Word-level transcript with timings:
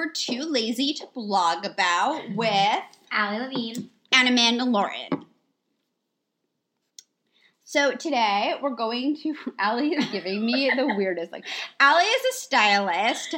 We're 0.00 0.12
Too 0.12 0.44
Lazy 0.44 0.94
to 0.94 1.06
Blog 1.12 1.66
About 1.66 2.22
with 2.34 2.82
Allie 3.12 3.38
Levine. 3.38 3.90
and 4.10 4.28
Amanda 4.30 4.64
Lauren. 4.64 5.26
So 7.64 7.94
today 7.96 8.54
we're 8.62 8.70
going 8.70 9.14
to. 9.16 9.34
Allie 9.58 9.90
is 9.90 10.06
giving 10.06 10.46
me 10.46 10.72
the 10.74 10.86
weirdest. 10.96 11.32
Like, 11.32 11.44
Allie 11.80 12.04
is 12.04 12.22
a 12.34 12.38
stylist, 12.38 13.34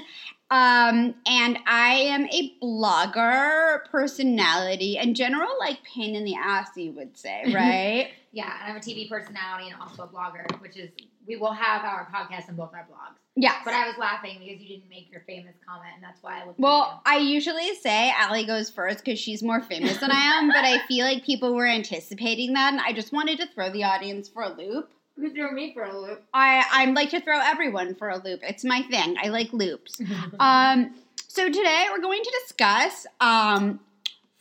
um, 0.52 1.16
and 1.26 1.58
I 1.66 1.94
am 1.94 2.28
a 2.28 2.54
blogger 2.62 3.84
personality 3.86 4.98
and 4.98 5.16
general 5.16 5.50
like 5.58 5.82
pain 5.82 6.14
in 6.14 6.22
the 6.22 6.36
ass, 6.36 6.68
you 6.76 6.92
would 6.92 7.18
say, 7.18 7.42
right? 7.52 8.10
Yeah, 8.30 8.52
and 8.62 8.70
I'm 8.70 8.76
a 8.76 8.80
TV 8.80 9.08
personality 9.08 9.68
and 9.68 9.82
also 9.82 10.04
a 10.04 10.06
blogger, 10.06 10.60
which 10.60 10.76
is 10.76 10.90
we 11.26 11.34
will 11.34 11.54
have 11.54 11.82
our 11.82 12.06
podcast 12.14 12.46
and 12.46 12.56
both 12.56 12.72
our 12.72 12.86
blogs. 12.88 13.21
Yes. 13.36 13.56
But 13.64 13.74
I 13.74 13.86
was 13.86 13.96
laughing 13.98 14.38
because 14.38 14.60
you 14.62 14.68
didn't 14.68 14.88
make 14.90 15.10
your 15.10 15.22
famous 15.26 15.54
comment, 15.66 15.90
and 15.94 16.02
that's 16.02 16.22
why 16.22 16.40
I 16.42 16.46
looked. 16.46 16.58
Well, 16.58 17.00
I 17.06 17.18
usually 17.18 17.74
say 17.76 18.12
Allie 18.16 18.44
goes 18.44 18.70
first 18.70 19.04
because 19.04 19.18
she's 19.18 19.42
more 19.42 19.60
famous 19.60 19.98
than 19.98 20.10
I 20.10 20.38
am, 20.38 20.48
but 20.48 20.64
I 20.64 20.86
feel 20.86 21.04
like 21.04 21.24
people 21.24 21.54
were 21.54 21.66
anticipating 21.66 22.52
that, 22.54 22.72
and 22.72 22.80
I 22.80 22.92
just 22.92 23.12
wanted 23.12 23.38
to 23.38 23.46
throw 23.46 23.70
the 23.70 23.84
audience 23.84 24.28
for 24.28 24.42
a 24.42 24.52
loop. 24.52 24.90
you 25.16 25.32
threw 25.32 25.52
me 25.52 25.72
for 25.74 25.84
a 25.84 25.98
loop. 25.98 26.22
I 26.34 26.64
I 26.70 26.84
like 26.86 27.10
to 27.10 27.20
throw 27.20 27.38
everyone 27.40 27.94
for 27.94 28.08
a 28.08 28.18
loop. 28.18 28.40
It's 28.42 28.64
my 28.64 28.82
thing. 28.82 29.16
I 29.22 29.28
like 29.28 29.52
loops. 29.52 30.00
Um, 30.40 30.94
so 31.28 31.46
today 31.48 31.86
we're 31.90 32.00
going 32.02 32.22
to 32.22 32.40
discuss 32.46 33.06
um, 33.20 33.80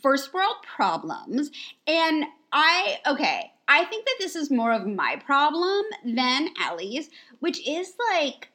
first 0.02 0.34
world 0.34 0.56
problems, 0.76 1.50
and 1.88 2.26
I 2.52 2.98
okay. 3.08 3.52
I 3.68 3.86
think 3.86 4.06
that 4.06 4.16
this 4.20 4.36
is 4.36 4.52
more 4.52 4.74
of 4.74 4.86
my 4.86 5.16
problem 5.26 5.86
than 6.04 6.50
Allie's, 6.60 7.10
which 7.40 7.66
is 7.66 7.94
like 8.14 8.51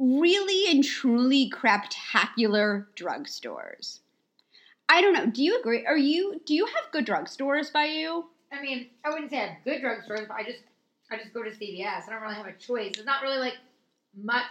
really 0.00 0.70
and 0.70 0.82
truly 0.82 1.50
craptacular 1.50 2.86
drugstores. 2.96 4.00
I 4.88 5.00
don't 5.02 5.12
know. 5.12 5.26
Do 5.26 5.44
you 5.44 5.60
agree? 5.60 5.86
Are 5.86 5.96
you? 5.96 6.40
Do 6.44 6.54
you 6.54 6.66
have 6.66 6.90
good 6.90 7.06
drugstores 7.06 7.72
by 7.72 7.84
you? 7.84 8.24
I 8.50 8.60
mean, 8.60 8.88
I 9.04 9.10
wouldn't 9.10 9.30
say 9.30 9.38
I 9.38 9.46
have 9.46 9.64
good 9.64 9.82
drugstores, 9.82 10.26
but 10.26 10.36
I 10.36 10.42
just 10.42 10.62
I 11.12 11.18
just 11.18 11.32
go 11.32 11.42
to 11.44 11.50
CVS. 11.50 12.08
I 12.08 12.10
don't 12.10 12.22
really 12.22 12.34
have 12.34 12.46
a 12.46 12.52
choice. 12.54 12.92
There's 12.94 13.06
not 13.06 13.22
really 13.22 13.38
like 13.38 13.58
much 14.16 14.44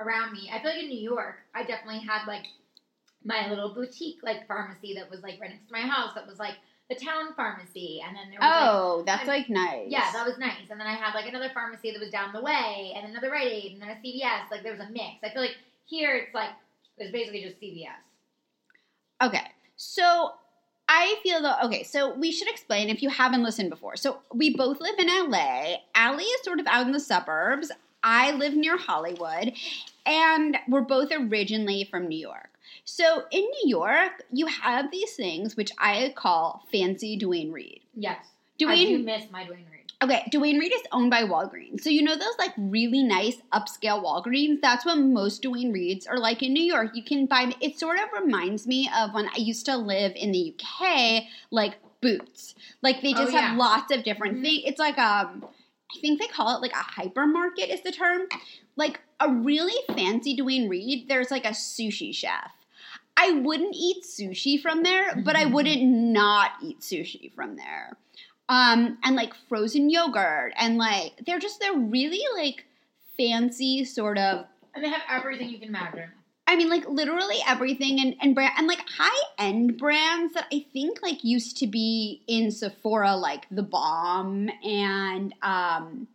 around 0.00 0.32
me. 0.32 0.50
I 0.52 0.60
feel 0.60 0.72
like 0.72 0.82
in 0.82 0.88
New 0.88 0.98
York, 0.98 1.36
I 1.54 1.62
definitely 1.62 2.00
had 2.00 2.26
like 2.26 2.46
my 3.24 3.48
little 3.48 3.74
boutique 3.74 4.18
like 4.22 4.48
pharmacy 4.48 4.94
that 4.94 5.10
was 5.10 5.22
like 5.22 5.40
right 5.40 5.50
next 5.50 5.66
to 5.68 5.72
my 5.72 5.80
house. 5.80 6.14
That 6.14 6.26
was 6.26 6.38
like 6.38 6.54
the 6.88 6.94
town 6.94 7.34
pharmacy, 7.34 8.02
and 8.06 8.16
then 8.16 8.30
there 8.30 8.38
was 8.38 8.46
like, 8.46 8.70
Oh, 8.70 9.02
that's 9.06 9.26
like 9.26 9.50
nice. 9.50 9.86
Yeah, 9.88 10.10
that 10.12 10.26
was 10.26 10.38
nice. 10.38 10.70
And 10.70 10.78
then 10.80 10.86
I 10.86 10.94
had 10.94 11.14
like 11.14 11.26
another 11.26 11.50
pharmacy 11.52 11.90
that 11.90 12.00
was 12.00 12.10
down 12.10 12.32
the 12.32 12.42
way, 12.42 12.92
and 12.96 13.08
another 13.08 13.30
Rite 13.30 13.50
Aid, 13.50 13.72
and 13.72 13.82
then 13.82 13.90
a 13.90 13.94
CVS. 13.94 14.50
Like 14.50 14.62
there 14.62 14.72
was 14.72 14.80
a 14.80 14.90
mix. 14.90 15.18
I 15.24 15.30
feel 15.30 15.42
like 15.42 15.56
here 15.84 16.16
it's 16.16 16.34
like 16.34 16.50
it's 16.98 17.12
basically 17.12 17.42
just 17.42 17.60
CVS. 17.60 17.88
Okay. 19.22 19.42
So 19.76 20.32
I 20.88 21.16
feel 21.22 21.42
though, 21.42 21.56
okay, 21.64 21.82
so 21.82 22.14
we 22.14 22.30
should 22.30 22.48
explain 22.48 22.88
if 22.88 23.02
you 23.02 23.10
haven't 23.10 23.42
listened 23.42 23.70
before. 23.70 23.96
So 23.96 24.20
we 24.32 24.56
both 24.56 24.80
live 24.80 24.98
in 24.98 25.08
LA. 25.08 25.76
Allie 25.94 26.24
is 26.24 26.44
sort 26.44 26.60
of 26.60 26.66
out 26.66 26.86
in 26.86 26.92
the 26.92 27.00
suburbs. 27.00 27.72
I 28.02 28.32
live 28.32 28.54
near 28.54 28.76
Hollywood. 28.78 29.52
And 30.04 30.56
we're 30.68 30.82
both 30.82 31.10
originally 31.12 31.88
from 31.90 32.06
New 32.06 32.18
York. 32.18 32.50
So 32.88 33.24
in 33.32 33.40
New 33.42 33.68
York, 33.68 34.22
you 34.32 34.46
have 34.46 34.92
these 34.92 35.14
things 35.14 35.56
which 35.56 35.72
I 35.76 36.12
call 36.16 36.62
fancy 36.70 37.16
Duane 37.16 37.50
Reade. 37.50 37.80
Yes, 37.94 38.24
I 38.24 38.58
do 38.58 38.66
Dwayne 39.00 39.04
miss 39.04 39.24
my 39.30 39.44
Duane 39.44 39.66
Reade. 39.70 39.92
Okay, 40.02 40.22
Duane 40.30 40.58
Reade 40.58 40.72
is 40.72 40.82
owned 40.92 41.10
by 41.10 41.24
Walgreens. 41.24 41.80
So 41.80 41.90
you 41.90 42.02
know 42.02 42.14
those 42.14 42.38
like 42.38 42.52
really 42.56 43.02
nice 43.02 43.38
upscale 43.52 44.00
Walgreens? 44.04 44.60
That's 44.60 44.86
what 44.86 44.98
most 44.98 45.42
Duane 45.42 45.72
Reades 45.72 46.06
are 46.06 46.18
like 46.18 46.44
in 46.44 46.52
New 46.52 46.62
York. 46.62 46.92
You 46.94 47.02
can 47.02 47.26
buy 47.26 47.52
it 47.60 47.76
sort 47.76 47.98
of 47.98 48.08
reminds 48.22 48.68
me 48.68 48.88
of 48.96 49.12
when 49.14 49.28
I 49.28 49.38
used 49.38 49.66
to 49.66 49.76
live 49.76 50.12
in 50.14 50.30
the 50.30 50.54
UK, 50.56 51.24
like 51.50 51.78
Boots. 52.00 52.54
Like 52.82 53.02
they 53.02 53.14
Oh, 53.14 53.18
just 53.18 53.32
yeah. 53.32 53.40
have 53.48 53.58
lots 53.58 53.92
of 53.92 54.04
different 54.04 54.38
Mhm. 54.38 54.42
things. 54.42 54.62
It's 54.64 54.78
like 54.78 54.96
um 54.98 55.44
I 55.96 55.98
think 56.00 56.20
they 56.20 56.28
call 56.28 56.54
it 56.54 56.60
like 56.62 56.72
a 56.72 56.84
hypermarket 57.00 57.68
is 57.68 57.80
the 57.80 57.90
term. 57.90 58.28
Like 58.76 59.00
a 59.18 59.28
really 59.32 59.74
fancy 59.94 60.36
Duane 60.36 60.68
Reade, 60.68 61.08
there's 61.08 61.32
like 61.32 61.44
a 61.46 61.50
sushi 61.50 62.14
chef. 62.14 62.52
I 63.16 63.32
wouldn't 63.32 63.74
eat 63.74 64.04
sushi 64.04 64.60
from 64.60 64.82
there, 64.82 65.16
but 65.24 65.36
I 65.36 65.44
Mhm. 65.44 65.52
wouldn't 65.52 65.82
not 65.82 66.52
eat 66.62 66.80
sushi 66.80 67.32
from 67.34 67.56
there 67.56 67.96
um 68.48 68.96
and 69.02 69.16
like 69.16 69.34
frozen 69.48 69.90
yogurt 69.90 70.52
and 70.56 70.78
like 70.78 71.12
they're 71.26 71.40
just 71.40 71.58
they're 71.58 71.74
really 71.76 72.22
like 72.36 72.64
fancy 73.16 73.84
sort 73.84 74.16
of 74.18 74.46
And 74.72 74.84
they 74.84 74.88
have 74.88 75.02
everything 75.10 75.48
you 75.48 75.58
can 75.58 75.68
imagine. 75.70 76.10
i 76.46 76.54
mean 76.54 76.68
like 76.68 76.88
literally 76.88 77.38
everything 77.48 77.98
and 77.98 78.14
and 78.20 78.36
brand 78.36 78.52
and 78.56 78.68
like 78.68 78.78
high 78.98 79.22
end 79.36 79.76
brands 79.78 80.34
that 80.34 80.46
i 80.52 80.64
think 80.72 81.02
like 81.02 81.24
used 81.24 81.56
to 81.56 81.66
be 81.66 82.22
in 82.28 82.52
sephora 82.52 83.16
like 83.16 83.48
theBalm 83.50 84.48
and 84.64 85.34
um 85.42 86.06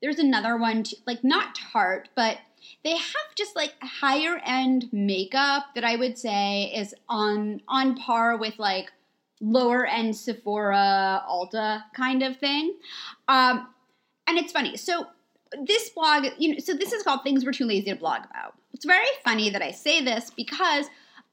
there's 0.00 0.18
another 0.20 0.56
one 0.56 0.84
too, 0.84 0.96
like 1.08 1.24
not 1.24 1.56
tarte 1.56 2.08
but 2.14 2.38
they 2.82 2.96
have 2.96 3.34
just 3.36 3.56
like 3.56 3.74
higher 3.82 4.40
end 4.44 4.88
makeup 4.92 5.66
that 5.74 5.84
i 5.84 5.96
would 5.96 6.18
say 6.18 6.72
is 6.74 6.94
on 7.08 7.60
on 7.68 7.96
par 7.96 8.36
with 8.36 8.58
like 8.58 8.92
lower 9.40 9.86
end 9.86 10.16
Sephora, 10.16 11.22
Ulta 11.28 11.84
kind 11.94 12.22
of 12.22 12.36
thing. 12.36 12.74
Um, 13.28 13.68
and 14.26 14.38
it's 14.38 14.52
funny. 14.52 14.76
So 14.76 15.06
this 15.62 15.90
blog, 15.90 16.26
you 16.38 16.52
know, 16.54 16.58
so 16.58 16.74
this 16.74 16.92
is 16.92 17.02
called 17.02 17.22
Things 17.22 17.44
We're 17.44 17.52
Too 17.52 17.66
Lazy 17.66 17.90
to 17.90 17.96
Blog 17.96 18.24
About. 18.24 18.54
It's 18.72 18.84
very 18.84 19.06
funny 19.24 19.50
that 19.50 19.62
I 19.62 19.70
say 19.70 20.02
this 20.02 20.30
because 20.30 20.86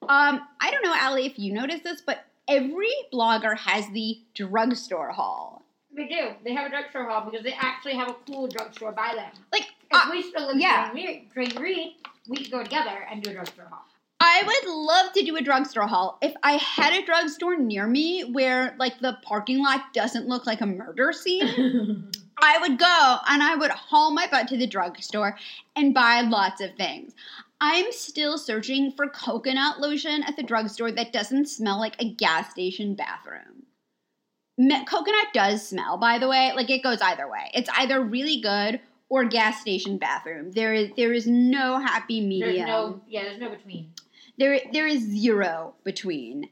um, 0.03 0.41
I 0.59 0.71
don't 0.71 0.83
know, 0.83 0.93
Allie, 0.95 1.25
if 1.25 1.39
you 1.39 1.53
noticed 1.53 1.83
this, 1.83 2.01
but 2.01 2.25
every 2.47 2.91
blogger 3.13 3.57
has 3.57 3.87
the 3.91 4.19
drugstore 4.35 5.11
haul. 5.11 5.60
They 5.95 6.07
do. 6.07 6.29
They 6.43 6.53
have 6.53 6.67
a 6.67 6.69
drugstore 6.69 7.09
hall 7.09 7.29
because 7.29 7.43
they 7.43 7.53
actually 7.53 7.95
have 7.95 8.09
a 8.09 8.15
cool 8.25 8.47
drugstore 8.47 8.91
by 8.91 9.13
them. 9.15 9.31
Like, 9.51 9.67
If 9.91 10.07
uh, 10.07 10.07
we 10.09 10.21
still 10.21 10.47
live 10.47 10.57
yeah. 10.57 10.91
in 10.91 11.27
Duane 11.33 11.61
Reade, 11.61 11.95
we 12.27 12.37
could 12.37 12.51
go 12.51 12.63
together 12.63 13.05
and 13.09 13.21
do 13.21 13.31
a 13.31 13.33
drugstore 13.33 13.65
hall. 13.65 13.85
I 14.23 14.43
would 14.45 14.71
love 14.71 15.13
to 15.13 15.23
do 15.23 15.35
a 15.35 15.41
drugstore 15.41 15.87
haul 15.87 16.19
if 16.21 16.33
I 16.43 16.53
had 16.53 16.93
a 16.93 17.03
drugstore 17.03 17.57
near 17.57 17.87
me 17.87 18.21
where 18.21 18.75
like 18.77 18.99
the 18.99 19.17
parking 19.23 19.63
lot 19.63 19.93
doesn't 19.93 20.27
look 20.27 20.45
like 20.45 20.61
a 20.61 20.65
murder 20.67 21.11
scene. 21.11 22.07
I 22.37 22.59
would 22.59 22.77
go 22.77 23.17
and 23.27 23.41
I 23.41 23.55
would 23.55 23.71
haul 23.71 24.11
my 24.11 24.27
butt 24.29 24.47
to 24.49 24.57
the 24.57 24.67
drugstore 24.67 25.37
and 25.75 25.93
buy 25.93 26.21
lots 26.21 26.61
of 26.61 26.75
things. 26.75 27.13
I'm 27.59 27.91
still 27.91 28.37
searching 28.37 28.91
for 28.91 29.07
coconut 29.07 29.79
lotion 29.79 30.23
at 30.23 30.35
the 30.35 30.43
drugstore 30.43 30.91
that 30.91 31.13
doesn't 31.13 31.49
smell 31.49 31.79
like 31.79 31.99
a 31.99 32.13
gas 32.13 32.51
station 32.51 32.93
bathroom. 32.93 33.60
Me- 34.57 34.85
coconut 34.85 35.27
does 35.33 35.67
smell, 35.67 35.97
by 35.97 36.17
the 36.19 36.27
way. 36.27 36.51
Like 36.55 36.69
it 36.69 36.83
goes 36.83 37.01
either 37.01 37.29
way. 37.29 37.49
It's 37.53 37.69
either 37.77 38.01
really 38.01 38.41
good 38.41 38.79
or 39.09 39.25
gas 39.25 39.59
station 39.61 39.97
bathroom. 39.97 40.51
There 40.51 40.73
is 40.73 40.89
there 40.95 41.13
is 41.13 41.27
no 41.27 41.79
happy 41.79 42.19
There's 42.19 42.27
medium 42.47 42.67
no, 42.67 43.01
yeah, 43.07 43.23
there's 43.23 43.39
no 43.39 43.49
between. 43.49 43.93
there 44.37 44.59
there 44.71 44.87
is 44.87 45.01
zero 45.01 45.73
between 45.83 46.49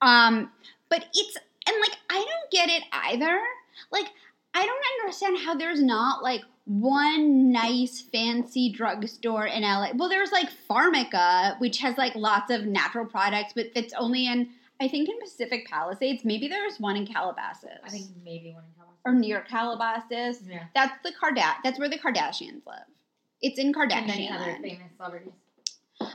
um 0.00 0.50
but 0.88 1.04
it's 1.14 1.36
and 1.68 1.76
like 1.80 1.96
i 2.10 2.14
don't 2.16 2.50
get 2.50 2.68
it 2.68 2.82
either 2.92 3.38
like 3.92 4.06
i 4.54 4.66
don't 4.66 4.84
understand 5.00 5.38
how 5.38 5.54
there's 5.54 5.80
not 5.82 6.22
like 6.22 6.42
one 6.64 7.52
nice 7.52 8.00
fancy 8.00 8.70
drugstore 8.72 9.46
in 9.46 9.62
la 9.62 9.88
well 9.94 10.08
there's 10.08 10.32
like 10.32 10.48
pharmaca 10.68 11.56
which 11.60 11.78
has 11.78 11.96
like 11.98 12.14
lots 12.16 12.50
of 12.50 12.66
natural 12.66 13.04
products 13.06 13.52
but 13.54 13.66
it's 13.76 13.94
only 13.94 14.26
in 14.26 14.48
i 14.82 14.88
think 14.88 15.08
in 15.08 15.18
pacific 15.20 15.66
palisades 15.68 16.24
maybe 16.24 16.48
there's 16.48 16.78
one 16.80 16.96
in 16.96 17.06
calabasas 17.06 17.80
I 17.84 17.88
think 17.88 18.06
maybe 18.24 18.52
one 18.52 18.64
in 18.64 18.72
Calabasas. 18.76 19.00
or 19.06 19.12
near 19.14 19.40
calabasas 19.42 20.36
Yeah. 20.48 20.64
that's 20.74 20.94
the 21.04 21.12
Karda- 21.20 21.56
that's 21.64 21.78
where 21.78 21.88
the 21.88 21.98
kardashians 21.98 22.62
live 22.66 22.88
it's 23.40 23.58
in 23.58 23.72
And 23.74 24.06
many 24.06 24.30
other 24.30 24.56
famous 24.62 24.92
celebrities. 24.96 25.32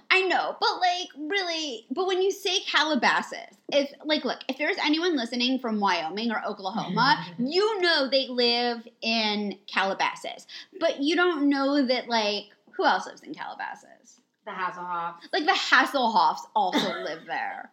I 0.09 0.21
know, 0.21 0.55
but 0.59 0.79
like 0.79 1.09
really, 1.17 1.85
but 1.91 2.07
when 2.07 2.21
you 2.21 2.31
say 2.31 2.61
Calabasas, 2.61 3.57
if 3.71 3.91
like 4.05 4.23
look, 4.25 4.39
if 4.49 4.57
there's 4.57 4.77
anyone 4.83 5.15
listening 5.17 5.59
from 5.59 5.79
Wyoming 5.79 6.31
or 6.31 6.41
Oklahoma, 6.45 7.23
you 7.37 7.81
know 7.81 8.09
they 8.09 8.27
live 8.29 8.87
in 9.01 9.57
Calabasas. 9.67 10.47
But 10.79 11.01
you 11.01 11.15
don't 11.15 11.49
know 11.49 11.85
that 11.85 12.07
like 12.07 12.45
who 12.75 12.85
else 12.85 13.05
lives 13.07 13.21
in 13.23 13.33
Calabasas? 13.33 14.21
The 14.47 14.53
Hasselhoff. 14.53 15.15
Like 15.33 15.45
the 15.45 15.51
Hasselhoffs 15.51 16.39
also 16.55 16.79
live 17.03 17.25
there. 17.27 17.69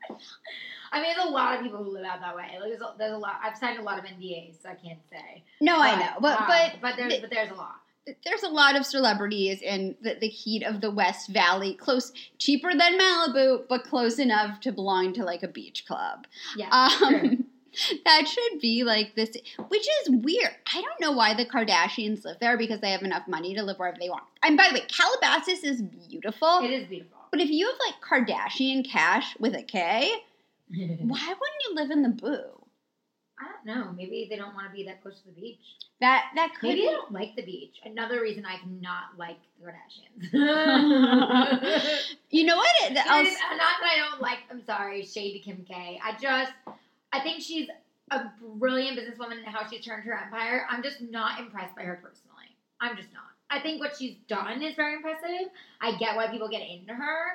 I 0.90 1.00
mean, 1.00 1.14
there's 1.14 1.28
a 1.28 1.30
lot 1.30 1.56
of 1.56 1.62
people 1.62 1.84
who 1.84 1.90
live 1.90 2.04
out 2.04 2.20
that 2.20 2.34
way. 2.34 2.48
Like, 2.60 2.68
there's, 2.68 2.80
a, 2.80 2.94
there's 2.98 3.12
a 3.12 3.16
lot. 3.16 3.36
I've 3.42 3.56
signed 3.56 3.78
a 3.78 3.82
lot 3.82 3.98
of 3.98 4.04
NDAs, 4.04 4.60
so 4.60 4.68
I 4.70 4.74
can't 4.74 4.98
say. 5.08 5.44
No, 5.60 5.78
I 5.80 5.94
know, 5.98 6.20
but 6.20 6.40
um, 6.40 6.46
but 6.48 6.72
but 6.82 6.96
there's 6.96 7.12
th- 7.12 7.22
but 7.22 7.30
there's 7.30 7.50
a 7.50 7.54
lot. 7.54 7.76
there's 8.24 8.42
a 8.42 8.48
lot 8.48 8.76
of 8.76 8.84
celebrities 8.84 9.62
in 9.62 9.94
the, 10.02 10.16
the 10.20 10.26
heat 10.28 10.64
of 10.64 10.80
the 10.80 10.90
West 10.90 11.30
Valley, 11.30 11.74
close, 11.74 12.12
cheaper 12.38 12.72
than 12.72 12.98
Malibu, 12.98 13.68
but 13.68 13.84
close 13.84 14.18
enough 14.18 14.58
to 14.60 14.72
belong 14.72 15.12
to 15.14 15.24
like 15.24 15.44
a 15.44 15.48
beach 15.48 15.84
club. 15.86 16.26
Yeah. 16.56 16.70
Um. 16.70 17.43
That 18.04 18.28
should 18.28 18.60
be 18.60 18.84
like 18.84 19.14
this, 19.14 19.30
which 19.68 19.86
is 20.02 20.10
weird. 20.10 20.50
I 20.74 20.80
don't 20.80 21.00
know 21.00 21.12
why 21.12 21.34
the 21.34 21.44
Kardashians 21.46 22.24
live 22.24 22.38
there 22.40 22.56
because 22.56 22.80
they 22.80 22.90
have 22.90 23.02
enough 23.02 23.26
money 23.28 23.54
to 23.54 23.62
live 23.62 23.78
wherever 23.78 23.96
they 24.00 24.08
want. 24.08 24.24
And 24.42 24.56
by 24.56 24.68
the 24.68 24.74
way, 24.80 24.86
Calabasas 24.88 25.62
is 25.64 25.82
beautiful, 25.82 26.60
It 26.62 26.70
is 26.70 26.86
beautiful. 26.88 27.18
But 27.30 27.40
if 27.40 27.50
you 27.50 27.66
have 27.66 27.76
like 27.86 28.00
Kardashian 28.28 28.88
cash 28.88 29.36
with 29.40 29.54
a 29.54 29.62
K, 29.62 30.10
why 30.68 30.78
wouldn't 31.00 31.64
you 31.68 31.74
live 31.74 31.90
in 31.90 32.02
the 32.02 32.08
boo? 32.10 32.60
I 33.36 33.46
don't 33.50 33.66
know. 33.66 33.92
Maybe 33.96 34.28
they 34.30 34.36
don't 34.36 34.54
want 34.54 34.68
to 34.68 34.72
be 34.72 34.84
that 34.84 35.02
close 35.02 35.18
to 35.22 35.26
the 35.26 35.32
beach. 35.32 35.58
That 36.00 36.26
that 36.36 36.52
could 36.54 36.68
Maybe 36.68 36.82
be. 36.82 36.86
they 36.86 36.92
don't 36.92 37.10
like 37.12 37.34
the 37.34 37.42
beach. 37.42 37.80
Another 37.84 38.20
reason 38.20 38.46
I 38.46 38.58
cannot 38.58 39.18
like 39.18 39.38
the 39.60 39.66
Kardashians. 39.66 40.30
You 42.30 42.44
know 42.44 42.56
what? 42.56 42.68
It, 42.84 42.92
It 42.92 43.06
I'll 43.08 43.24
not 43.24 43.32
that 43.80 43.90
I 43.92 44.08
don't 44.10 44.20
like. 44.22 44.38
I'm 44.50 44.64
sorry, 44.64 45.04
shade 45.04 45.32
to 45.32 45.38
Kim 45.40 45.64
K. 45.68 46.00
I 46.02 46.12
just, 46.20 46.52
I 47.14 47.20
think 47.20 47.42
she's 47.42 47.68
a 48.10 48.24
brilliant 48.56 48.98
businesswoman 48.98 49.38
and 49.38 49.46
how 49.46 49.68
she's 49.68 49.84
turned 49.84 50.02
her 50.02 50.18
empire. 50.18 50.66
I'm 50.68 50.82
just 50.82 51.00
not 51.00 51.38
impressed 51.38 51.76
by 51.76 51.82
her 51.82 52.00
personally. 52.02 52.56
I'm 52.80 52.96
just 52.96 53.12
not. 53.12 53.22
I 53.50 53.60
think 53.60 53.80
what 53.80 53.96
she's 53.96 54.16
done 54.26 54.62
is 54.62 54.74
very 54.74 54.94
impressive. 54.94 55.48
I 55.80 55.96
get 55.96 56.16
why 56.16 56.26
people 56.26 56.48
get 56.48 56.62
into 56.68 56.92
her, 56.92 57.26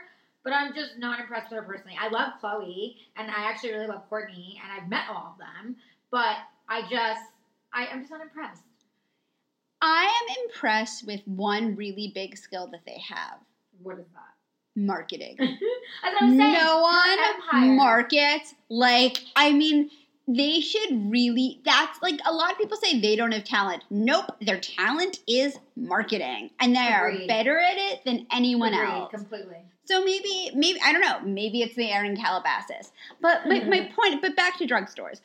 but 0.43 0.51
I'm 0.51 0.73
just 0.73 0.97
not 0.97 1.21
impressed 1.21 1.49
with 1.49 1.61
her 1.61 1.65
personally. 1.65 1.97
I 1.99 2.09
love 2.09 2.33
Khloe, 2.43 2.95
and 3.15 3.31
I 3.31 3.49
actually 3.49 3.71
really 3.71 3.87
love 3.87 4.09
Kourtney, 4.09 4.55
and 4.61 4.69
I've 4.81 4.89
met 4.89 5.03
all 5.09 5.33
of 5.33 5.37
them, 5.37 5.77
but 6.11 6.35
I 6.67 6.81
just, 6.81 7.23
I, 7.73 7.87
I'm 7.87 8.01
just 8.01 8.11
not 8.11 8.21
impressed. 8.21 8.63
I 9.81 10.03
am 10.03 10.43
impressed 10.43 11.07
with 11.07 11.25
one 11.25 11.77
really 11.77 12.11
big 12.13 12.35
skill 12.37 12.67
that 12.71 12.81
they 12.85 12.99
have: 13.07 13.39
What 13.81 13.97
is 13.97 14.07
that? 14.13 14.28
Marketing. 14.85 15.35
That's 15.39 15.51
what 16.03 16.23
I'm 16.23 16.37
saying. 16.37 16.53
No 16.53 16.81
one 16.81 17.19
empire. 17.19 17.75
markets 17.75 18.55
like 18.69 19.23
I 19.35 19.51
mean 19.51 19.89
they 20.27 20.61
should 20.61 21.11
really 21.11 21.59
that's 21.65 22.01
like 22.01 22.19
a 22.25 22.33
lot 22.33 22.51
of 22.51 22.57
people 22.57 22.77
say 22.77 22.99
they 22.99 23.15
don't 23.15 23.31
have 23.31 23.43
talent. 23.43 23.83
Nope, 23.89 24.25
their 24.41 24.59
talent 24.59 25.19
is 25.27 25.57
marketing 25.75 26.51
and 26.59 26.75
they 26.75 26.87
are 26.87 27.11
better 27.27 27.57
at 27.57 27.77
it 27.77 28.05
than 28.05 28.27
anyone 28.31 28.73
Agreed, 28.73 28.89
else. 28.89 29.11
completely. 29.11 29.57
So 29.85 30.05
maybe 30.05 30.51
maybe 30.53 30.79
I 30.85 30.91
don't 30.91 31.01
know, 31.01 31.19
maybe 31.21 31.61
it's 31.61 31.75
the 31.75 31.91
Aaron 31.91 32.15
Calabasas. 32.15 32.91
But 33.21 33.47
my, 33.47 33.61
my 33.61 33.79
mm-hmm. 33.79 33.95
point 33.95 34.21
but 34.21 34.35
back 34.35 34.57
to 34.59 34.67
drugstores. 34.67 35.21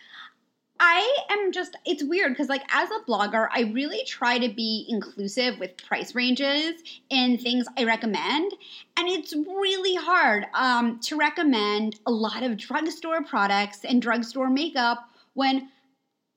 I 0.86 1.18
am 1.30 1.50
just 1.50 1.76
it's 1.86 2.04
weird 2.04 2.32
because 2.32 2.50
like 2.50 2.62
as 2.68 2.90
a 2.90 3.10
blogger, 3.10 3.48
I 3.50 3.62
really 3.72 4.04
try 4.04 4.38
to 4.38 4.50
be 4.50 4.84
inclusive 4.90 5.58
with 5.58 5.78
price 5.78 6.14
ranges 6.14 6.74
and 7.10 7.40
things 7.40 7.66
I 7.78 7.84
recommend. 7.84 8.52
And 8.98 9.08
it's 9.08 9.34
really 9.34 9.94
hard 9.94 10.44
um, 10.52 11.00
to 11.00 11.16
recommend 11.16 11.98
a 12.04 12.10
lot 12.10 12.42
of 12.42 12.58
drugstore 12.58 13.24
products 13.24 13.86
and 13.86 14.02
drugstore 14.02 14.50
makeup 14.50 15.08
when 15.32 15.70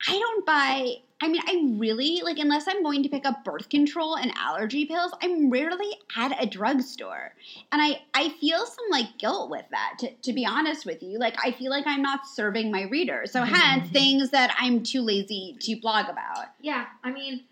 I 0.08 0.18
don't 0.18 0.46
buy. 0.46 0.94
I 1.20 1.28
mean, 1.28 1.42
I 1.46 1.74
really 1.78 2.22
like 2.22 2.38
unless 2.38 2.68
I'm 2.68 2.82
going 2.82 3.02
to 3.02 3.08
pick 3.08 3.26
up 3.26 3.44
birth 3.44 3.68
control 3.68 4.16
and 4.16 4.32
allergy 4.36 4.86
pills. 4.86 5.12
I'm 5.20 5.50
rarely 5.50 5.90
at 6.16 6.42
a 6.42 6.46
drugstore, 6.46 7.34
and 7.72 7.82
I 7.82 8.02
I 8.14 8.28
feel 8.28 8.64
some 8.66 8.86
like 8.90 9.18
guilt 9.18 9.50
with 9.50 9.64
that. 9.70 9.94
To, 10.00 10.10
to 10.10 10.32
be 10.32 10.46
honest 10.46 10.86
with 10.86 11.02
you, 11.02 11.18
like 11.18 11.36
I 11.44 11.52
feel 11.52 11.70
like 11.70 11.86
I'm 11.86 12.02
not 12.02 12.26
serving 12.26 12.70
my 12.70 12.82
readers. 12.82 13.32
So 13.32 13.42
mm-hmm. 13.42 13.54
hence 13.54 13.90
things 13.90 14.30
that 14.30 14.54
I'm 14.58 14.82
too 14.82 15.02
lazy 15.02 15.56
to 15.60 15.80
blog 15.80 16.08
about. 16.08 16.46
Yeah, 16.60 16.86
I 17.02 17.10
mean, 17.10 17.42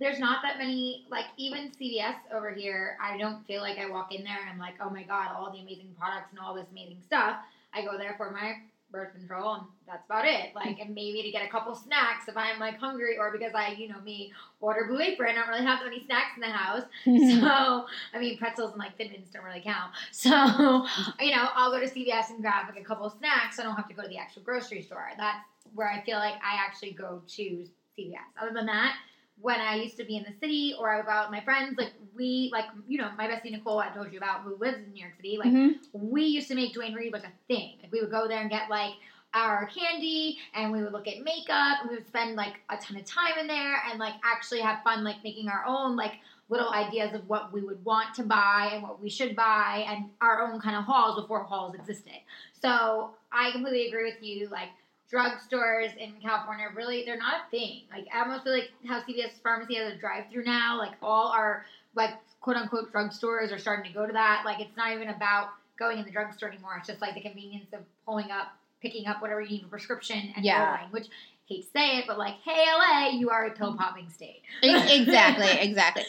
there's 0.00 0.18
not 0.18 0.42
that 0.42 0.58
many, 0.58 1.04
like, 1.10 1.26
even 1.36 1.70
CVS 1.70 2.14
over 2.34 2.50
here, 2.50 2.96
I 3.00 3.18
don't 3.18 3.46
feel 3.46 3.60
like 3.60 3.78
I 3.78 3.88
walk 3.88 4.14
in 4.14 4.24
there 4.24 4.38
and 4.40 4.48
I'm 4.48 4.58
like, 4.58 4.74
oh 4.80 4.88
my 4.88 5.02
god, 5.02 5.28
all 5.36 5.52
the 5.52 5.60
amazing 5.60 5.94
products 5.98 6.28
and 6.30 6.40
all 6.40 6.54
this 6.54 6.66
amazing 6.72 7.02
stuff. 7.04 7.36
I 7.74 7.84
go 7.84 7.98
there 7.98 8.14
for 8.16 8.30
my 8.30 8.54
birth 8.92 9.12
control 9.14 9.54
and 9.54 9.64
that's 9.86 10.04
about 10.06 10.24
it. 10.24 10.54
Like, 10.54 10.78
and 10.80 10.94
maybe 10.94 11.22
to 11.22 11.30
get 11.30 11.44
a 11.44 11.48
couple 11.48 11.74
snacks 11.74 12.28
if 12.28 12.36
I'm 12.36 12.58
like 12.58 12.78
hungry 12.78 13.18
or 13.18 13.30
because 13.32 13.52
I, 13.54 13.72
you 13.72 13.88
know, 13.88 14.00
me, 14.00 14.32
order 14.60 14.86
Blue 14.88 15.00
Apron, 15.00 15.36
I 15.36 15.40
don't 15.40 15.48
really 15.48 15.64
have 15.64 15.80
any 15.86 16.04
snacks 16.04 16.36
in 16.36 16.40
the 16.40 16.48
house. 16.48 16.84
So, 17.40 17.86
I 18.14 18.18
mean, 18.18 18.38
pretzels 18.38 18.72
and 18.72 18.78
like 18.78 18.96
Thin 18.96 19.10
Mints 19.10 19.30
don't 19.30 19.44
really 19.44 19.60
count. 19.60 19.92
So, 20.12 20.86
you 21.20 21.30
know, 21.30 21.48
I'll 21.54 21.70
go 21.70 21.80
to 21.80 21.86
CVS 21.86 22.30
and 22.30 22.40
grab 22.40 22.66
like 22.68 22.80
a 22.80 22.84
couple 22.84 23.06
of 23.06 23.12
snacks. 23.18 23.58
I 23.58 23.62
don't 23.62 23.76
have 23.76 23.88
to 23.88 23.94
go 23.94 24.02
to 24.02 24.08
the 24.08 24.18
actual 24.18 24.42
grocery 24.42 24.82
store. 24.82 25.10
That's 25.16 25.38
where 25.74 25.88
I 25.88 26.02
feel 26.02 26.18
like 26.18 26.34
I 26.34 26.56
actually 26.64 26.92
go 26.92 27.22
to 27.26 27.66
CVS. 27.98 28.14
Other 28.40 28.52
than 28.52 28.66
that, 28.66 28.96
when 29.40 29.60
I 29.60 29.76
used 29.76 29.96
to 29.96 30.04
be 30.04 30.16
in 30.16 30.24
the 30.24 30.32
city 30.40 30.74
or 30.78 30.90
I 30.90 31.02
go 31.02 31.08
out 31.10 31.30
with 31.30 31.38
my 31.38 31.44
friends, 31.44 31.78
like 31.78 31.92
we, 32.14 32.50
like, 32.52 32.66
you 32.86 32.98
know, 32.98 33.10
my 33.16 33.26
bestie 33.26 33.50
Nicole, 33.50 33.78
I 33.78 33.88
told 33.88 34.12
you 34.12 34.18
about, 34.18 34.40
who 34.42 34.56
lives 34.56 34.78
in 34.78 34.92
New 34.92 35.00
York 35.00 35.14
City, 35.16 35.38
like, 35.38 35.52
Mhm. 35.52 35.78
we 35.92 36.22
used 36.22 36.48
to 36.48 36.54
make 36.54 36.72
Duane 36.72 36.94
Reade 36.94 37.12
like 37.12 37.24
a 37.24 37.32
thing. 37.48 37.78
Like, 37.82 37.92
we 37.92 38.00
would 38.00 38.10
go 38.10 38.28
there 38.28 38.40
and 38.40 38.50
get 38.50 38.68
like, 38.68 38.94
our 39.32 39.66
candy 39.66 40.38
and 40.54 40.72
we 40.72 40.82
would 40.82 40.92
look 40.92 41.06
at 41.06 41.22
makeup 41.22 41.78
and 41.80 41.88
we 41.88 41.94
would 41.94 42.06
spend 42.06 42.34
like 42.34 42.60
a 42.68 42.76
ton 42.78 42.96
of 42.96 43.04
time 43.04 43.38
in 43.38 43.46
there 43.46 43.80
and 43.88 43.98
like 43.98 44.14
actually 44.24 44.60
have 44.60 44.82
fun 44.82 45.04
like 45.04 45.22
making 45.22 45.48
our 45.48 45.64
own 45.64 45.94
like 45.94 46.14
little 46.48 46.70
ideas 46.72 47.14
of 47.14 47.28
what 47.28 47.52
we 47.52 47.62
would 47.62 47.82
want 47.84 48.12
to 48.12 48.24
buy 48.24 48.70
and 48.72 48.82
what 48.82 49.00
we 49.00 49.08
should 49.08 49.36
buy 49.36 49.84
and 49.88 50.10
our 50.20 50.42
own 50.42 50.60
kind 50.60 50.74
of 50.74 50.82
hauls 50.82 51.20
before 51.20 51.44
hauls 51.44 51.76
existed. 51.76 52.18
So 52.60 53.14
I 53.30 53.52
completely 53.52 53.86
agree 53.86 54.10
with 54.10 54.20
you. 54.20 54.48
Like 54.48 54.70
drugstores 55.12 55.96
in 55.96 56.12
California, 56.22 56.66
really, 56.74 57.04
they're 57.04 57.16
not 57.16 57.34
a 57.46 57.50
thing. 57.50 57.82
Like 57.90 58.06
I 58.14 58.20
almost 58.20 58.44
feel 58.44 58.52
like 58.52 58.70
how 58.86 59.00
CVS 59.00 59.40
Pharmacy 59.42 59.74
has 59.76 59.92
a 59.92 59.96
drive-through 59.96 60.44
now. 60.44 60.78
Like 60.78 60.92
all 61.02 61.28
our 61.28 61.64
like 61.94 62.14
quote 62.40 62.56
unquote 62.56 62.92
drugstores 62.92 63.52
are 63.52 63.58
starting 63.58 63.90
to 63.90 63.96
go 63.96 64.06
to 64.06 64.12
that. 64.12 64.42
Like 64.44 64.60
it's 64.60 64.76
not 64.76 64.92
even 64.92 65.08
about 65.08 65.48
going 65.78 65.98
in 65.98 66.04
the 66.04 66.10
drugstore 66.10 66.48
anymore. 66.50 66.76
It's 66.78 66.86
just 66.86 67.00
like 67.00 67.14
the 67.14 67.20
convenience 67.20 67.72
of 67.72 67.80
pulling 68.06 68.30
up, 68.30 68.48
picking 68.82 69.06
up 69.06 69.20
whatever 69.20 69.40
you 69.40 69.48
need 69.50 69.62
for 69.62 69.68
prescription 69.68 70.32
and 70.36 70.44
Yeah. 70.44 70.76
going. 70.78 70.90
Which 70.92 71.06
hate 71.50 71.62
to 71.64 71.70
say 71.70 71.98
it, 71.98 72.04
but 72.06 72.18
like, 72.18 72.34
hey 72.44 72.64
LA, 72.78 73.10
you 73.10 73.28
are 73.30 73.46
a 73.46 73.50
pill 73.50 73.74
popping 73.76 74.08
state. 74.10 74.42
Exactly, 74.62 75.50
exactly. 75.60 76.04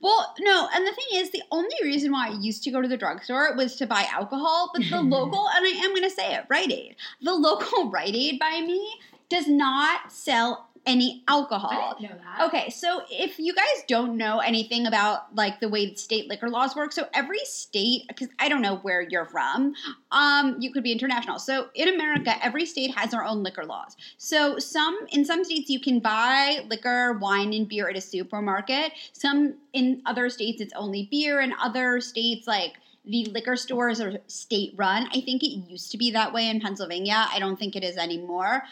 Well, 0.00 0.34
no, 0.40 0.68
and 0.74 0.86
the 0.86 0.92
thing 0.92 1.20
is, 1.20 1.30
the 1.30 1.42
only 1.50 1.76
reason 1.82 2.12
why 2.12 2.28
I 2.28 2.38
used 2.40 2.64
to 2.64 2.70
go 2.70 2.80
to 2.80 2.88
the 2.88 2.96
drugstore 2.96 3.54
was 3.56 3.76
to 3.76 3.86
buy 3.86 4.06
alcohol, 4.10 4.70
but 4.74 4.82
the 4.88 5.00
local, 5.02 5.48
and 5.54 5.64
I 5.64 5.80
am 5.84 5.90
going 5.90 6.02
to 6.02 6.10
say 6.10 6.34
it, 6.34 6.46
Rite 6.48 6.72
Aid, 6.72 6.96
the 7.22 7.34
local 7.34 7.90
Rite 7.90 8.14
Aid 8.14 8.38
by 8.38 8.60
me 8.60 8.98
does 9.28 9.46
not 9.46 10.12
sell 10.12 10.68
any 10.86 11.24
alcohol. 11.28 11.70
I 11.70 12.00
didn't 12.00 12.10
know 12.10 12.22
that. 12.22 12.46
Okay, 12.46 12.70
so 12.70 13.02
if 13.10 13.38
you 13.38 13.54
guys 13.54 13.84
don't 13.88 14.16
know 14.16 14.38
anything 14.38 14.86
about 14.86 15.34
like 15.34 15.60
the 15.60 15.68
way 15.68 15.94
state 15.94 16.28
liquor 16.28 16.48
laws 16.48 16.76
work, 16.76 16.92
so 16.92 17.06
every 17.12 17.40
state, 17.44 18.04
because 18.08 18.28
I 18.38 18.48
don't 18.48 18.62
know 18.62 18.76
where 18.76 19.00
you're 19.00 19.26
from, 19.26 19.74
um, 20.12 20.56
you 20.60 20.72
could 20.72 20.82
be 20.82 20.92
international. 20.92 21.38
So 21.38 21.68
in 21.74 21.88
America, 21.88 22.34
every 22.44 22.66
state 22.66 22.94
has 22.96 23.10
their 23.10 23.24
own 23.24 23.42
liquor 23.42 23.64
laws. 23.64 23.96
So 24.16 24.58
some 24.58 24.98
in 25.10 25.24
some 25.24 25.44
states 25.44 25.68
you 25.70 25.80
can 25.80 26.00
buy 26.00 26.64
liquor, 26.68 27.14
wine, 27.14 27.52
and 27.52 27.68
beer 27.68 27.88
at 27.88 27.96
a 27.96 28.00
supermarket. 28.00 28.92
Some 29.12 29.54
in 29.72 30.02
other 30.06 30.28
states 30.30 30.60
it's 30.60 30.72
only 30.74 31.08
beer. 31.10 31.26
and 31.40 31.52
other 31.62 32.00
states, 32.00 32.46
like 32.46 32.74
the 33.04 33.24
liquor 33.26 33.56
stores 33.56 34.00
are 34.00 34.18
state 34.26 34.72
run. 34.76 35.08
I 35.08 35.20
think 35.20 35.42
it 35.42 35.70
used 35.70 35.92
to 35.92 35.98
be 35.98 36.10
that 36.12 36.32
way 36.32 36.48
in 36.48 36.60
Pennsylvania. 36.60 37.26
I 37.32 37.38
don't 37.38 37.58
think 37.58 37.76
it 37.76 37.84
is 37.84 37.96
anymore. 37.96 38.62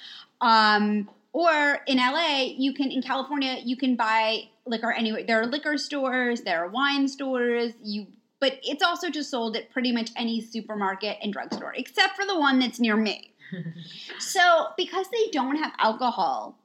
Um, 0.40 1.08
or 1.34 1.80
in 1.88 1.98
LA, 1.98 2.54
you 2.56 2.72
can 2.72 2.92
in 2.92 3.02
California, 3.02 3.58
you 3.62 3.76
can 3.76 3.96
buy 3.96 4.44
liquor 4.66 4.92
anywhere. 4.92 5.24
There 5.26 5.40
are 5.40 5.46
liquor 5.46 5.76
stores, 5.76 6.42
there 6.42 6.64
are 6.64 6.68
wine 6.68 7.08
stores. 7.08 7.72
You, 7.82 8.06
but 8.40 8.60
it's 8.62 8.84
also 8.84 9.10
just 9.10 9.30
sold 9.30 9.56
at 9.56 9.70
pretty 9.70 9.90
much 9.90 10.10
any 10.16 10.40
supermarket 10.40 11.18
and 11.20 11.32
drugstore, 11.32 11.74
except 11.76 12.14
for 12.14 12.24
the 12.24 12.38
one 12.38 12.60
that's 12.60 12.80
near 12.80 12.96
me. 12.96 13.32
So 14.18 14.68
because 14.76 15.06
they 15.12 15.30
don't 15.30 15.56
have 15.56 15.72
alcohol, 15.78 16.58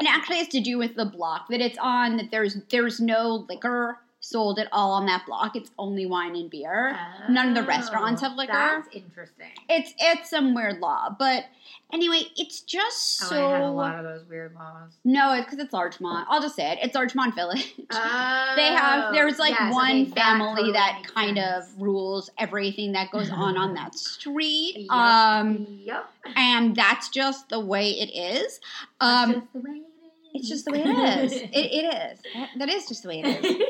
it 0.00 0.08
actually 0.08 0.38
has 0.38 0.48
to 0.48 0.60
do 0.60 0.78
with 0.78 0.94
the 0.94 1.04
block 1.04 1.48
that 1.50 1.60
it's 1.60 1.78
on. 1.78 2.16
That 2.16 2.30
there's 2.30 2.56
there's 2.70 3.00
no 3.00 3.46
liquor 3.48 3.98
sold 4.28 4.58
at 4.58 4.68
all 4.72 4.92
on 4.92 5.06
that 5.06 5.24
block. 5.26 5.56
It's 5.56 5.70
only 5.78 6.06
wine 6.06 6.36
and 6.36 6.50
beer. 6.50 6.98
None 7.28 7.48
of 7.50 7.54
the 7.54 7.62
restaurants 7.62 8.20
have 8.22 8.34
liquor. 8.36 8.52
Oh, 8.54 8.82
That's 8.82 8.94
interesting. 8.94 9.46
It's 9.68 9.94
it's 9.98 10.30
some 10.30 10.54
weird 10.54 10.78
law, 10.80 11.14
but 11.18 11.44
anyway, 11.92 12.22
it's 12.36 12.60
just 12.60 13.16
so. 13.18 13.36
Oh, 13.36 13.48
I 13.48 13.52
had 13.52 13.60
a 13.62 13.70
lot 13.70 13.94
of 13.96 14.04
those 14.04 14.28
weird 14.28 14.54
laws. 14.54 14.92
No, 15.04 15.32
it's 15.34 15.44
because 15.46 15.58
it's 15.58 15.72
Larchmont. 15.72 16.26
I'll 16.30 16.40
just 16.42 16.56
say 16.56 16.72
it. 16.72 16.78
It's 16.82 16.94
Larchmont 16.94 17.34
Village. 17.34 17.74
Oh, 17.90 18.52
they 18.56 18.66
have 18.68 19.12
there's 19.14 19.38
like 19.38 19.54
yes, 19.58 19.72
one 19.72 20.02
okay, 20.02 20.10
family 20.10 20.48
totally 20.54 20.72
that 20.72 21.02
kind 21.14 21.36
sense. 21.36 21.66
of 21.74 21.80
rules 21.80 22.30
everything 22.38 22.92
that 22.92 23.10
goes 23.10 23.30
on 23.30 23.56
on 23.56 23.74
that 23.74 23.94
street. 23.98 24.74
Yep. 24.78 24.90
Um, 24.90 25.66
Yep. 25.84 26.06
and 26.36 26.76
that's 26.76 27.08
just 27.08 27.48
the 27.48 27.60
way 27.60 27.90
it 27.90 28.10
is. 28.14 28.60
Um, 29.00 29.32
just 29.32 29.52
the 29.54 29.60
way 29.60 29.70
it 29.70 29.80
is. 29.80 30.34
it's 30.34 30.48
just 30.48 30.64
the 30.66 30.72
way 30.72 30.82
it 30.82 31.24
is. 31.24 31.32
It, 31.32 31.50
it 31.54 31.94
is. 31.94 32.20
That 32.58 32.68
is 32.68 32.86
just 32.86 33.02
the 33.02 33.08
way 33.08 33.20
it 33.20 33.44
is. 33.44 33.56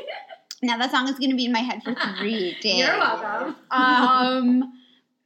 Now 0.61 0.77
that 0.77 0.91
song 0.91 1.07
is 1.07 1.17
going 1.17 1.31
to 1.31 1.35
be 1.35 1.45
in 1.45 1.51
my 1.51 1.59
head 1.59 1.83
for 1.83 1.95
three 2.17 2.57
days. 2.61 2.79
You're 2.79 2.97
welcome. 2.97 3.55
Um, 3.71 4.73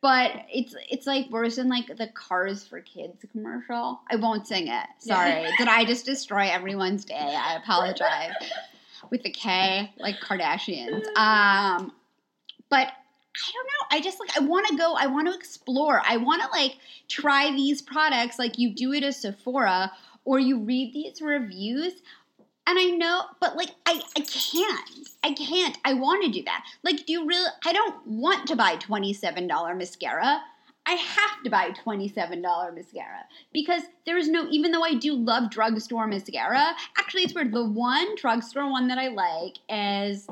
but 0.02 0.32
it's 0.54 0.76
it's 0.90 1.08
like 1.08 1.30
worse 1.30 1.56
than 1.56 1.70
like 1.70 1.88
the 1.88 2.08
Cars 2.08 2.66
for 2.66 2.82
Kids 2.82 3.26
commercial. 3.32 4.02
I 4.12 4.18
won't 4.18 4.46
sing 4.46 4.68
it. 4.68 4.86
Sorry. 5.00 5.48
Did 5.58 5.68
I 5.70 5.86
just 5.86 6.06
destroy 6.06 6.50
everyone's 6.50 7.06
day? 7.06 7.16
I 7.16 7.56
apologize. 7.56 8.34
With 9.10 9.24
the 9.24 9.32
K, 9.32 9.92
like 9.98 10.16
Kardashians. 10.20 11.06
Um, 11.16 11.92
but 12.70 12.88
I 12.88 13.52
don't 13.54 13.66
know. 13.66 13.88
I 13.92 14.02
just 14.02 14.20
like 14.20 14.38
I 14.38 14.42
want 14.42 14.68
to 14.68 14.76
go. 14.76 14.94
I 14.94 15.08
want 15.08 15.28
to 15.28 15.34
explore. 15.34 16.02
I 16.06 16.18
want 16.18 16.42
to 16.42 16.50
like 16.50 16.78
try 17.08 17.52
these 17.52 17.82
products 17.82 18.38
like 18.38 18.60
you 18.60 18.74
do 18.74 18.92
it 18.94 19.04
at 19.04 19.16
Sephora 19.16 19.92
or 20.26 20.40
you 20.40 20.60
read 20.60 20.94
these 20.94 21.22
reviews. 21.22 21.94
And 22.66 22.80
I 22.80 22.86
know, 22.86 23.24
but 23.40 23.58
like 23.58 23.72
I 23.86 24.02
I 24.18 24.22
can't. 24.22 25.10
I 25.24 25.34
can't. 25.34 25.78
I 25.84 25.94
want 25.94 26.24
to 26.24 26.32
do 26.32 26.44
that. 26.44 26.66
Like, 26.84 27.06
do 27.06 27.14
you 27.14 27.26
really? 27.26 27.50
I 27.66 27.74
don't 27.74 28.06
want 28.08 28.48
to 28.48 28.56
buy 28.56 28.78
$27 28.78 29.78
mascara. 29.78 30.42
I 30.86 30.94
have 30.94 31.44
to 31.44 31.50
buy 31.50 31.72
$27 31.72 32.76
mascara 32.76 33.24
because 33.54 33.84
there's 34.06 34.28
no, 34.28 34.48
even 34.50 34.72
though 34.72 34.84
I 34.84 34.96
do 34.96 35.14
love 35.14 35.50
drugstore 35.50 36.08
mascara, 36.08 36.76
actually, 36.98 37.24
it's 37.24 37.34
weird. 37.34 37.54
The 37.54 37.66
one 37.66 38.16
drugstore 38.16 38.70
one 38.70 38.90
that 38.90 38.98
I 38.98 39.08
like 39.08 39.58
is, 39.70 40.28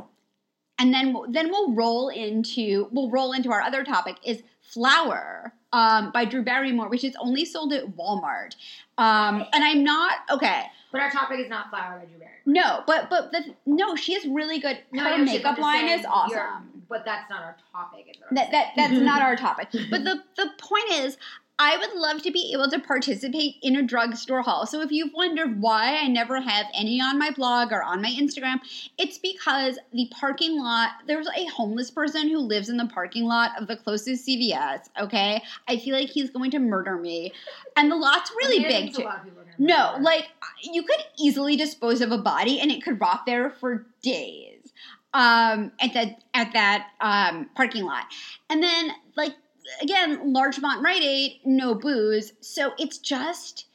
and 0.77 0.93
then 0.93 1.15
then 1.29 1.49
we'll 1.49 1.73
roll 1.73 2.09
into 2.09 2.89
we'll 2.91 3.09
roll 3.09 3.33
into 3.33 3.51
our 3.51 3.61
other 3.61 3.83
topic 3.83 4.17
is 4.25 4.43
Flower 4.61 5.53
um, 5.73 6.11
by 6.11 6.25
Drew 6.25 6.43
Barrymore, 6.43 6.89
which 6.89 7.03
is 7.03 7.15
only 7.19 7.45
sold 7.45 7.71
at 7.73 7.85
Walmart. 7.95 8.55
Um, 8.97 9.45
and 9.53 9.63
I'm 9.63 9.83
not 9.83 10.19
okay. 10.31 10.65
But 10.91 11.01
our 11.01 11.09
topic 11.11 11.39
is 11.39 11.49
not 11.49 11.69
flower 11.69 11.99
by 11.99 12.05
Drew 12.05 12.17
Barrymore. 12.19 12.31
No, 12.45 12.83
but 12.85 13.09
but 13.09 13.31
the 13.31 13.55
no, 13.65 13.95
she 13.95 14.13
is 14.13 14.25
really 14.25 14.59
good. 14.59 14.79
No, 14.91 15.03
Her 15.03 15.09
I 15.09 15.17
know 15.17 15.25
she- 15.25 15.37
makeup 15.37 15.57
line 15.57 15.87
is 15.87 16.05
awesome. 16.05 16.83
But 16.89 17.05
that's 17.05 17.29
not 17.29 17.41
our 17.43 17.55
topic. 17.71 18.17
That, 18.31 18.51
that 18.51 18.73
that's 18.75 18.93
not 18.93 19.21
our 19.21 19.35
topic. 19.47 19.69
But 19.89 20.03
the 20.03 20.21
the 20.35 20.49
point 20.57 20.91
is, 20.91 21.17
I 21.63 21.77
would 21.77 21.93
love 21.93 22.23
to 22.23 22.31
be 22.31 22.51
able 22.55 22.71
to 22.71 22.79
participate 22.79 23.57
in 23.61 23.75
a 23.75 23.83
drugstore 23.83 24.41
haul. 24.41 24.65
So 24.65 24.81
if 24.81 24.91
you've 24.91 25.13
wondered 25.13 25.61
why 25.61 25.95
I 25.95 26.07
never 26.07 26.41
have 26.41 26.65
any 26.73 26.99
on 26.99 27.19
my 27.19 27.29
blog 27.29 27.71
or 27.71 27.83
on 27.83 28.01
my 28.01 28.09
Instagram, 28.09 28.59
it's 28.97 29.19
because 29.19 29.77
the 29.93 30.09
parking 30.09 30.59
lot. 30.59 30.89
There's 31.05 31.27
a 31.27 31.45
homeless 31.45 31.91
person 31.91 32.29
who 32.29 32.39
lives 32.39 32.69
in 32.69 32.77
the 32.77 32.87
parking 32.87 33.25
lot 33.25 33.51
of 33.61 33.67
the 33.67 33.75
closest 33.75 34.27
CVS. 34.27 34.89
Okay, 34.99 35.43
I 35.67 35.77
feel 35.77 35.95
like 35.95 36.09
he's 36.09 36.31
going 36.31 36.49
to 36.49 36.59
murder 36.59 36.97
me, 36.97 37.31
and 37.77 37.91
the 37.91 37.95
lot's 37.95 38.31
really 38.37 38.63
big 38.63 38.95
too. 38.95 39.03
A 39.03 39.05
lot 39.05 39.17
of 39.17 39.23
people 39.25 39.41
are 39.41 39.45
No, 39.59 39.97
like 40.01 40.29
you 40.63 40.81
could 40.81 41.05
easily 41.19 41.55
dispose 41.55 42.01
of 42.01 42.11
a 42.11 42.17
body 42.17 42.59
and 42.59 42.71
it 42.71 42.83
could 42.83 42.99
rot 42.99 43.27
there 43.27 43.51
for 43.51 43.85
days. 44.01 44.73
Um, 45.13 45.73
at 45.79 45.93
that 45.93 46.23
at 46.33 46.53
that 46.53 46.87
um, 47.01 47.51
parking 47.53 47.83
lot, 47.83 48.05
and 48.49 48.63
then 48.63 48.91
like 49.15 49.35
again, 49.81 50.33
Larchmont 50.33 50.83
Rite 50.83 51.03
Aid, 51.03 51.39
no 51.45 51.75
booze, 51.75 52.33
so 52.41 52.73
it's 52.77 52.97
just 52.97 53.65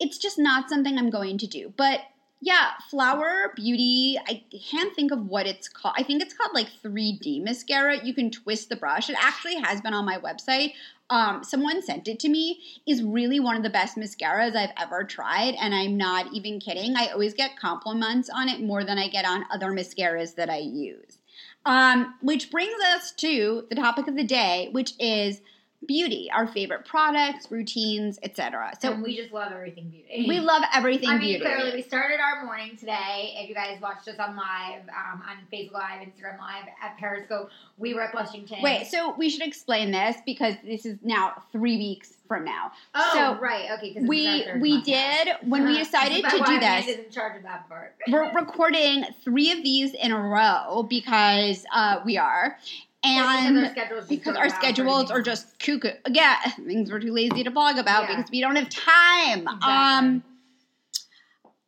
it's 0.00 0.18
just 0.18 0.38
not 0.38 0.68
something 0.68 0.98
I'm 0.98 1.10
going 1.10 1.38
to 1.38 1.46
do. 1.46 1.72
But 1.76 2.00
yeah, 2.40 2.72
Flower 2.90 3.52
Beauty, 3.56 4.18
I 4.28 4.42
can't 4.70 4.94
think 4.94 5.12
of 5.12 5.26
what 5.26 5.46
it's 5.46 5.66
called. 5.66 5.94
I 5.96 6.02
think 6.02 6.20
it's 6.20 6.34
called 6.34 6.50
like 6.52 6.68
3D 6.84 7.42
mascara. 7.42 8.04
You 8.04 8.12
can 8.12 8.30
twist 8.30 8.68
the 8.68 8.76
brush. 8.76 9.08
It 9.08 9.16
actually 9.18 9.56
has 9.56 9.80
been 9.80 9.94
on 9.94 10.04
my 10.04 10.18
website. 10.18 10.72
Um, 11.08 11.42
someone 11.42 11.80
sent 11.80 12.06
it 12.06 12.18
to 12.20 12.28
me. 12.28 12.60
Is 12.86 13.02
really 13.02 13.40
one 13.40 13.56
of 13.56 13.62
the 13.62 13.70
best 13.70 13.96
mascaras 13.96 14.54
I've 14.54 14.74
ever 14.78 15.04
tried, 15.04 15.54
and 15.58 15.74
I'm 15.74 15.96
not 15.96 16.34
even 16.34 16.60
kidding. 16.60 16.96
I 16.96 17.08
always 17.08 17.32
get 17.32 17.58
compliments 17.58 18.28
on 18.28 18.48
it 18.48 18.60
more 18.60 18.84
than 18.84 18.98
I 18.98 19.08
get 19.08 19.24
on 19.24 19.46
other 19.50 19.70
mascaras 19.70 20.34
that 20.34 20.50
I 20.50 20.58
use. 20.58 21.18
Um, 21.66 22.14
which 22.20 22.50
brings 22.50 22.82
us 22.94 23.10
to 23.12 23.66
the 23.70 23.74
topic 23.74 24.06
of 24.06 24.16
the 24.16 24.24
day, 24.24 24.68
which 24.72 24.92
is 24.98 25.40
beauty, 25.86 26.30
our 26.32 26.46
favorite 26.46 26.84
products, 26.84 27.50
routines, 27.50 28.18
etc. 28.22 28.72
So 28.80 28.92
and 28.92 29.02
we 29.02 29.16
just 29.16 29.32
love 29.32 29.52
everything 29.52 29.88
beauty. 29.90 30.26
we 30.28 30.40
love 30.40 30.62
everything 30.74 31.08
I 31.10 31.18
mean, 31.18 31.20
beauty. 31.38 31.44
clearly, 31.44 31.72
we 31.74 31.82
started 31.82 32.18
our 32.20 32.44
morning 32.44 32.76
today. 32.76 33.34
If 33.38 33.48
you 33.48 33.54
guys 33.54 33.80
watched 33.80 34.08
us 34.08 34.18
on 34.18 34.36
live, 34.36 34.82
um, 34.88 35.22
on 35.28 35.36
Facebook 35.52 35.72
Live, 35.72 36.00
Instagram 36.00 36.38
Live, 36.38 36.64
at 36.82 36.96
Periscope, 36.98 37.50
we 37.78 37.94
were 37.94 38.02
at 38.02 38.12
Blushington. 38.12 38.62
Wait, 38.62 38.86
so 38.86 39.14
we 39.16 39.28
should 39.30 39.42
explain 39.46 39.90
this 39.90 40.16
because 40.24 40.54
this 40.64 40.86
is 40.86 40.98
now 41.02 41.42
three 41.52 41.76
weeks 41.76 42.14
from 42.26 42.44
now. 42.44 42.72
oh, 42.94 43.10
so 43.14 43.40
right, 43.40 43.70
okay. 43.72 43.94
We 44.00 44.46
we 44.58 44.80
did 44.82 45.28
when 45.42 45.64
we 45.66 45.72
Uh-huh. 45.74 45.84
decided 45.84 46.22
to 46.24 46.26
is 46.26 46.32
do 46.32 46.38
this. 46.38 46.48
Amanda's 46.62 46.96
in 47.06 47.10
charge 47.10 47.36
of 47.36 47.42
that 47.42 47.68
part. 47.68 47.94
We're 48.08 48.32
recording 48.32 49.04
three 49.22 49.50
of 49.52 49.62
these 49.62 49.92
in 49.92 50.10
a 50.10 50.18
row 50.18 50.84
because 50.88 51.66
uh, 51.72 52.00
we 52.04 52.16
are, 52.16 52.56
and 53.04 53.56
because 53.56 53.64
our 53.64 53.70
schedules, 53.70 54.08
because 54.08 54.36
our 54.36 54.48
schedules 54.50 55.10
are 55.10 55.22
just 55.22 55.58
cuckoo. 55.58 55.90
Again, 56.04 56.36
things 56.66 56.90
we're 56.90 57.00
too 57.00 57.12
lazy 57.12 57.44
to 57.44 57.50
blog 57.50 57.76
about 57.78 58.02
Yeah. 58.08 58.16
because 58.16 58.30
we 58.30 58.40
don't 58.40 58.56
have 58.56 58.68
time. 58.68 59.40
Exactly. 59.40 59.72
Um, 59.72 60.22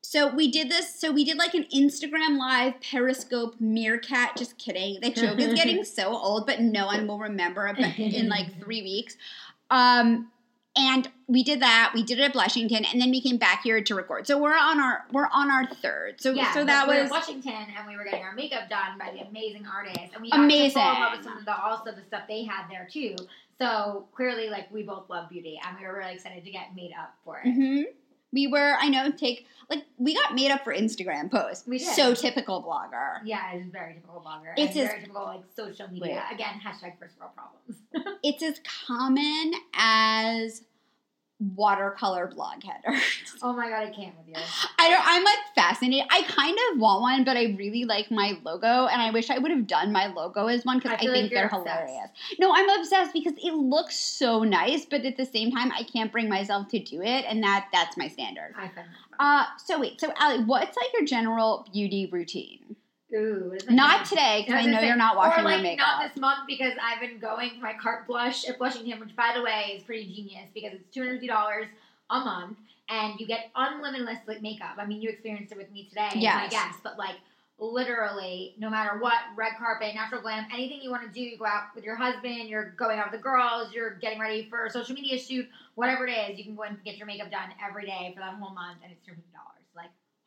so 0.02 0.32
we 0.34 0.50
did 0.50 0.70
this. 0.70 0.98
So 0.98 1.10
we 1.10 1.24
did 1.24 1.36
like 1.36 1.54
an 1.54 1.66
Instagram 1.74 2.38
live 2.38 2.74
Periscope 2.80 3.56
Meerkat. 3.60 4.36
Just 4.36 4.56
kidding. 4.56 5.00
The 5.00 5.10
joke 5.10 5.38
is 5.38 5.54
getting 5.54 5.84
so 5.84 6.16
old, 6.16 6.46
but 6.46 6.60
no 6.60 6.86
one 6.86 7.06
will 7.06 7.18
remember 7.18 7.66
it 7.66 7.98
in 7.98 8.28
like 8.28 8.60
three 8.62 8.82
weeks. 8.82 9.16
Um, 9.70 10.30
and 10.76 11.08
we 11.26 11.42
did 11.42 11.60
that. 11.60 11.92
We 11.94 12.02
did 12.02 12.18
it 12.18 12.22
at 12.22 12.32
Blushington, 12.32 12.84
and 12.84 13.00
then 13.00 13.10
we 13.10 13.20
came 13.20 13.36
back 13.38 13.62
here 13.62 13.82
to 13.82 13.94
record. 13.94 14.26
So 14.26 14.38
we're 14.38 14.56
on 14.56 14.78
our 14.78 15.04
we're 15.10 15.28
on 15.32 15.50
our 15.50 15.66
third. 15.66 16.20
So 16.20 16.32
yeah, 16.32 16.52
so 16.52 16.64
that 16.64 16.86
we 16.86 16.94
were 16.94 17.02
was 17.02 17.10
in 17.10 17.42
Blushington, 17.42 17.66
and 17.76 17.86
we 17.88 17.96
were 17.96 18.04
getting 18.04 18.22
our 18.22 18.34
makeup 18.34 18.68
done 18.68 18.98
by 18.98 19.10
the 19.12 19.26
amazing 19.26 19.66
artists, 19.66 20.10
and 20.14 20.22
we 20.22 20.30
Amazing. 20.30 20.80
got 20.80 20.90
to 20.90 20.96
fall 20.96 20.96
in 20.96 21.00
love 21.00 21.18
with 21.18 21.24
some 21.24 21.38
of 21.38 21.44
the 21.44 21.56
also 21.56 21.92
the 21.92 22.06
stuff 22.06 22.22
they 22.28 22.44
had 22.44 22.68
there 22.70 22.86
too. 22.90 23.16
So 23.58 24.06
clearly, 24.14 24.50
like 24.50 24.70
we 24.72 24.82
both 24.82 25.08
love 25.08 25.30
beauty, 25.30 25.58
and 25.66 25.76
we 25.78 25.86
were 25.86 25.96
really 25.96 26.14
excited 26.14 26.44
to 26.44 26.50
get 26.50 26.74
made 26.76 26.92
up 26.98 27.14
for 27.24 27.40
it. 27.42 27.50
hmm 27.52 27.82
We 28.32 28.46
were, 28.46 28.76
I 28.78 28.88
know, 28.88 29.10
take 29.10 29.46
like 29.68 29.84
we 29.98 30.14
got 30.14 30.34
made 30.34 30.50
up 30.50 30.62
for 30.64 30.74
Instagram 30.74 31.30
posts. 31.30 31.66
We 31.66 31.78
did. 31.78 31.88
So 31.94 32.14
typical 32.14 32.62
blogger. 32.62 33.20
Yeah, 33.24 33.52
it's 33.52 33.70
very 33.70 33.94
typical 33.94 34.22
blogger. 34.24 34.52
It's 34.56 34.76
as- 34.76 34.88
very 34.88 35.00
typical 35.00 35.24
like 35.24 35.40
social 35.54 35.88
media. 35.88 36.24
Again, 36.32 36.60
hashtag 36.64 36.98
first 36.98 37.18
world 37.18 37.32
problems. 37.34 37.82
It's 38.22 38.42
as 38.42 38.60
common 38.86 39.52
as 39.74 40.62
watercolor 41.38 42.26
blog 42.26 42.62
headers. 42.62 43.02
oh 43.42 43.52
my 43.52 43.68
god, 43.68 43.88
I 43.88 43.90
can't 43.90 44.16
with 44.16 44.28
you. 44.28 44.34
I 44.78 44.90
don't. 44.90 45.02
I'm 45.04 45.22
like 45.22 45.38
fascinated. 45.54 46.06
I 46.10 46.22
kind 46.22 46.56
of 46.72 46.78
want 46.78 47.02
one, 47.02 47.24
but 47.24 47.36
I 47.36 47.54
really 47.58 47.84
like 47.84 48.10
my 48.10 48.38
logo, 48.44 48.86
and 48.86 49.02
I 49.02 49.10
wish 49.10 49.30
I 49.30 49.38
would 49.38 49.50
have 49.50 49.66
done 49.66 49.92
my 49.92 50.06
logo 50.06 50.46
as 50.46 50.64
one 50.64 50.78
because 50.78 50.92
I 50.92 50.94
I, 50.94 50.98
feel 50.98 51.12
like 51.12 51.20
think 51.22 51.32
they're 51.32 51.46
obsessed. 51.46 51.66
hilarious. 51.68 52.10
No, 52.38 52.52
I'm 52.54 52.68
obsessed 52.80 53.12
because 53.12 53.34
it 53.42 53.52
looks 53.54 53.96
so 53.96 54.44
nice, 54.44 54.84
but 54.86 55.04
at 55.04 55.16
the 55.16 55.26
same 55.26 55.50
time, 55.50 55.70
I 55.72 55.82
can't 55.82 56.10
bring 56.10 56.28
myself 56.28 56.68
to 56.68 56.78
do 56.78 57.02
it, 57.02 57.24
and 57.28 57.42
that 57.42 57.68
that's 57.72 57.96
my 57.96 58.08
standard. 58.08 58.54
I 58.56 58.68
find 58.68 58.76
that 58.76 59.18
fun. 59.18 59.18
Uh, 59.18 59.44
so 59.58 59.80
wait, 59.80 60.00
so 60.00 60.12
Allie, 60.18 60.44
what's 60.44 60.76
like 60.76 60.88
your 60.94 61.04
general 61.04 61.66
beauty 61.72 62.06
routine? 62.10 62.76
Ooh, 63.16 63.56
Not 63.70 64.04
today, 64.06 64.44
because 64.46 64.64
I 64.64 64.68
I 64.68 64.72
know 64.72 64.80
say, 64.80 64.86
you're 64.88 64.96
not 64.96 65.16
watching 65.16 65.40
or 65.44 65.48
like 65.48 65.56
my 65.58 65.62
makeup. 65.62 65.86
not 65.86 66.08
this 66.08 66.20
month 66.20 66.40
because 66.46 66.74
I've 66.82 67.00
been 67.00 67.18
going 67.18 67.50
for 67.50 67.60
my 67.60 67.72
Carte 67.74 68.06
Blush 68.06 68.46
at 68.48 68.58
Blushington, 68.58 69.00
which 69.00 69.16
by 69.16 69.32
the 69.34 69.42
way 69.42 69.72
is 69.76 69.82
pretty 69.84 70.04
genius 70.12 70.48
because 70.54 70.74
it's 70.74 70.84
two 70.92 71.00
hundred 71.00 71.14
fifty 71.14 71.28
dollars 71.28 71.66
a 72.10 72.20
month 72.20 72.58
and 72.88 73.18
you 73.18 73.26
get 73.26 73.50
unlimited 73.56 74.06
like 74.28 74.42
makeup. 74.42 74.74
I 74.78 74.86
mean, 74.86 75.00
you 75.00 75.08
experienced 75.10 75.50
it 75.52 75.58
with 75.58 75.70
me 75.72 75.84
today, 75.88 76.10
Yes. 76.14 76.50
guest, 76.52 76.78
but 76.84 76.98
like 76.98 77.16
literally, 77.58 78.54
no 78.58 78.68
matter 78.68 78.98
what, 78.98 79.18
red 79.34 79.52
carpet, 79.58 79.94
natural 79.94 80.20
glam, 80.20 80.46
anything 80.52 80.80
you 80.82 80.90
want 80.90 81.02
to 81.02 81.08
do, 81.08 81.20
you 81.22 81.38
go 81.38 81.46
out 81.46 81.74
with 81.74 81.84
your 81.84 81.96
husband, 81.96 82.48
you're 82.48 82.70
going 82.76 82.98
out 82.98 83.10
with 83.10 83.18
the 83.18 83.22
girls, 83.22 83.72
you're 83.72 83.94
getting 83.94 84.20
ready 84.20 84.46
for 84.50 84.66
a 84.66 84.70
social 84.70 84.94
media 84.94 85.18
shoot, 85.18 85.48
whatever 85.74 86.06
it 86.06 86.12
is, 86.12 86.38
you 86.38 86.44
can 86.44 86.54
go 86.54 86.62
and 86.64 86.82
get 86.84 86.96
your 86.98 87.06
makeup 87.06 87.30
done 87.30 87.48
every 87.66 87.86
day 87.86 88.12
for 88.14 88.20
that 88.20 88.34
whole 88.34 88.52
month, 88.54 88.78
and 88.82 88.92
it's 88.92 89.04
two 89.06 89.12
hundred 89.12 89.32
dollars. 89.32 89.55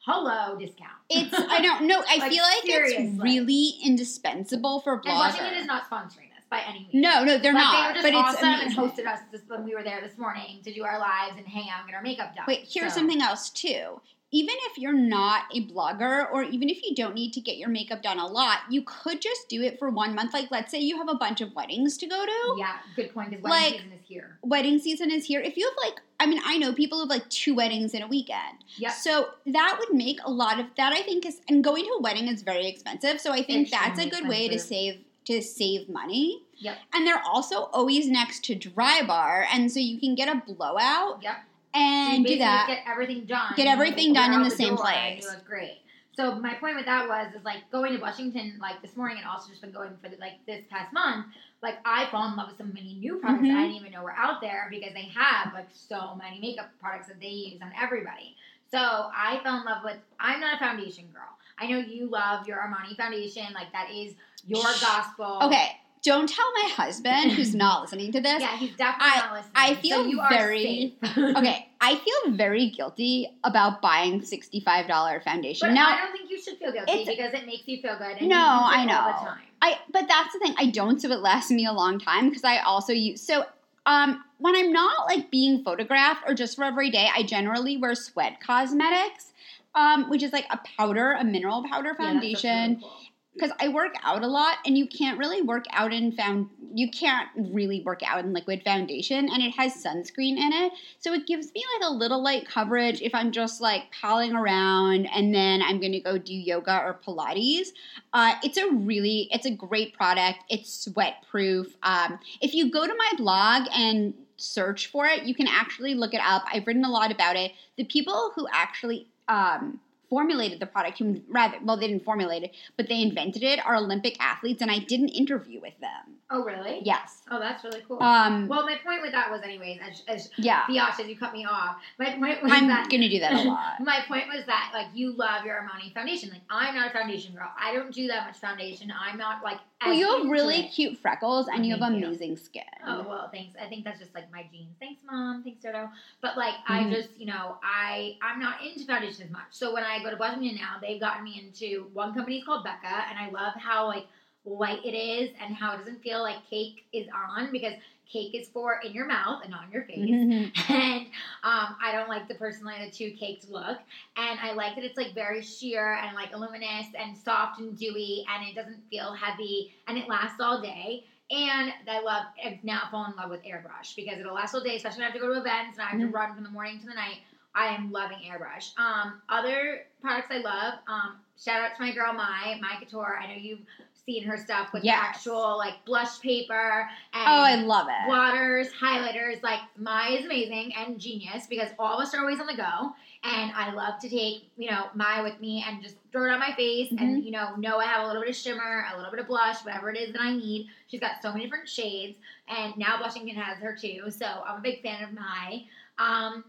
Hello, 0.06 0.58
discount. 0.58 0.90
It's 1.10 1.34
I 1.34 1.62
don't 1.62 1.86
know. 1.88 2.02
I 2.08 2.18
Like, 2.20 2.32
feel 2.32 2.44
like 2.44 2.64
seriously. 2.64 3.06
it's 3.08 3.20
really 3.22 3.74
indispensable 3.84 4.80
for 4.82 4.94
And 4.94 5.04
bloggers. 5.04 5.32
Blushington 5.38 5.58
is 5.60 5.66
not 5.66 5.90
sponsoring 5.90 6.30
this 6.36 6.46
by 6.50 6.62
any 6.68 6.80
means. 6.80 6.90
no, 6.94 7.24
no, 7.24 7.38
they're 7.38 7.54
like, 7.54 7.64
not. 7.64 7.94
They 7.96 8.00
were 8.00 8.04
but 8.04 8.12
just 8.12 8.34
it's 8.36 8.44
awesome 8.44 8.68
and 8.68 8.76
hosted 8.76 9.08
us 9.12 9.20
this, 9.32 9.42
when 9.48 9.66
we 9.66 9.76
were 9.76 9.84
there 9.84 10.02
this 10.02 10.18
morning 10.18 10.62
to 10.64 10.74
do 10.74 10.84
our 10.84 11.00
lives 11.00 11.34
and 11.38 11.46
hang 11.48 11.70
out 11.70 11.82
and 11.82 11.90
get 11.90 11.96
our 11.96 12.02
makeup 12.02 12.34
done. 12.36 12.46
Wait, 12.48 12.68
here's 12.72 12.94
So- 12.94 13.00
something 13.00 13.22
else 13.22 13.50
too. 13.50 14.02
Even 14.32 14.56
if 14.70 14.78
you're 14.78 14.94
not 14.94 15.46
a 15.56 15.66
blogger, 15.66 16.32
or 16.32 16.44
even 16.44 16.70
if 16.70 16.84
you 16.84 16.94
don't 16.94 17.16
need 17.16 17.34
to 17.34 17.42
get 17.42 17.58
your 17.58 17.70
makeup 17.70 18.04
done 18.04 18.20
a 18.20 18.28
lot, 18.28 18.60
you 18.70 18.84
could 18.84 19.22
just 19.22 19.50
do 19.50 19.64
it 19.64 19.80
for 19.80 19.90
one 19.90 20.14
month. 20.14 20.34
Like, 20.34 20.52
let's 20.52 20.70
say 20.70 20.80
you 20.80 20.98
have 20.98 21.10
a 21.10 21.16
bunch 21.16 21.42
of 21.42 21.56
weddings 21.56 21.98
to 21.98 22.08
go 22.08 22.26
to. 22.26 22.56
Yeah, 22.60 22.78
good 22.96 23.12
point. 23.14 23.32
Because 23.32 23.44
Like- 23.44 23.52
wedding 23.74 23.80
season 23.80 23.92
is 23.94 24.06
here. 24.08 24.38
Wedding 24.44 24.80
season 24.80 25.12
is 25.12 25.26
here. 25.26 25.42
If 25.42 25.58
you 25.58 25.66
have 25.68 25.78
like, 25.84 26.00
I 26.20 26.28
mean, 26.28 26.42
I 26.46 26.58
know 26.60 26.74
people 26.74 27.00
who 27.00 27.04
have 27.06 27.10
like 27.10 27.28
two 27.30 27.56
weddings 27.56 27.94
in 27.96 28.04
a 28.04 28.08
weekend. 28.08 28.58
Yeah. 28.78 28.92
So 28.92 29.30
that 29.48 29.78
would 29.80 29.96
make 29.98 30.20
a 30.24 30.30
lot 30.32 30.60
of 30.60 30.68
that. 30.78 30.94
I 30.94 31.02
think 31.02 31.26
is 31.26 31.42
and 31.50 31.64
going 31.64 31.86
to 31.86 31.92
a 31.98 32.02
wedding 32.02 32.28
is 32.28 32.44
very 32.44 32.68
expensive. 32.68 33.20
So 33.20 33.32
I 33.32 33.42
think 33.42 33.72
that's 33.72 34.00
a 34.00 34.08
good 34.10 34.28
way 34.28 34.48
to 34.50 34.60
save 34.60 35.00
to 35.26 35.42
save 35.42 35.90
money. 35.90 36.44
Yep. 36.58 36.78
And 36.94 37.08
they're 37.08 37.22
also 37.24 37.64
always 37.72 38.08
next 38.10 38.44
to 38.46 38.56
Drybar, 38.56 39.46
and 39.52 39.72
so 39.72 39.80
you 39.80 39.98
can 40.00 40.14
get 40.16 40.28
a 40.28 40.42
blowout 40.46 41.22
Yep. 41.24 41.36
So 41.74 41.80
and 41.80 42.26
do 42.26 42.38
that. 42.40 42.68
Get 42.68 42.84
everything 42.88 43.26
done. 43.26 43.54
Get 43.56 43.68
everything 43.68 44.14
done 44.14 44.34
in 44.34 44.40
out 44.40 44.44
the 44.44 44.56
same 44.56 44.76
place. 44.76 45.26
It 45.26 45.28
was 45.28 45.44
great. 45.48 45.80
So 46.20 46.36
my 46.36 46.54
point 46.56 46.76
with 46.76 46.86
that 46.86 47.08
was 47.08 47.34
is 47.34 47.46
like 47.46 47.70
going 47.72 47.94
to 47.94 48.00
Blushington 48.00 48.60
like 48.60 48.82
this 48.82 48.98
morning 48.98 49.20
and 49.20 49.26
also 49.28 49.50
just 49.50 49.62
been 49.62 49.72
going 49.72 49.92
for 50.04 50.10
the, 50.10 50.18
like 50.18 50.34
this 50.46 50.66
past 50.70 50.92
month. 50.92 51.28
Like 51.64 51.76
I 51.86 52.10
fall 52.12 52.28
in 52.28 52.36
love 52.36 52.50
with 52.50 52.58
so 52.58 52.66
many 52.66 52.96
new 52.96 53.20
products 53.20 53.44
that 53.44 53.52
I 53.52 53.54
mm-hmm. 53.54 53.62
didn't 53.62 53.76
even 53.76 53.92
know 53.94 54.04
were 54.04 54.12
out 54.12 54.42
there 54.42 54.68
because 54.70 54.94
they 54.94 55.10
have 55.16 55.54
like 55.54 55.70
so 55.72 56.16
many 56.16 56.42
makeup 56.42 56.72
products 56.82 57.08
that 57.08 57.22
they 57.22 57.28
use 57.28 57.62
on 57.62 57.72
everybody. 57.80 58.36
So 58.70 58.80
I 58.80 59.40
fell 59.44 59.60
in 59.60 59.66
love 59.66 59.84
with. 59.84 59.98
I'm 60.20 60.42
not 60.42 60.56
a 60.56 60.60
foundation 60.60 61.06
girl. 61.14 61.24
I 61.58 61.68
know 61.68 61.78
you 61.78 62.10
love 62.10 62.48
your 62.48 62.58
Armani 62.58 62.98
foundation. 62.98 63.46
Like 63.54 63.72
that 63.72 63.90
is 63.90 64.14
your 64.46 64.64
gospel. 64.64 65.40
Okay, 65.44 65.72
don't 66.02 66.30
tell 66.30 66.46
my 66.64 66.70
husband 66.72 67.32
who's 67.34 67.54
not 67.54 67.82
listening 67.84 68.12
to 68.14 68.22
this. 68.22 68.42
Yeah, 68.42 68.56
he's 68.58 68.76
definitely 68.76 69.18
not 69.18 69.34
listening. 69.34 69.52
I 69.56 69.74
so 69.76 69.80
feel 69.82 70.22
are 70.22 70.30
very- 70.30 70.96
safe. 71.02 71.18
Okay, 71.38 71.70
I 71.82 71.96
feel 71.96 72.32
very 72.36 72.70
guilty 72.70 73.30
about 73.44 73.82
buying 73.82 74.22
sixty-five 74.24 74.88
dollar 74.88 75.22
foundation. 75.22 75.68
But 75.70 75.74
now, 75.74 75.90
I 75.90 75.98
don't 75.98 76.12
think 76.12 76.30
you 76.30 76.42
should 76.42 76.58
feel 76.58 76.72
guilty 76.72 77.06
because 77.06 77.34
it 77.34 77.46
makes 77.46 77.68
you 77.68 77.82
feel 77.82 77.98
good. 77.98 78.18
And 78.20 78.30
No, 78.30 78.36
you 78.36 78.42
use 78.42 78.74
it 78.74 78.78
I 78.80 78.86
know. 78.86 79.00
all 79.00 79.20
the 79.24 79.30
time. 79.30 79.40
I 79.62 79.78
but 79.92 80.08
that's 80.08 80.34
the 80.34 80.40
thing. 80.40 80.56
I 80.58 80.68
don't, 80.68 81.02
so 81.02 81.10
it 81.12 81.20
lasts 81.20 81.52
me 81.52 81.66
a 81.66 81.74
long 81.74 82.00
time 82.00 82.30
because 82.30 82.44
I 82.44 82.60
also 82.60 82.94
use 82.94 83.22
so 83.22 83.46
um 83.86 84.24
when 84.38 84.56
I'm 84.56 84.72
not 84.72 85.06
like 85.08 85.30
being 85.32 85.64
photographed 85.64 86.24
or 86.28 86.34
just 86.34 86.56
for 86.56 86.64
every 86.64 86.90
day, 86.90 87.10
I 87.14 87.24
generally 87.24 87.76
wear 87.78 87.94
sweat 87.96 88.40
cosmetics, 88.42 89.34
um, 89.76 90.10
which 90.10 90.24
is 90.24 90.32
like 90.32 90.46
a 90.50 90.60
powder, 90.78 91.12
a 91.12 91.24
mineral 91.26 91.64
powder 91.70 91.90
Yeah, 92.00 92.06
foundation. 92.06 92.70
really 92.72 92.76
cool. 92.82 92.92
Because 93.40 93.56
I 93.60 93.70
work 93.70 93.96
out 94.04 94.24
a 94.24 94.28
lot 94.28 94.58
and 94.66 94.78
you 94.78 94.88
can't 94.88 95.18
really 95.18 95.42
work 95.42 95.66
out 95.72 95.94
in 95.94 96.12
found 96.12 96.50
you 96.74 96.90
can't 96.92 97.30
really 97.36 97.82
work 97.82 98.02
out 98.06 98.24
in 98.24 98.34
liquid 98.34 98.62
foundation 98.64 99.28
and 99.32 99.42
it 99.42 99.52
has 99.56 99.84
sunscreen 99.84 100.38
in 100.38 100.54
it. 100.54 100.74
So 101.00 101.14
it 101.14 101.26
gives 101.26 101.52
me 101.54 101.64
like 101.76 101.90
a 101.90 101.94
little 101.94 102.22
light 102.22 102.48
coverage 102.48 103.02
if 103.02 103.16
I'm 103.16 103.32
just 103.32 103.60
like 103.60 103.84
palling 104.00 104.36
around 104.36 105.08
and 105.08 105.34
then 105.34 105.62
I'm 105.62 105.80
gonna 105.80 106.00
go 106.00 106.18
do 106.18 106.34
yoga 106.34 106.80
or 106.80 107.00
Pilates. 107.06 107.70
Uh, 108.14 108.36
it's 108.44 108.58
a 108.58 108.70
really 108.70 109.30
it's 109.32 109.46
a 109.46 109.52
great 109.52 109.94
product. 109.94 110.40
It's 110.50 110.72
sweat 110.86 111.26
proof. 111.30 111.76
Um, 111.84 112.20
if 112.42 112.54
you 112.54 112.72
go 112.72 112.86
to 112.86 112.94
my 112.94 113.12
blog 113.18 113.68
and 113.74 114.14
search 114.38 114.88
for 114.88 115.06
it, 115.06 115.24
you 115.24 115.34
can 115.34 115.48
actually 115.48 115.96
look 115.96 116.14
it 116.14 116.22
up. 116.24 116.44
I've 116.52 116.68
written 116.68 116.86
a 116.86 116.90
lot 116.90 117.12
about 117.12 117.36
it. 117.36 117.52
The 117.78 117.84
people 117.84 118.32
who 118.36 118.48
actually 118.52 119.08
um, 119.28 119.80
formulated 120.10 120.60
the 120.60 120.66
product, 120.66 120.98
who 121.00 121.22
rather 121.30 121.58
well, 121.64 121.78
they 121.78 121.88
didn't 121.88 122.04
formulate 122.04 122.44
it, 122.44 122.52
but 122.78 122.88
they 122.90 123.02
invented 123.02 123.44
it, 123.44 123.60
are 123.66 123.76
Olympic 123.76 124.20
athletes, 124.20 124.62
and 124.62 124.72
I 124.72 124.80
did 124.80 125.00
an 125.00 125.10
interview 125.10 125.60
with 125.62 125.80
them. 125.80 126.16
Oh, 126.32 126.44
really? 126.44 126.82
Yes. 126.84 127.24
Oh, 127.32 127.40
that's 127.40 127.64
really 127.64 127.82
cool. 127.88 128.02
Um. 128.04 128.48
well, 128.48 128.64
my 128.64 128.76
point 128.86 129.02
with 129.02 129.12
that 129.14 129.32
was, 129.32 129.42
anyways, 129.42 129.80
as, 129.82 130.04
as 130.08 130.30
yeah. 130.38 130.62
Biatch, 130.70 131.00
as 131.00 131.08
you 131.08 131.18
cut 131.18 131.34
me 131.34 131.46
off, 131.46 131.78
my 131.98 132.12
point 132.16 132.44
was 132.44 132.52
I'm 132.52 132.68
that 132.68 132.90
gonna 132.90 133.10
do 133.10 133.20
that 133.20 133.34
a 133.34 133.42
lot. 133.50 133.80
My 133.82 134.02
point 134.08 134.26
was 134.34 134.46
that 134.46 134.72
like 134.74 134.88
you 134.94 135.14
love 135.14 135.46
your 135.46 135.56
Armani 135.56 135.94
foundation. 135.94 136.30
Like 136.30 136.42
I'm 136.50 136.76
not 136.76 136.90
a 136.90 136.94
foundation 136.94 137.34
girl. 137.34 137.50
I 137.60 137.74
don't 137.74 137.94
do 137.94 138.08
that 138.08 138.26
much 138.28 138.38
foundation. 138.38 138.92
I'm 138.98 139.18
not 139.18 139.44
like. 139.44 139.58
Well, 139.86 139.94
you 139.94 140.08
have 140.22 140.30
really 140.30 140.66
it. 140.66 140.72
cute 140.72 140.98
freckles, 140.98 141.48
and 141.48 141.60
Oh, 141.60 141.64
you 141.64 141.72
have 141.72 141.80
thank 141.80 142.00
you. 142.02 142.06
amazing 142.08 142.36
skin. 142.36 142.64
Oh 142.86 143.06
well, 143.08 143.30
thanks. 143.32 143.56
I 143.62 143.66
think 143.68 143.86
that's 143.86 144.00
just 144.00 144.14
like 144.14 144.30
my 144.32 144.44
genes. 144.52 144.76
Thanks, 144.80 145.02
mom. 145.10 145.42
Thanks, 145.44 145.64
Dodo. 145.64 145.90
But 146.22 146.36
like, 146.38 146.56
Mhm. 146.68 146.88
I 146.90 146.90
just, 146.94 147.10
you 147.18 147.26
know, 147.28 147.58
I 147.64 148.18
I'm 148.22 148.40
not 148.40 148.58
into 148.64 148.86
foundation 148.86 149.24
as 149.26 149.32
much. 149.32 149.46
So 149.52 149.74
when 149.74 149.84
I 149.84 149.99
go 150.04 150.10
to 150.10 150.18
Blushington 150.18 150.56
now, 150.56 150.78
they've 150.82 151.00
gotten 151.00 151.24
me 151.24 151.40
into 151.44 151.90
one 151.94 152.14
company 152.14 152.42
called 152.42 152.64
Becca, 152.64 153.06
and 153.10 153.18
I 153.18 153.30
love 153.30 153.54
how 153.56 153.88
like 153.88 154.06
light 154.46 154.80
it 154.86 154.96
is 154.96 155.30
and 155.42 155.54
how 155.54 155.74
it 155.74 155.78
doesn't 155.80 156.02
feel 156.02 156.22
like 156.22 156.38
cake 156.50 156.86
is 156.94 157.08
on 157.14 157.52
because 157.52 157.74
cake 158.12 158.34
is 158.34 158.48
for 158.50 158.80
in 158.84 158.92
your 158.94 159.06
mouth 159.06 159.42
and 159.44 159.52
not 159.52 159.66
on 159.66 159.72
your 159.72 159.84
face. 159.84 160.10
Mhm. 160.10 160.52
and 160.70 161.06
um, 161.44 161.76
I 161.84 161.92
don't 161.92 162.10
like 162.10 162.28
the 162.28 162.34
personally 162.36 162.74
the 162.84 162.90
two 162.90 163.12
cakes 163.12 163.48
look. 163.48 163.78
And 164.18 164.40
I 164.40 164.54
like 164.54 164.76
that 164.76 164.84
it's 164.84 164.98
like 164.98 165.14
very 165.14 165.42
sheer 165.42 165.94
and 165.96 166.16
like 166.16 166.36
luminous 166.36 166.88
and 166.98 167.16
soft 167.18 167.60
and 167.60 167.78
dewy, 167.78 168.26
and 168.34 168.48
it 168.48 168.56
doesn't 168.56 168.82
feel 168.90 169.14
heavy, 169.14 169.74
and 169.88 169.98
it 169.98 170.08
lasts 170.08 170.40
all 170.40 170.62
day. 170.62 171.04
And 171.32 171.72
I 171.88 172.00
love, 172.00 172.24
I've 172.44 172.64
now 172.64 172.88
fallen 172.90 173.12
in 173.12 173.18
love 173.18 173.30
with 173.30 173.44
airbrush 173.44 173.96
because 173.96 174.18
it'll 174.18 174.34
last 174.34 174.56
all 174.56 174.64
day, 174.64 174.78
especially 174.78 175.02
when 175.02 175.10
I 175.10 175.12
have 175.12 175.14
to 175.14 175.20
go 175.20 175.32
to 175.32 175.40
events 175.40 175.78
and 175.78 175.82
I 175.84 175.90
have 175.90 176.00
Mhm. 176.00 176.08
to 176.08 176.08
run 176.08 176.34
from 176.34 176.44
the 176.44 176.50
morning 176.50 176.80
to 176.80 176.88
the 176.88 176.96
night. 176.96 177.20
I 177.60 177.76
am 177.76 177.92
loving 177.92 178.20
airbrush. 178.20 178.72
Um, 178.80 179.22
other 179.28 179.82
products 180.02 180.28
I 180.32 180.38
love. 180.38 180.76
Um, 180.88 181.18
shout 181.38 181.62
out 181.62 181.76
to 181.76 181.82
my 181.82 181.92
girl 181.94 182.14
Mai, 182.14 182.58
Mai 182.62 182.80
Couture. 182.80 183.20
I 183.22 183.28
know 183.28 183.34
you've 183.38 183.60
seen 184.06 184.24
her 184.24 184.38
stuff 184.38 184.72
with 184.72 184.84
the 184.84 184.88
Yes. 184.88 185.00
actual 185.04 185.58
like 185.58 185.74
blush 185.86 186.22
paper 186.22 186.90
and 187.14 187.24
Oh, 187.28 187.44
I 187.44 187.56
love 187.56 187.88
it. 187.90 188.08
waters, 188.08 188.70
highlighters. 188.72 189.44
Like 189.44 189.60
Mai 189.78 190.12
is 190.18 190.26
amazing 190.26 190.74
and 190.76 190.98
genius 191.00 191.48
because 191.48 191.68
all 191.78 191.96
of 192.00 192.08
us 192.08 192.14
are 192.16 192.22
always 192.22 192.40
on 192.40 192.48
the 192.48 192.56
go. 192.56 192.96
And 193.26 193.52
I 193.52 193.74
love 193.74 194.00
to 194.00 194.10
take, 194.10 194.50
you 194.58 194.72
know, 194.72 194.86
Mai 194.96 195.22
with 195.22 195.42
me 195.42 195.62
and 195.68 195.84
just 195.84 195.98
throw 196.14 196.30
it 196.30 196.32
on 196.34 196.40
my 196.40 196.54
face 196.56 196.90
Mm-hmm. 196.94 197.04
and, 197.04 197.24
you 197.26 197.32
know, 197.32 197.56
know 197.58 197.78
I 197.80 197.84
have 197.86 198.06
a 198.06 198.08
little 198.08 198.22
bit 198.22 198.30
of 198.30 198.36
shimmer, 198.38 198.86
a 198.94 198.96
little 198.96 199.12
bit 199.12 199.20
of 199.20 199.28
blush, 199.28 199.58
whatever 199.66 199.90
it 199.92 199.98
is 199.98 200.14
that 200.14 200.22
I 200.22 200.34
need. 200.34 200.70
She's 200.88 201.02
got 201.02 201.22
so 201.22 201.34
many 201.34 201.44
different 201.44 201.68
shades. 201.68 202.18
And 202.48 202.78
now 202.78 202.98
Blushington 202.98 203.36
has 203.36 203.58
her 203.58 203.76
too. 203.76 204.10
So 204.10 204.26
I'm 204.26 204.60
a 204.60 204.62
big 204.62 204.82
fan 204.82 205.04
of 205.04 205.14
Mai. 205.14 205.66
Um, 205.98 206.46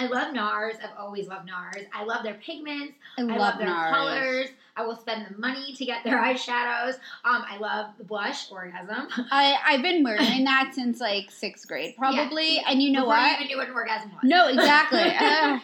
I 0.00 0.06
love 0.06 0.34
NARS. 0.34 0.74
I've 0.82 0.96
always 0.98 1.28
loved 1.28 1.48
NARS. 1.48 1.84
I 1.94 2.04
love 2.04 2.22
their 2.22 2.34
pigments. 2.34 2.94
I 3.18 3.22
I 3.22 3.24
love 3.24 3.38
love 3.38 3.58
their 3.58 3.68
NARS. 3.68 3.90
colors. 3.94 4.48
I 4.76 4.82
will 4.86 4.96
spend 4.96 5.26
the 5.28 5.38
money 5.38 5.74
to 5.74 5.84
get 5.84 6.04
their 6.04 6.18
eyeshadows. 6.22 6.94
Um, 7.24 7.44
I 7.48 7.58
love 7.60 7.90
the 7.98 8.04
blush, 8.04 8.50
Orgasm. 8.50 9.08
I 9.30 9.56
I've 9.64 9.82
been 9.82 10.02
wearing 10.02 10.44
that 10.44 10.72
since 10.74 11.00
like 11.00 11.30
sixth 11.30 11.68
grade, 11.68 11.96
probably. 11.98 12.56
Yeah. 12.56 12.62
And 12.68 12.82
you 12.82 12.92
know 12.92 13.00
Before 13.00 13.14
what? 13.16 13.30
you 13.30 13.36
even 13.36 13.46
knew 13.48 13.56
what 13.58 13.68
an 13.68 13.74
orgasm 13.74 14.10
was. 14.12 14.20
No, 14.22 14.48
exactly. 14.48 15.00
Ugh. 15.20 15.60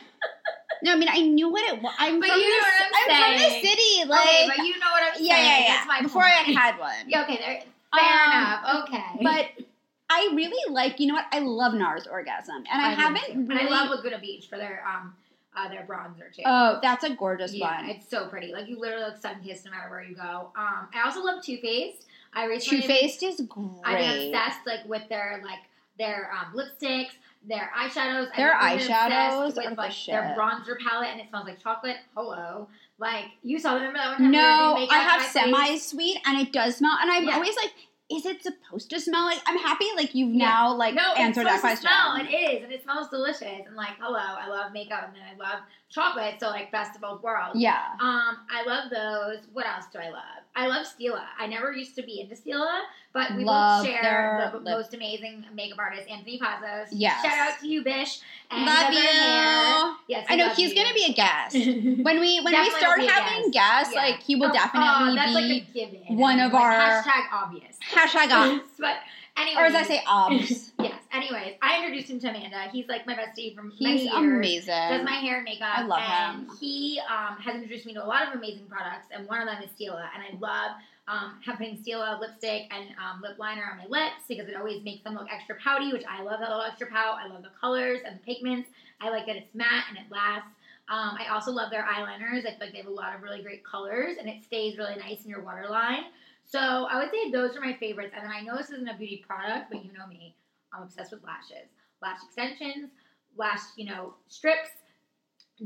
no, 0.83 0.93
I 0.93 0.97
mean 0.97 1.09
I 1.11 1.21
knew 1.23 1.49
what 1.51 1.63
it 1.73 1.81
was. 1.83 1.95
I'm 1.99 2.21
But 2.21 2.29
from 2.29 2.39
you 2.41 2.45
the, 2.45 2.51
know 2.51 2.59
what 2.63 3.11
I'm 3.11 3.23
I'm 3.25 3.39
from 3.39 3.43
the 3.63 3.69
city. 3.69 4.05
Like 4.09 4.21
okay, 4.21 4.45
but 4.49 4.59
you 4.59 4.73
know 4.79 4.91
what 4.93 5.03
I'm 5.15 5.23
yeah, 5.25 5.35
saying. 5.35 5.47
yeah, 5.47 5.59
yeah. 5.61 5.75
That's 5.77 5.89
my 5.89 6.01
Before 6.03 6.23
point. 6.23 6.35
I 6.35 6.61
had 6.61 6.79
one. 6.79 6.95
Yeah, 7.07 7.23
okay, 7.23 7.37
there, 7.39 7.63
fair 7.95 8.23
Um, 8.23 8.33
enough. 8.33 8.89
Okay. 8.89 9.23
But 9.23 9.66
I 10.09 10.31
really 10.35 10.73
like. 10.73 11.01
You 11.01 11.09
know 11.09 11.15
what? 11.15 11.27
I 11.33 11.41
love 11.41 11.73
NARS 11.75 12.07
Orgasm, 12.11 12.65
and 12.71 12.83
I, 12.83 12.95
too. 12.95 13.01
haven't 13.01 13.49
really. 13.49 13.61
And 13.61 13.69
I 13.69 13.71
love 13.71 13.91
Laguna 13.91 14.19
Beach 14.21 14.49
for 14.49 14.57
their 14.57 14.85
um 14.87 15.15
uh, 15.57 15.69
their 15.69 15.87
bronzer 15.87 16.35
too. 16.35 16.43
Oh, 16.45 16.79
that's 16.83 17.05
a 17.05 17.15
gorgeous 17.15 17.53
yeah, 17.55 17.81
one. 17.81 17.91
it's 17.91 18.09
so 18.09 18.29
pretty. 18.29 18.53
Like 18.53 18.69
you 18.69 18.79
literally 18.79 19.05
look 19.05 19.21
sun 19.21 19.37
kissed 19.45 19.65
no 19.65 19.71
matter 19.71 19.91
where 19.91 20.03
you 20.03 20.15
go. 20.15 20.53
Um, 20.57 20.89
I 20.95 21.03
also 21.05 21.23
love 21.23 21.43
Too 21.43 21.59
Faced. 21.59 22.07
I 22.35 22.45
recently 22.45 22.83
Too 22.83 22.89
Faced 22.89 23.23
is 23.23 23.41
great. 23.49 23.83
Been 23.85 24.29
obsessed 24.35 24.61
like 24.67 24.87
with 24.87 25.09
their 25.09 25.41
like 25.45 25.61
their 25.99 26.31
um, 26.33 26.55
lipsticks, 26.55 27.13
their 27.49 27.71
eyeshadows. 27.77 28.37
Their 28.37 28.53
eyeshadows 28.55 29.47
with 29.47 29.55
the 29.55 29.75
like 29.77 29.95
their 30.07 30.37
bronzer 30.39 30.79
palette, 30.79 31.09
and 31.09 31.21
it 31.21 31.29
smells 31.31 31.47
like 31.47 31.59
chocolate. 31.63 31.97
Hello, 32.15 32.69
like 32.99 33.25
you 33.43 33.59
saw 33.59 33.75
them 33.75 33.85
remember 33.89 33.99
that 33.99 34.09
one 34.09 34.17
time? 34.19 34.31
we 34.31 34.37
were 34.37 34.43
No, 34.43 34.87
I 34.91 34.99
have 34.99 35.21
at 35.23 35.35
my 35.35 35.53
place? 35.53 35.55
semi 35.73 35.79
sweet, 35.79 36.19
and 36.27 36.39
it 36.41 36.53
does 36.53 36.77
smell. 36.77 36.97
And 37.01 37.11
I'm 37.11 37.25
Yeah. 37.25 37.35
always 37.35 37.57
like, 37.57 37.73
is 38.09 38.25
it 38.25 38.43
supposed 38.43 38.91
to 38.91 39.01
smell 39.01 39.25
like? 39.25 39.41
I'm 39.47 39.59
happy 39.59 39.87
like 39.97 40.15
you've 40.15 40.35
Yeah. 40.35 40.47
now 40.49 40.75
like 40.75 40.95
no, 40.95 41.13
answered 41.17 41.47
that 41.47 41.61
question. 41.61 41.89
Smell. 41.89 42.17
It 42.17 42.33
is, 42.33 42.63
and 42.63 42.73
it 42.73 42.83
smells 42.83 43.09
delicious. 43.09 43.67
And 43.67 43.75
like, 43.75 43.97
hello, 43.99 44.19
I 44.19 44.49
love 44.49 44.73
makeup, 44.73 45.05
and 45.07 45.15
then 45.15 45.23
I 45.23 45.37
love 45.37 45.61
chocolate. 45.91 46.37
So 46.39 46.49
like, 46.49 46.71
best 46.71 46.95
of 46.95 47.03
both 47.03 47.23
worlds. 47.23 47.59
Yeah. 47.59 47.83
Um, 48.01 48.39
I 48.51 48.63
love 48.67 48.91
those. 48.91 49.45
What 49.53 49.67
else 49.67 49.87
do 49.93 49.99
I 49.99 50.11
love? 50.11 50.43
I 50.57 50.67
love 50.69 50.87
Stila. 50.87 51.23
I 51.39 51.47
never 51.47 51.71
used 51.71 51.95
to 51.97 52.03
be 52.03 52.19
into 52.21 52.35
Stila, 52.35 52.81
but 53.13 53.37
we 53.37 53.45
Love 53.45 53.85
both 53.85 53.93
share 53.93 54.51
the 54.53 54.59
lip- 54.59 54.65
most 54.79 54.95
amazing 54.95 55.45
makeup 55.55 55.79
artist, 55.79 56.09
Anthony 56.09 56.39
Pazos. 56.39 56.89
Yes. 56.91 57.23
Shout 57.23 57.35
out 57.53 57.61
to 57.61 57.69
you, 57.69 57.85
Bish. 57.85 58.21
And 58.51 58.65
love 58.65 58.91
does 58.93 58.97
hair. 59.05 59.79
you. 59.87 59.97
Yes, 60.09 60.27
I 60.31 60.37
know 60.37 60.49
he's 60.49 60.71
you. 60.73 60.77
gonna 60.83 60.95
be 60.95 61.05
a 61.11 61.13
guest. 61.13 61.55
when 62.05 62.21
we 62.21 62.41
when 62.41 62.55
we 62.59 62.71
start 62.71 63.01
having 63.03 63.51
guests, 63.51 63.95
like 63.95 64.21
he 64.23 64.35
will 64.37 64.47
oh, 64.47 64.51
oh, 64.51 64.53
definitely 64.55 65.15
that's 65.17 65.35
be 65.37 65.53
like 65.53 65.63
a 65.69 65.73
given. 66.01 66.17
one 66.19 66.41
of 66.41 66.53
Like, 66.53 66.63
our- 66.63 67.03
hashtag 67.03 67.33
obvious. 67.33 67.77
hashtag 67.93 68.31
obvious. 68.33 68.67
but 68.79 68.97
anyway, 69.37 69.61
or 69.61 69.65
as 69.67 69.75
I 69.75 69.83
say, 69.83 70.03
obs. 70.07 70.73
yes. 70.79 70.95
Anyways, 71.13 71.55
I 71.63 71.79
introduced 71.79 72.11
him 72.11 72.21
to 72.21 72.29
Amanda. 72.29 72.69
He's 72.71 72.89
like 72.89 73.07
my 73.07 73.15
bestie 73.15 73.55
from 73.55 73.71
He's 73.71 73.81
many 73.81 74.03
years. 74.03 74.15
amazing. 74.15 74.67
Does 74.91 75.05
my 75.05 75.13
hair 75.13 75.37
and 75.37 75.45
makeup. 75.45 75.79
I 75.79 75.83
love 75.83 76.01
and 76.01 76.49
him. 76.49 76.57
He 76.61 77.01
um, 77.09 77.37
has 77.39 77.55
introduced 77.55 77.87
me 77.87 77.95
to 77.95 78.05
a 78.05 78.07
lot 78.07 78.29
of 78.29 78.35
amazing 78.35 78.67
products, 78.67 79.09
and 79.11 79.27
one 79.27 79.41
of 79.41 79.47
them 79.47 79.63
is 79.63 79.71
Stila. 79.71 80.09
And 80.15 80.23
I 80.23 80.39
love 80.39 80.73
um, 81.09 81.41
having 81.45 81.79
Stila 81.79 82.21
lipstick 82.21 82.71
and 82.71 82.89
um, 82.99 83.23
lip 83.23 83.39
liner 83.39 83.63
on 83.71 83.79
my 83.79 83.87
lips 83.87 84.25
because 84.29 84.49
it 84.49 84.57
always 84.57 84.83
makes 84.83 85.05
them 85.05 85.15
look 85.15 85.29
extra 85.33 85.55
pouty, 85.57 85.93
which 85.93 86.05
I 86.09 86.23
love 86.23 86.41
that 86.41 86.49
little 86.49 86.65
extra 86.65 86.89
pout. 86.89 87.19
I 87.25 87.29
love 87.29 87.43
the 87.43 87.51
colors 87.61 88.01
and 88.05 88.19
the 88.19 88.23
pigments. 88.23 88.69
I 89.01 89.11
like 89.11 89.27
that 89.27 89.37
it's 89.37 89.55
matte 89.55 89.85
and 89.89 89.99
it 89.99 90.05
lasts. 90.11 90.51
Um, 90.89 91.17
I 91.19 91.27
also 91.33 91.51
love 91.51 91.71
their 91.71 91.83
eyeliners. 91.83 92.41
I 92.47 92.51
feel 92.51 92.57
like 92.61 92.73
they 92.73 92.79
have 92.79 92.87
a 92.87 92.91
lot 92.91 93.15
of 93.15 93.23
really 93.23 93.43
great 93.43 93.65
colors, 93.65 94.17
and 94.21 94.29
it 94.29 94.45
stays 94.45 94.79
really 94.79 94.95
nice 94.97 95.25
in 95.25 95.31
your 95.31 95.43
waterline. 95.43 96.05
So 96.47 96.87
I 96.91 96.99
would 96.99 97.11
say 97.11 97.31
those 97.31 97.57
are 97.57 97.61
my 97.61 97.75
favorites. 97.75 98.15
And 98.17 98.25
then 98.25 98.33
I 98.33 98.41
know 98.41 98.57
this 98.57 98.71
isn't 98.71 98.89
a 98.89 98.97
beauty 98.97 99.25
product, 99.27 99.71
but 99.71 99.85
you 99.85 99.93
know 99.93 100.07
me, 100.07 100.37
I'm 100.73 100.85
obsessed 100.85 101.13
with 101.13 101.25
lashes, 101.25 101.69
lash 102.03 102.19
extensions, 102.25 102.91
lash, 103.37 103.61
you 103.77 103.87
know, 103.87 104.15
strips, 104.29 104.71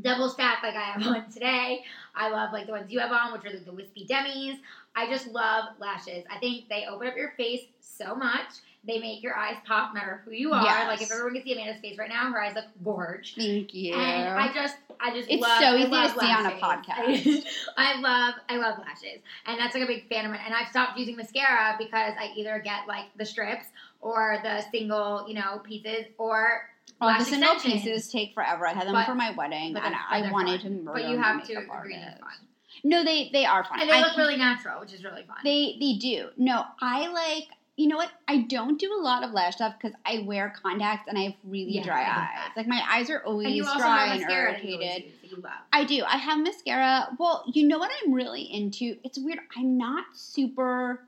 double 0.00 0.29
stack 0.29 0.62
like 0.62 0.76
I 0.76 0.83
have 0.83 1.03
on 1.07 1.31
today. 1.31 1.85
I 2.14 2.29
love 2.31 2.53
like 2.53 2.66
the 2.66 2.72
ones 2.72 2.90
you 2.90 3.00
have 3.00 3.12
on, 3.12 3.33
which 3.33 3.44
are 3.44 3.50
like 3.50 3.64
the 3.64 3.72
wispy 3.72 4.05
demis. 4.07 4.59
I 4.94 5.09
just 5.09 5.29
love 5.29 5.66
lashes. 5.79 6.24
I 6.31 6.38
think 6.38 6.68
they 6.68 6.87
open 6.88 7.09
up 7.09 7.16
your 7.16 7.33
face 7.37 7.62
so 7.81 8.14
much. 8.14 8.46
They 8.83 8.98
make 8.98 9.22
your 9.22 9.37
eyes 9.37 9.57
pop, 9.66 9.92
no 9.92 10.00
matter 10.00 10.22
who 10.24 10.31
you 10.31 10.53
are. 10.53 10.62
Yes. 10.62 10.87
Like 10.87 11.03
if 11.03 11.12
everyone 11.12 11.35
can 11.35 11.42
see 11.42 11.53
Amanda's 11.53 11.81
face 11.83 11.98
right 11.98 12.09
now, 12.09 12.33
her 12.33 12.40
eyes 12.40 12.55
look 12.55 12.64
gorge. 12.83 13.35
Thank 13.37 13.74
you. 13.74 13.94
And 13.94 14.29
I 14.29 14.53
just, 14.55 14.76
I 14.98 15.14
just 15.14 15.29
It's 15.29 15.42
love, 15.42 15.61
so 15.61 15.76
easy 15.76 15.90
to 15.90 16.09
see 16.18 16.33
on 16.33 16.46
a 16.46 16.53
podcast. 16.53 17.44
I 17.76 18.00
love, 18.00 18.35
I 18.48 18.57
love 18.57 18.79
lashes, 18.79 19.20
and 19.44 19.61
that's 19.61 19.74
like 19.74 19.85
a 19.85 19.87
big 19.87 20.09
fan 20.09 20.24
of 20.24 20.31
mine. 20.31 20.40
And 20.46 20.55
I've 20.55 20.68
stopped 20.68 20.98
using 20.98 21.14
mascara 21.16 21.76
because 21.79 22.14
I 22.18 22.33
either 22.37 22.59
get 22.64 22.88
like 22.88 23.05
the 23.16 23.26
strips 23.26 23.66
or 24.00 24.38
the 24.42 24.62
single, 24.70 25.26
you 25.29 25.35
know, 25.35 25.59
pieces, 25.62 26.07
or 26.16 26.62
All 27.00 27.16
the 27.18 27.24
single 27.24 27.55
pieces 27.57 28.11
take 28.11 28.35
forever. 28.35 28.66
I 28.66 28.72
had 28.72 28.87
them 28.87 28.92
But- 28.94 29.07
for 29.07 29.14
my 29.14 29.31
wedding, 29.33 29.76
and 29.76 29.94
I 29.94 30.31
wanted 30.31 30.62
fun. 30.62 30.70
to 30.70 30.76
murder 30.83 31.00
But 31.03 31.11
you 31.11 31.18
have 31.18 31.44
to 31.46 31.55
agree 31.55 31.96
they're 31.96 32.18
fun, 32.20 32.46
No, 32.85 33.05
they 33.05 33.31
they 33.33 33.44
are 33.44 33.64
fun. 33.64 33.81
and 33.81 33.88
they 33.88 33.94
I 33.94 34.00
look 34.00 34.16
really 34.16 34.37
natural, 34.37 34.81
which 34.81 34.92
is 34.92 35.03
really 35.05 35.22
fun. 35.24 35.37
They 35.44 35.76
they 35.81 35.94
do. 35.94 36.31
No, 36.37 36.64
I 36.81 37.09
like 37.09 37.48
you 37.76 37.88
know 37.88 37.96
what? 37.96 38.11
I 38.29 38.42
don't 38.42 38.79
do 38.79 38.92
a 38.92 39.00
lot 39.00 39.22
of 39.24 39.31
lash 39.33 39.55
stuff 39.55 39.74
because 39.81 39.96
I 40.05 40.18
wear 40.26 40.50
contacts 40.62 41.09
and 41.09 41.16
I 41.16 41.22
have 41.22 41.33
really 41.44 41.72
Yeah, 41.76 41.83
dry 41.83 42.03
eyes. 42.05 42.50
Like 42.55 42.66
my 42.66 42.83
eyes 42.87 43.09
are 43.09 43.20
always 43.24 43.46
And 43.46 43.79
dry 43.79 44.09
and 44.09 44.20
mascara 44.20 44.53
that 44.53 44.62
you 44.64 44.74
irritated. 44.79 45.05
use 45.05 45.20
that 45.22 45.31
you 45.31 45.37
love. 45.42 45.53
I 45.72 45.85
do. 45.85 46.05
I 46.05 46.18
have 46.18 46.38
mascara. 46.40 47.09
Well, 47.18 47.42
you 47.50 47.66
know 47.66 47.79
what 47.79 47.90
I'm 48.05 48.12
really 48.12 48.42
into? 48.42 48.98
It's 49.03 49.18
weird. 49.18 49.38
I'm 49.57 49.79
not 49.79 50.05
super 50.14 51.07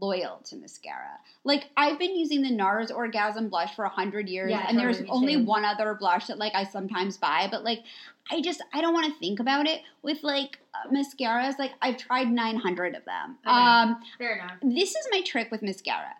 loyal 0.00 0.40
to 0.44 0.56
mascara. 0.56 1.18
Like 1.44 1.68
I've 1.76 1.98
been 1.98 2.16
using 2.16 2.42
the 2.42 2.50
NARS 2.50 2.90
Orgasm 2.94 3.48
blush 3.48 3.74
for 3.74 3.84
a 3.84 3.88
hundred 3.88 4.28
years, 4.28 4.50
Yeah, 4.50 4.64
and 4.68 4.78
there's 4.78 5.02
only 5.08 5.34
too. 5.36 5.44
one 5.44 5.64
other 5.64 5.94
blush 5.94 6.26
that 6.26 6.38
like 6.38 6.54
I 6.54 6.64
sometimes 6.64 7.16
buy, 7.16 7.48
but 7.50 7.64
like 7.64 7.80
I 8.30 8.40
just 8.42 8.62
I 8.72 8.80
don't 8.80 8.92
want 8.92 9.12
to 9.12 9.18
think 9.18 9.40
about 9.40 9.66
it 9.66 9.80
with 10.02 10.22
like 10.22 10.58
uh, 10.74 10.88
mascaras. 10.90 11.58
Like 11.58 11.72
I've 11.80 11.96
tried 11.96 12.30
900 12.30 12.94
of 12.94 13.04
them. 13.04 13.38
Okay. 13.46 13.56
Um, 13.56 14.00
Fair 14.18 14.34
enough. 14.36 14.52
this 14.62 14.90
is 14.90 15.06
my 15.10 15.22
trick 15.22 15.50
with 15.50 15.62
mascara. 15.62 16.14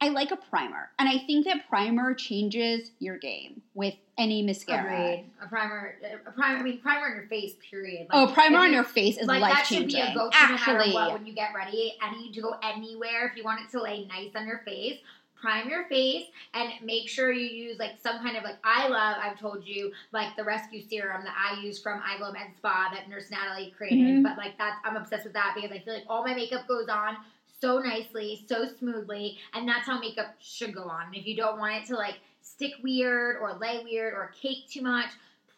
I 0.00 0.08
like 0.08 0.32
a 0.32 0.36
primer, 0.36 0.90
and 0.98 1.08
I 1.08 1.18
think 1.26 1.44
that 1.46 1.68
primer 1.68 2.12
changes 2.14 2.90
your 2.98 3.18
game 3.18 3.62
with 3.74 3.94
any 4.22 4.42
mascara. 4.42 4.84
Agreed. 4.94 5.30
A 5.42 5.46
primer, 5.48 5.96
a 6.26 6.30
primer. 6.30 6.58
I 6.60 6.62
mean, 6.62 6.78
primer 6.80 7.06
on 7.06 7.16
your 7.16 7.26
face. 7.26 7.54
Period. 7.70 8.06
Like, 8.08 8.10
Oh, 8.12 8.32
primer 8.32 8.58
on 8.60 8.72
your 8.72 8.84
face 8.84 9.18
is 9.18 9.26
like 9.26 9.42
that 9.42 9.66
should 9.66 9.86
be 9.86 9.92
changing. 9.94 10.12
a 10.12 10.14
go-to 10.14 10.36
Actually, 10.36 10.88
no 10.90 10.94
what 10.94 11.12
when 11.14 11.26
you 11.26 11.32
get 11.34 11.50
ready. 11.54 11.94
Any 12.06 12.30
to 12.32 12.40
go 12.40 12.54
anywhere 12.62 13.26
if 13.26 13.36
you 13.36 13.44
want 13.44 13.60
it 13.60 13.70
to 13.72 13.82
lay 13.82 14.04
nice 14.06 14.30
on 14.36 14.46
your 14.46 14.58
face. 14.64 14.98
Prime 15.40 15.68
your 15.68 15.86
face 15.88 16.26
and 16.54 16.70
make 16.84 17.08
sure 17.08 17.32
you 17.32 17.46
use 17.48 17.76
like 17.80 17.94
some 18.00 18.18
kind 18.20 18.36
of 18.36 18.44
like 18.44 18.58
I 18.62 18.86
love. 18.86 19.16
I've 19.20 19.40
told 19.40 19.66
you 19.66 19.90
like 20.12 20.36
the 20.36 20.44
rescue 20.44 20.80
serum 20.88 21.24
that 21.24 21.34
I 21.36 21.60
use 21.60 21.80
from 21.82 22.00
I 22.06 22.16
Glow 22.18 22.30
Med 22.30 22.46
Spa 22.58 22.90
that 22.94 23.08
Nurse 23.08 23.28
Natalie 23.28 23.74
created. 23.76 23.98
Mhm. 24.18 24.22
But 24.22 24.36
like 24.38 24.56
that's 24.56 24.76
I'm 24.84 24.94
obsessed 24.96 25.24
with 25.24 25.32
that 25.32 25.54
because 25.56 25.72
I 25.72 25.80
feel 25.80 25.94
like 25.94 26.04
all 26.08 26.24
my 26.24 26.34
makeup 26.34 26.68
goes 26.68 26.88
on 26.88 27.16
so 27.60 27.78
nicely, 27.80 28.44
so 28.48 28.66
smoothly, 28.78 29.38
and 29.54 29.68
that's 29.68 29.86
how 29.86 29.98
makeup 29.98 30.34
should 30.40 30.74
go 30.74 30.82
on. 30.84 31.06
And 31.06 31.16
if 31.16 31.26
you 31.26 31.36
don't 31.36 31.58
want 31.58 31.74
it 31.74 31.86
to 31.88 31.96
like 31.96 32.16
stick 32.42 32.72
weird 32.82 33.36
or 33.40 33.54
lay 33.60 33.82
weird 33.84 34.14
or 34.14 34.32
cake 34.40 34.68
too 34.70 34.82
much, 34.82 35.10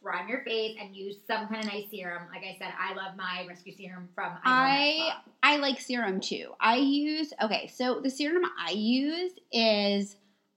prime 0.04 0.28
your 0.28 0.42
face 0.44 0.76
and 0.80 0.94
use 0.94 1.16
some 1.26 1.48
kind 1.48 1.64
of 1.64 1.72
nice 1.72 1.90
serum. 1.90 2.24
Like 2.30 2.44
I 2.44 2.56
said, 2.58 2.72
I 2.78 2.94
love 2.94 3.16
my 3.16 3.46
rescue 3.48 3.74
serum 3.74 4.08
from 4.14 4.32
I. 4.44 5.14
I 5.42 5.54
I 5.54 5.56
like 5.56 5.80
serum 5.80 6.20
too. 6.20 6.52
I 6.60 6.76
use 6.76 7.32
okay, 7.42 7.66
so 7.68 8.00
the 8.00 8.10
serum 8.10 8.44
I 8.58 8.72
use 8.72 9.32
is 9.50 10.16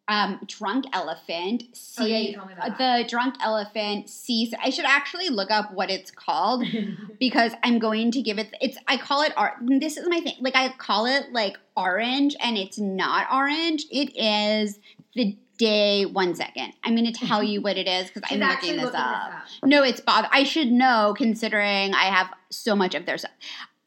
um 0.10 0.40
Drunk 0.48 0.86
Elephant. 0.94 1.63
Oh, 2.00 2.06
yeah, 2.06 2.18
you 2.18 2.36
told 2.36 2.48
me 2.48 2.54
about 2.54 2.78
the 2.78 3.06
Drunk 3.08 3.36
Elephant 3.42 4.10
Sea. 4.10 4.54
I 4.62 4.70
should 4.70 4.86
actually 4.86 5.30
look 5.30 5.50
up 5.50 5.74
what 5.74 5.90
it's 5.90 6.12
called 6.12 6.63
because 7.20 7.54
I'm 7.63 7.80
going 7.80 8.12
to 8.12 8.22
give 8.22 8.38
it. 8.38 8.54
It's 8.62 8.78
I 8.88 8.98
call 8.98 9.22
it 9.22 9.34
art. 9.38 9.54
This 9.62 9.98
is 9.98 10.08
my 10.10 10.20
thing. 10.20 10.36
Like 10.42 10.56
I 10.56 10.70
call 10.70 11.06
it 11.06 11.32
like 11.32 11.58
orange, 11.76 12.36
and 12.42 12.58
it's 12.58 12.78
not 12.78 13.28
orange. 13.32 13.86
It 13.92 14.16
is 14.18 14.80
the 15.16 15.38
day. 15.58 16.06
One 16.06 16.36
second, 16.36 16.74
I'm 16.84 16.96
going 16.96 17.12
to 17.12 17.26
tell 17.28 17.41
you 17.43 17.62
what 17.62 17.78
it 17.78 17.88
is 17.88 18.08
because 18.10 18.24
I'm 18.32 18.39
looking 18.39 18.76
this 18.76 18.86
looking 18.86 19.00
up. 19.00 19.32
this 19.43 19.60
up. 19.63 19.70
No, 19.70 19.84
it's 19.84 20.00
Bob. 20.02 20.26
I 20.32 20.43
should 20.43 20.72
know 20.72 21.13
considering 21.17 21.93
I 21.93 22.06
have 22.06 22.30
so 22.50 22.76
much 22.76 22.96
of 22.96 23.06
their 23.06 23.17
stuff. 23.17 23.32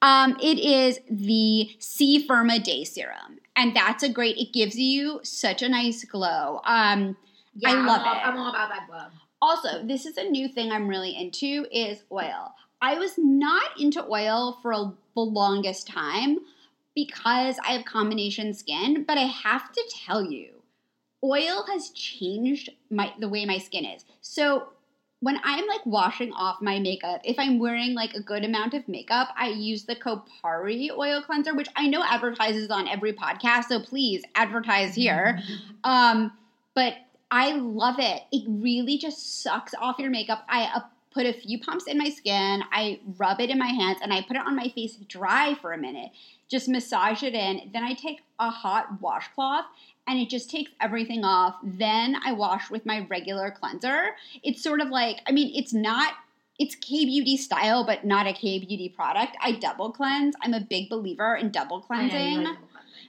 Um, 0.02 0.36
it 0.42 0.58
is 0.58 0.98
the 1.10 1.70
C 1.78 2.26
Firma 2.26 2.58
Day 2.58 2.84
Serum, 2.84 3.38
and 3.54 3.74
that's 3.76 4.02
a 4.02 4.08
great. 4.08 4.36
It 4.38 4.52
gives 4.52 4.76
you 4.76 5.20
such 5.22 5.62
a 5.62 5.68
nice 5.68 6.04
glow. 6.04 6.60
Um, 6.64 7.16
Yeah, 7.54 7.70
I 7.70 7.72
I'm 7.76 7.86
love 7.86 8.02
all, 8.06 8.12
it. 8.14 8.26
I'm 8.26 8.36
all 8.38 8.50
about 8.50 8.70
that 8.70 8.86
glow. 8.88 9.06
also, 9.42 9.84
this 9.86 10.06
is 10.06 10.16
a 10.16 10.24
new 10.24 10.48
thing 10.48 10.72
I'm 10.72 10.88
really 10.88 11.14
into 11.16 11.66
is 11.70 12.02
oil. 12.10 12.54
I 12.80 12.98
was 12.98 13.12
not 13.18 13.78
into 13.78 14.02
oil 14.08 14.58
for 14.62 14.72
a, 14.72 14.92
the 15.14 15.20
longest 15.20 15.86
time 15.86 16.38
because 16.94 17.56
I 17.62 17.72
have 17.72 17.84
combination 17.84 18.54
skin, 18.54 19.04
but 19.06 19.18
I 19.18 19.24
have 19.26 19.70
to 19.72 19.94
tell 20.06 20.24
you, 20.24 20.59
oil 21.22 21.64
has 21.70 21.90
changed 21.90 22.70
my 22.90 23.12
the 23.18 23.28
way 23.28 23.44
my 23.44 23.58
skin 23.58 23.84
is. 23.84 24.04
So 24.20 24.68
when 25.20 25.38
I'm 25.44 25.66
like 25.66 25.84
washing 25.84 26.32
off 26.32 26.62
my 26.62 26.78
makeup, 26.78 27.20
if 27.24 27.38
I'm 27.38 27.58
wearing 27.58 27.94
like 27.94 28.14
a 28.14 28.22
good 28.22 28.42
amount 28.42 28.72
of 28.72 28.88
makeup, 28.88 29.28
I 29.36 29.48
use 29.48 29.84
the 29.84 29.94
Kopari 29.94 30.90
oil 30.96 31.22
cleanser, 31.22 31.54
which 31.54 31.68
I 31.76 31.88
know 31.88 32.02
advertises 32.02 32.70
on 32.70 32.88
every 32.88 33.12
podcast, 33.12 33.64
so 33.64 33.80
please 33.80 34.22
advertise 34.34 34.94
here. 34.94 35.38
Um, 35.84 36.32
but 36.74 36.94
I 37.30 37.52
love 37.52 37.96
it. 37.98 38.22
It 38.32 38.44
really 38.48 38.96
just 38.96 39.42
sucks 39.42 39.74
off 39.74 39.98
your 39.98 40.10
makeup. 40.10 40.44
I 40.48 40.70
uh, 40.74 40.80
put 41.12 41.26
a 41.26 41.34
few 41.34 41.60
pumps 41.60 41.86
in 41.86 41.98
my 41.98 42.08
skin, 42.08 42.62
I 42.72 43.00
rub 43.18 43.40
it 43.40 43.50
in 43.50 43.58
my 43.58 43.66
hands, 43.66 43.98
and 44.02 44.12
I 44.12 44.22
put 44.22 44.36
it 44.36 44.46
on 44.46 44.56
my 44.56 44.68
face 44.68 44.96
dry 45.08 45.54
for 45.60 45.72
a 45.72 45.78
minute. 45.78 46.12
Just 46.48 46.68
massage 46.68 47.22
it 47.22 47.34
in. 47.34 47.70
Then 47.72 47.84
I 47.84 47.94
take 47.94 48.22
a 48.38 48.48
hot 48.48 49.00
washcloth 49.00 49.66
and 50.10 50.18
it 50.18 50.28
just 50.28 50.50
takes 50.50 50.72
everything 50.80 51.24
off. 51.24 51.54
Then 51.62 52.16
I 52.24 52.32
wash 52.32 52.68
with 52.68 52.84
my 52.84 53.06
regular 53.08 53.52
cleanser. 53.52 54.16
It's 54.42 54.60
sort 54.60 54.80
of 54.80 54.88
like, 54.88 55.20
I 55.26 55.32
mean, 55.32 55.52
it's 55.54 55.72
not. 55.72 56.14
It's 56.58 56.74
K 56.74 57.06
Beauty 57.06 57.38
style, 57.38 57.86
but 57.86 58.04
not 58.04 58.26
a 58.26 58.34
K 58.34 58.58
Beauty 58.58 58.90
product. 58.90 59.36
I 59.40 59.52
double 59.52 59.92
cleanse. 59.92 60.34
I'm 60.42 60.52
a 60.52 60.60
big 60.60 60.90
believer 60.90 61.36
in 61.36 61.50
double 61.50 61.82
I 61.84 61.86
cleansing. 61.86 62.42
like. 62.42 62.58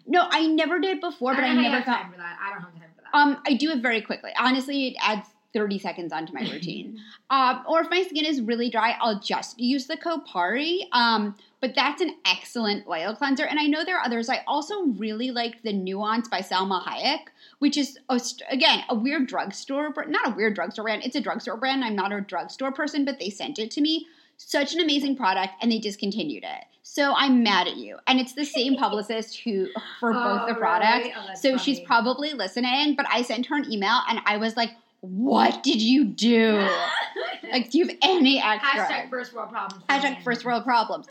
No, 0.08 0.28
I 0.30 0.46
never 0.48 0.80
did 0.80 1.02
before, 1.02 1.34
but 1.34 1.44
I, 1.44 1.48
don't 1.48 1.58
know 1.58 1.64
how 1.64 1.68
you 1.68 1.74
never 1.74 1.86
thought. 1.86 2.02
time 2.04 2.12
for 2.12 2.18
that. 2.18 2.38
I 2.40 2.54
don't 2.54 2.62
have 2.62 2.72
time 2.74 2.90
for 2.96 3.02
that. 3.02 3.18
Um, 3.18 3.42
I 3.46 3.54
do 3.56 3.72
it 3.72 3.82
very 3.82 4.02
quickly. 4.02 4.32
Honestly, 4.40 4.88
it 4.90 4.96
adds 5.02 5.28
30 5.54 5.80
seconds 5.80 6.14
onto 6.14 6.34
my 6.34 6.42
routine. 6.42 7.00
um, 7.30 7.64
or 7.68 7.82
if 7.82 7.90
my 7.90 8.04
skin 8.04 8.26
is 8.26 8.42
really 8.42 8.70
dry, 8.70 8.96
I'll 9.02 9.20
just 9.20 9.60
use 9.60 9.88
the 9.88 9.98
Kopari. 9.98 10.82
Um, 10.92 11.36
but 11.60 11.76
that's 11.76 12.02
an 12.02 12.16
excellent 12.26 12.88
oil 12.88 13.16
cleanser. 13.16 13.46
And 13.46 13.60
I 13.60 13.66
know 13.68 13.84
there 13.84 13.98
are 13.98 14.06
others. 14.06 14.30
I 14.30 14.44
also 14.48 14.84
really 14.84 15.32
like 15.32 15.62
the 15.64 15.74
Nuance 15.74 16.28
by 16.28 16.40
Salma 16.42 16.84
Hayek, 16.84 17.26
which 17.60 17.78
is, 17.78 17.98
a, 18.10 18.20
again, 18.50 18.84
a 18.90 18.96
weird 18.96 19.28
drugstore, 19.28 19.94
not 20.08 20.28
a 20.32 20.36
weird 20.36 20.56
drugstore 20.56 20.86
brand. 20.86 21.04
It's 21.04 21.16
a 21.16 21.22
drugstore 21.22 21.58
brand. 21.58 21.84
I'm 21.84 21.96
not 21.96 22.12
a 22.12 22.22
drugstore 22.22 22.72
person, 22.72 23.06
but 23.06 23.20
they 23.20 23.30
sent 23.30 23.60
it 23.60 23.72
to 23.72 23.82
me. 23.82 24.08
Such 24.38 24.74
an 24.74 24.80
amazing 24.80 25.16
product, 25.18 25.54
and 25.62 25.72
they 25.72 25.78
discontinued 25.78 26.44
it. 26.44 26.64
So 26.82 27.14
I'm 27.16 27.44
mad 27.44 27.68
at 27.68 27.78
you. 27.78 27.98
And 28.08 28.20
it's 28.20 28.34
the 28.34 28.44
same 28.44 28.76
publicist 28.78 29.40
who 29.42 29.68
for 30.00 30.12
both 30.14 30.42
Oh, 30.42 30.46
the 30.48 30.54
really? 30.54 30.60
products. 30.60 31.10
Oh, 31.16 31.24
that's 31.28 31.42
So 31.44 31.58
she's 31.58 31.80
probably 31.82 32.34
listening, 32.34 32.96
but 32.96 33.06
I 33.08 33.22
sent 33.22 33.46
her 33.46 33.56
an 33.56 33.72
email 33.72 34.00
and 34.10 34.20
I 34.26 34.38
was 34.38 34.58
like, 34.58 34.72
what 35.02 35.64
did 35.64 35.82
you 35.82 36.06
do? 36.06 36.68
like, 37.52 37.72
do 37.72 37.80
you 37.80 37.88
have 37.88 37.98
any 38.02 38.40
extra? 38.40 38.86
Hashtag 38.86 39.10
first 39.10 39.34
world 39.34 39.50
problems. 39.50 39.84
Hashtag 39.90 40.24
first 40.24 40.46
world 40.46 40.64
problems. 40.64 41.08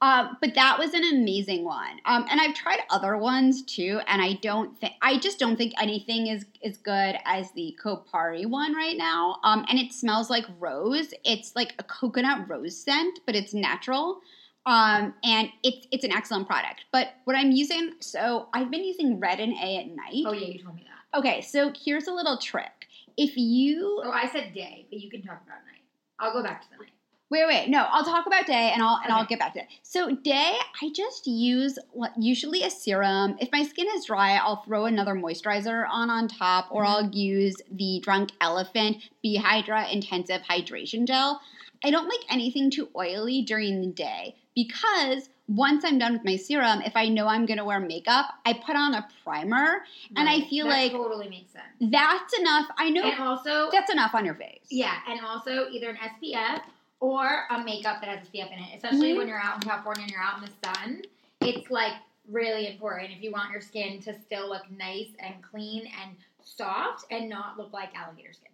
Um, 0.00 0.36
but 0.40 0.54
that 0.54 0.78
was 0.78 0.92
an 0.92 1.04
amazing 1.04 1.64
one. 1.64 1.98
Um, 2.04 2.26
and 2.30 2.40
I've 2.40 2.54
tried 2.54 2.80
other 2.90 3.16
ones 3.16 3.62
too, 3.62 4.00
and 4.06 4.20
I 4.20 4.34
don't 4.42 4.78
think 4.78 4.94
I 5.00 5.18
just 5.18 5.38
don't 5.38 5.56
think 5.56 5.72
anything 5.80 6.26
is 6.26 6.44
as 6.64 6.76
good 6.78 7.16
as 7.24 7.52
the 7.52 7.76
Kopari 7.82 8.46
one 8.46 8.74
right 8.74 8.96
now. 8.96 9.38
Um, 9.44 9.64
and 9.68 9.78
it 9.78 9.92
smells 9.92 10.28
like 10.28 10.44
rose. 10.58 11.14
It's 11.24 11.54
like 11.54 11.74
a 11.78 11.84
coconut 11.84 12.48
rose 12.48 12.76
scent, 12.76 13.20
but 13.24 13.34
it's 13.34 13.54
natural. 13.54 14.20
Um, 14.66 15.14
and 15.22 15.48
it's 15.62 15.86
it's 15.90 16.04
an 16.04 16.12
excellent 16.12 16.48
product. 16.48 16.86
But 16.92 17.14
what 17.24 17.36
I'm 17.36 17.52
using, 17.52 17.92
so 18.00 18.48
I've 18.52 18.70
been 18.70 18.84
using 18.84 19.20
Retin-A 19.20 19.78
at 19.78 19.86
night. 19.86 20.24
Oh 20.26 20.32
yeah, 20.32 20.48
you 20.48 20.62
told 20.62 20.76
me 20.76 20.84
that. 20.84 21.18
Okay, 21.18 21.40
so 21.42 21.72
here's 21.84 22.08
a 22.08 22.12
little 22.12 22.38
trick. 22.38 22.88
If 23.16 23.36
you 23.36 24.02
Oh, 24.04 24.10
I 24.10 24.28
said 24.28 24.52
day, 24.52 24.86
but 24.90 25.00
you 25.00 25.10
can 25.10 25.22
talk 25.22 25.42
about 25.44 25.64
night. 25.66 25.82
I'll 26.18 26.32
go 26.32 26.42
back 26.42 26.62
to 26.62 26.70
the 26.70 26.76
night. 26.84 26.92
Wait, 27.30 27.46
wait, 27.48 27.68
no. 27.68 27.86
I'll 27.90 28.04
talk 28.04 28.26
about 28.26 28.46
day, 28.46 28.70
and 28.72 28.82
I'll 28.82 29.00
and 29.02 29.12
I'll 29.12 29.24
get 29.24 29.38
back 29.38 29.54
to 29.54 29.60
it. 29.60 29.66
So 29.82 30.14
day, 30.14 30.56
I 30.82 30.90
just 30.94 31.26
use 31.26 31.78
what 31.92 32.12
usually 32.18 32.62
a 32.62 32.70
serum. 32.70 33.36
If 33.40 33.50
my 33.50 33.64
skin 33.64 33.86
is 33.96 34.04
dry, 34.04 34.36
I'll 34.36 34.62
throw 34.62 34.84
another 34.84 35.14
moisturizer 35.14 35.86
on 35.90 36.10
on 36.10 36.28
top, 36.28 36.68
or 36.70 36.84
I'll 36.84 37.02
mm-hmm. 37.02 37.16
use 37.16 37.56
the 37.72 38.00
Drunk 38.04 38.30
Elephant 38.40 38.98
B-Hydra 39.22 39.88
Intensive 39.90 40.42
Hydration 40.42 41.06
Gel. 41.06 41.40
I 41.82 41.90
don't 41.90 42.08
like 42.08 42.20
anything 42.30 42.70
too 42.70 42.88
oily 42.94 43.42
during 43.42 43.80
the 43.80 43.88
day 43.88 44.36
because 44.54 45.28
once 45.46 45.84
I'm 45.84 45.98
done 45.98 46.14
with 46.14 46.24
my 46.24 46.36
serum, 46.36 46.80
if 46.82 46.96
I 46.96 47.08
know 47.08 47.26
I'm 47.26 47.44
going 47.46 47.58
to 47.58 47.64
wear 47.64 47.78
makeup, 47.80 48.26
I 48.46 48.54
put 48.54 48.76
on 48.76 48.94
a 48.94 49.06
primer, 49.24 49.84
and 50.16 50.28
I 50.28 50.40
feel 50.42 50.66
that 50.66 50.72
like 50.72 50.92
totally 50.92 51.28
makes 51.28 51.52
sense. 51.52 51.64
that's 51.92 52.38
enough. 52.38 52.66
I 52.78 52.88
know 52.90 53.02
And 53.04 53.20
also, 53.22 53.68
that's 53.70 53.92
enough 53.92 54.14
on 54.14 54.24
your 54.24 54.34
face. 54.34 54.64
yeah, 54.70 54.96
and 55.08 55.20
also 55.24 55.68
either 55.70 55.90
an 55.90 55.96
SPF 55.96 56.62
or 57.00 57.44
a 57.50 57.62
makeup 57.62 58.00
that 58.00 58.08
has 58.08 58.26
a 58.26 58.30
SPF 58.30 58.52
in 58.52 58.58
it. 58.58 58.76
Especially 58.76 59.12
Mhm. 59.12 59.18
when 59.18 59.28
you're 59.28 59.38
out 59.40 59.62
in 59.62 59.68
California 59.68 60.02
and 60.04 60.10
you're 60.10 60.22
out 60.22 60.38
in 60.38 60.44
the 60.46 60.52
sun, 60.68 61.02
it's 61.42 61.70
like 61.70 61.92
really 62.30 62.66
important 62.68 63.12
if 63.12 63.22
you 63.22 63.30
want 63.30 63.50
your 63.52 63.60
skin 63.60 64.00
to 64.00 64.18
still 64.22 64.48
look 64.48 64.70
nice 64.70 65.10
and 65.18 65.34
clean 65.42 65.86
and 66.02 66.16
soft 66.42 67.04
and 67.10 67.28
not 67.28 67.58
look 67.58 67.72
like 67.74 67.94
alligator 67.94 68.32
skin. 68.32 68.50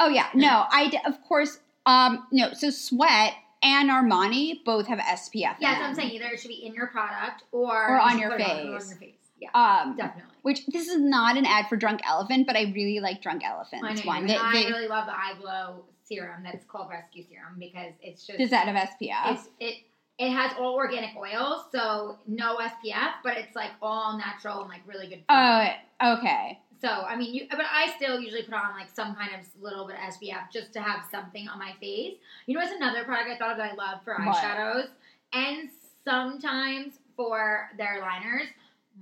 Oh 0.00 0.08
yeah, 0.08 0.26
no, 0.34 0.66
I 0.72 0.88
d- 0.88 0.98
of 1.06 1.22
course 1.22 1.60
um 1.86 2.26
no. 2.32 2.52
So 2.52 2.70
Sweat 2.70 3.34
and 3.62 3.90
Armani 3.90 4.64
both 4.64 4.86
have 4.86 4.98
SPF. 4.98 5.34
Yeah, 5.34 5.50
in 5.50 5.60
that's 5.60 5.80
what 5.80 5.88
I'm 5.88 5.94
saying. 5.94 6.10
Either 6.12 6.26
it 6.26 6.40
should 6.40 6.48
be 6.48 6.64
in 6.66 6.74
your 6.74 6.86
product 6.88 7.44
or, 7.52 7.88
Or 7.90 7.96
you 7.96 8.02
on 8.02 8.18
your 8.18 8.32
it 8.32 8.42
on- 8.42 8.50
or 8.74 8.78
face. 8.80 8.84
on 8.84 8.88
your 8.90 8.98
face. 8.98 9.12
Yeah, 9.38 9.50
Um, 9.54 9.96
definitely. 9.96 10.34
which 10.42 10.64
this 10.66 10.88
is 10.88 10.98
not 10.98 11.36
an 11.36 11.44
ad 11.44 11.68
for 11.68 11.76
Drunk 11.76 12.00
Elephant, 12.06 12.46
but 12.46 12.56
I 12.56 12.72
really 12.74 13.00
like 13.00 13.20
Drunk 13.20 13.44
Elephant's 13.44 13.84
I 13.86 13.92
know. 13.94 14.02
one. 14.06 14.26
They- 14.26 14.36
I 14.36 14.52
they- 14.52 14.66
really 14.70 14.88
love 14.88 15.06
the 15.06 15.12
Eye 15.16 15.34
Glow 15.40 15.84
serum 16.04 16.42
that's 16.42 16.64
called 16.64 16.88
Rescue 16.88 17.22
Serum 17.24 17.56
because 17.58 17.92
it's 18.00 18.26
just 18.26 18.38
does 18.38 18.50
that 18.50 18.66
have 18.68 18.76
SPF? 18.76 19.32
it's 19.34 19.48
it 19.60 19.76
It 20.18 20.30
has 20.30 20.52
all 20.58 20.74
organic 20.76 21.14
oils, 21.14 21.66
so 21.70 22.18
no 22.26 22.56
SPF, 22.58 23.16
but 23.22 23.36
it's 23.36 23.54
like 23.54 23.72
all 23.82 24.16
natural 24.16 24.60
and 24.62 24.70
like 24.70 24.80
really 24.86 25.08
good. 25.08 25.22
Oh, 25.28 25.66
okay. 26.02 26.58
So 26.80 26.88
I 26.88 27.16
mean, 27.16 27.34
you, 27.34 27.46
but 27.50 27.64
I 27.72 27.92
still 27.96 28.20
usually 28.20 28.42
put 28.42 28.54
on 28.54 28.72
like 28.78 28.90
some 28.94 29.14
kind 29.14 29.30
of 29.34 29.62
little 29.62 29.86
bit 29.86 29.96
of 29.96 30.14
SPF 30.14 30.50
just 30.52 30.72
to 30.74 30.80
have 30.80 31.04
something 31.10 31.48
on 31.48 31.58
my 31.58 31.72
face. 31.80 32.14
You 32.46 32.54
know, 32.54 32.60
what's 32.60 32.74
another 32.74 33.04
product 33.04 33.30
I 33.30 33.36
thought 33.38 33.52
of 33.52 33.56
that 33.58 33.72
I 33.72 33.74
love 33.74 34.00
for 34.04 34.14
What? 34.14 34.36
eyeshadows 34.36 34.88
and 35.32 35.70
sometimes 36.04 36.94
for 37.16 37.68
their 37.78 38.00
liners, 38.00 38.48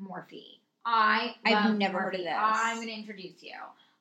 Morphe. 0.03 0.59
I 0.87 1.35
I've 1.45 1.77
never 1.77 1.99
heard 2.01 2.15
of 2.15 2.21
this. 2.23 2.33
I'm 2.37 2.77
gonna 2.79 2.93
introduce 2.93 3.43
you. 3.43 3.55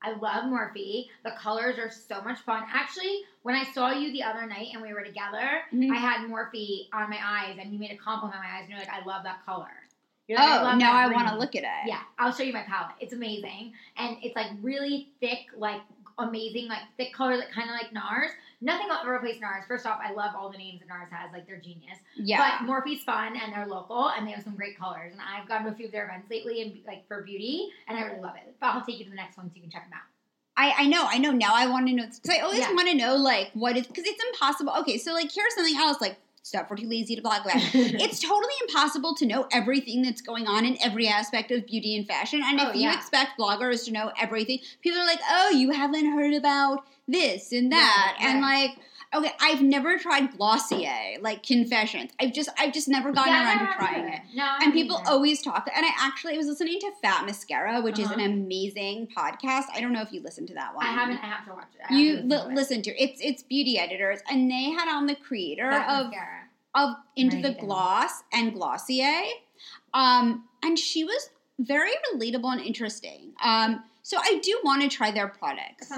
I 0.06 0.12
love 0.18 0.44
Morphe. 0.46 1.08
The 1.24 1.32
colors 1.32 1.78
are 1.80 1.90
so 1.90 2.22
much 2.22 2.40
fun. 2.40 2.64
Actually, 2.74 3.22
when 3.44 3.56
I 3.56 3.64
saw 3.72 3.92
you 3.92 4.12
the 4.12 4.22
other 4.24 4.46
night 4.46 4.68
and 4.74 4.82
we 4.82 4.94
were 4.94 5.04
together, 5.04 5.62
Mhm. 5.72 5.92
I 5.92 5.96
had 5.96 6.28
Morphe 6.28 6.90
on 6.94 7.10
my 7.10 7.20
eyes, 7.24 7.58
and 7.60 7.72
you 7.74 7.80
made 7.80 7.92
a 7.92 7.98
compliment 7.98 8.38
on 8.38 8.44
my 8.46 8.58
eyes, 8.58 8.62
and 8.64 8.70
you're 8.72 8.80
like, 8.80 8.90
"I 8.90 9.00
love 9.06 9.24
that 9.24 9.46
color." 9.46 9.83
You're 10.28 10.40
like, 10.40 10.62
Oh, 10.62 10.64
love 10.64 10.78
now 10.78 10.94
I 10.94 11.08
want 11.08 11.28
to 11.30 11.38
look 11.38 11.56
at 11.56 11.64
it. 11.64 11.88
Yeah, 11.88 12.00
I'll 12.18 12.32
show 12.32 12.44
you 12.44 12.54
my 12.54 12.64
palette. 12.64 12.96
It's 13.00 13.14
amazing, 13.14 13.74
and 13.98 14.18
it's 14.22 14.36
like 14.36 14.48
really 14.62 15.10
thick, 15.20 15.48
like 15.58 15.82
amazing, 16.18 16.68
like 16.68 16.82
thick 16.98 17.14
colors, 17.14 17.40
like 17.40 17.52
kind 17.52 17.70
of 17.70 17.76
like 17.76 17.92
NARS. 17.92 18.30
Nothing 18.62 18.88
will 18.88 18.96
ever 18.96 19.16
replace 19.16 19.42
NARS. 19.42 19.68
First 19.68 19.86
off, 19.86 20.00
I 20.02 20.14
love 20.14 20.32
all 20.38 20.50
the 20.50 20.58
names 20.58 20.80
that 20.80 20.88
NARS 20.88 21.10
has, 21.12 21.34
like 21.34 21.46
they're 21.46 21.60
genius. 21.60 21.98
Yeah. 22.16 22.58
But 22.60 22.66
Morphe's 22.66 23.04
fun, 23.04 23.36
and 23.36 23.52
they're 23.52 23.68
local, 23.68 24.10
and 24.10 24.26
they 24.26 24.32
have 24.32 24.44
some 24.44 24.56
great 24.56 24.78
colors. 24.78 25.12
And 25.12 25.20
I've 25.22 25.48
gone 25.48 25.64
to 25.66 25.72
a 25.72 25.74
few 25.74 25.88
of 25.88 25.92
their 25.92 26.06
events 26.06 26.30
lately, 26.32 26.62
and 26.62 26.78
like 26.88 27.06
for 27.08 27.24
beauty, 27.24 27.70
and 27.88 27.98
I 27.98 28.04
really 28.04 28.22
love 28.22 28.36
it. 28.38 28.56
But 28.62 28.68
I'll 28.68 28.86
take 28.86 29.00
you 29.00 29.04
to 29.06 29.10
the 29.10 29.18
next 29.18 29.36
one 29.38 29.50
so 29.50 29.56
you 29.56 29.62
can 29.62 29.72
check 29.72 29.84
them 29.84 29.94
out. 29.94 30.04
I, 30.56 30.84
I 30.84 30.88
know, 30.88 31.06
I 31.10 31.18
know. 31.18 31.32
Now 31.32 31.52
I 31.56 31.66
want 31.68 31.88
to 31.88 31.94
know. 31.94 32.06
Because 32.06 32.30
I 32.30 32.42
always 32.42 32.60
Yeah. 32.60 32.72
want 32.74 32.88
to 32.88 32.94
know, 32.96 33.16
like, 33.16 33.50
what 33.56 33.76
is, 33.76 33.88
because 33.88 34.06
it's 34.06 34.24
impossible. 34.24 34.72
Okay, 34.82 35.00
so, 35.00 35.12
like, 35.12 35.32
here's 35.32 35.56
something 35.56 35.76
else, 35.76 36.00
like, 36.00 36.16
stuff 36.44 36.68
we're 36.70 36.76
too 36.76 36.88
lazy 36.88 37.16
to 37.16 37.22
blog 37.22 37.42
about. 37.46 37.56
it's 37.74 38.20
totally 38.20 38.54
impossible 38.68 39.16
to 39.16 39.26
know 39.26 39.48
everything 39.52 40.02
that's 40.02 40.22
going 40.22 40.46
on 40.46 40.66
in 40.66 40.78
every 40.84 41.08
aspect 41.08 41.52
of 41.52 41.66
beauty 41.66 41.96
and 41.98 42.06
fashion. 42.08 42.42
And 42.46 42.60
Oh, 42.60 42.70
if 42.70 42.76
you 42.76 42.82
yeah. 42.84 42.96
expect 42.96 43.40
bloggers 43.40 43.86
to 43.86 43.92
know 43.92 44.12
everything, 44.20 44.60
people 44.82 45.00
are 45.00 45.06
like, 45.06 45.22
oh, 45.30 45.50
you 45.52 45.72
haven't 45.72 46.06
heard 46.06 46.34
about 46.34 46.86
this 47.08 47.52
and 47.52 47.72
that. 47.72 48.16
Right, 48.20 48.30
and, 48.30 48.42
right. 48.42 48.70
like, 48.70 48.78
okay, 49.14 49.32
I've 49.42 49.62
never 49.62 49.98
tried 49.98 50.36
Glossier, 50.38 51.20
like, 51.22 51.44
Confessions. 51.44 52.12
I've 52.20 52.34
just, 52.34 52.50
I've 52.58 52.74
just 52.74 52.88
never 52.88 53.12
gotten 53.12 53.34
Yeah, 53.34 53.58
around 53.58 53.68
to 53.68 53.74
trying 53.76 54.06
it. 54.14 54.22
No, 54.34 54.44
I 54.44 54.60
And 54.64 54.74
people 54.74 54.98
haven't. 54.98 55.12
always 55.14 55.42
talk. 55.42 55.70
And 55.76 55.86
I 55.86 55.90
actually 56.00 56.34
I 56.34 56.38
was 56.38 56.48
listening 56.48 56.80
to 56.80 56.92
Fat 57.02 57.26
Mascara, 57.26 57.82
which 57.82 58.00
is 58.00 58.06
Uh-huh. 58.06 58.16
an 58.16 58.22
amazing 58.22 59.08
podcast. 59.16 59.66
I 59.74 59.82
don't 59.82 59.94
know 59.94 60.02
if 60.02 60.12
you 60.12 60.22
listened 60.22 60.48
to 60.50 60.54
that 60.56 60.76
one. 60.76 60.86
I 60.86 60.90
haven't. 60.92 61.18
I 61.24 61.28
have 61.28 61.46
to 61.46 61.52
watch 61.54 61.68
it. 61.90 61.94
You 61.94 62.22
to 62.28 62.46
listen 62.48 62.82
to 62.84 62.92
it. 62.92 62.96
it's 63.12 63.22
it's 63.22 63.44
beauty 63.44 63.78
editors, 63.78 64.20
and 64.30 64.50
they 64.50 64.72
had 64.72 64.88
on 64.88 65.06
the 65.06 65.16
creator 65.16 65.70
That's 65.70 65.92
of 65.92 66.06
mascara. 66.08 66.40
of 66.76 66.96
Into 67.16 67.36
Right 67.38 67.44
the. 67.60 67.66
Gloss 67.66 68.24
and 68.34 68.54
Glossier, 68.54 69.24
um, 69.94 70.46
and 70.64 70.78
she 70.80 71.04
was 71.04 71.30
very 71.60 71.92
relatable 72.14 72.52
and 72.52 72.62
interesting. 72.62 73.34
Um, 73.44 73.84
so 74.02 74.18
I 74.22 74.40
do 74.44 74.60
want 74.64 74.82
to 74.82 74.90
try 74.90 75.12
their 75.12 75.28
products. 75.28 75.92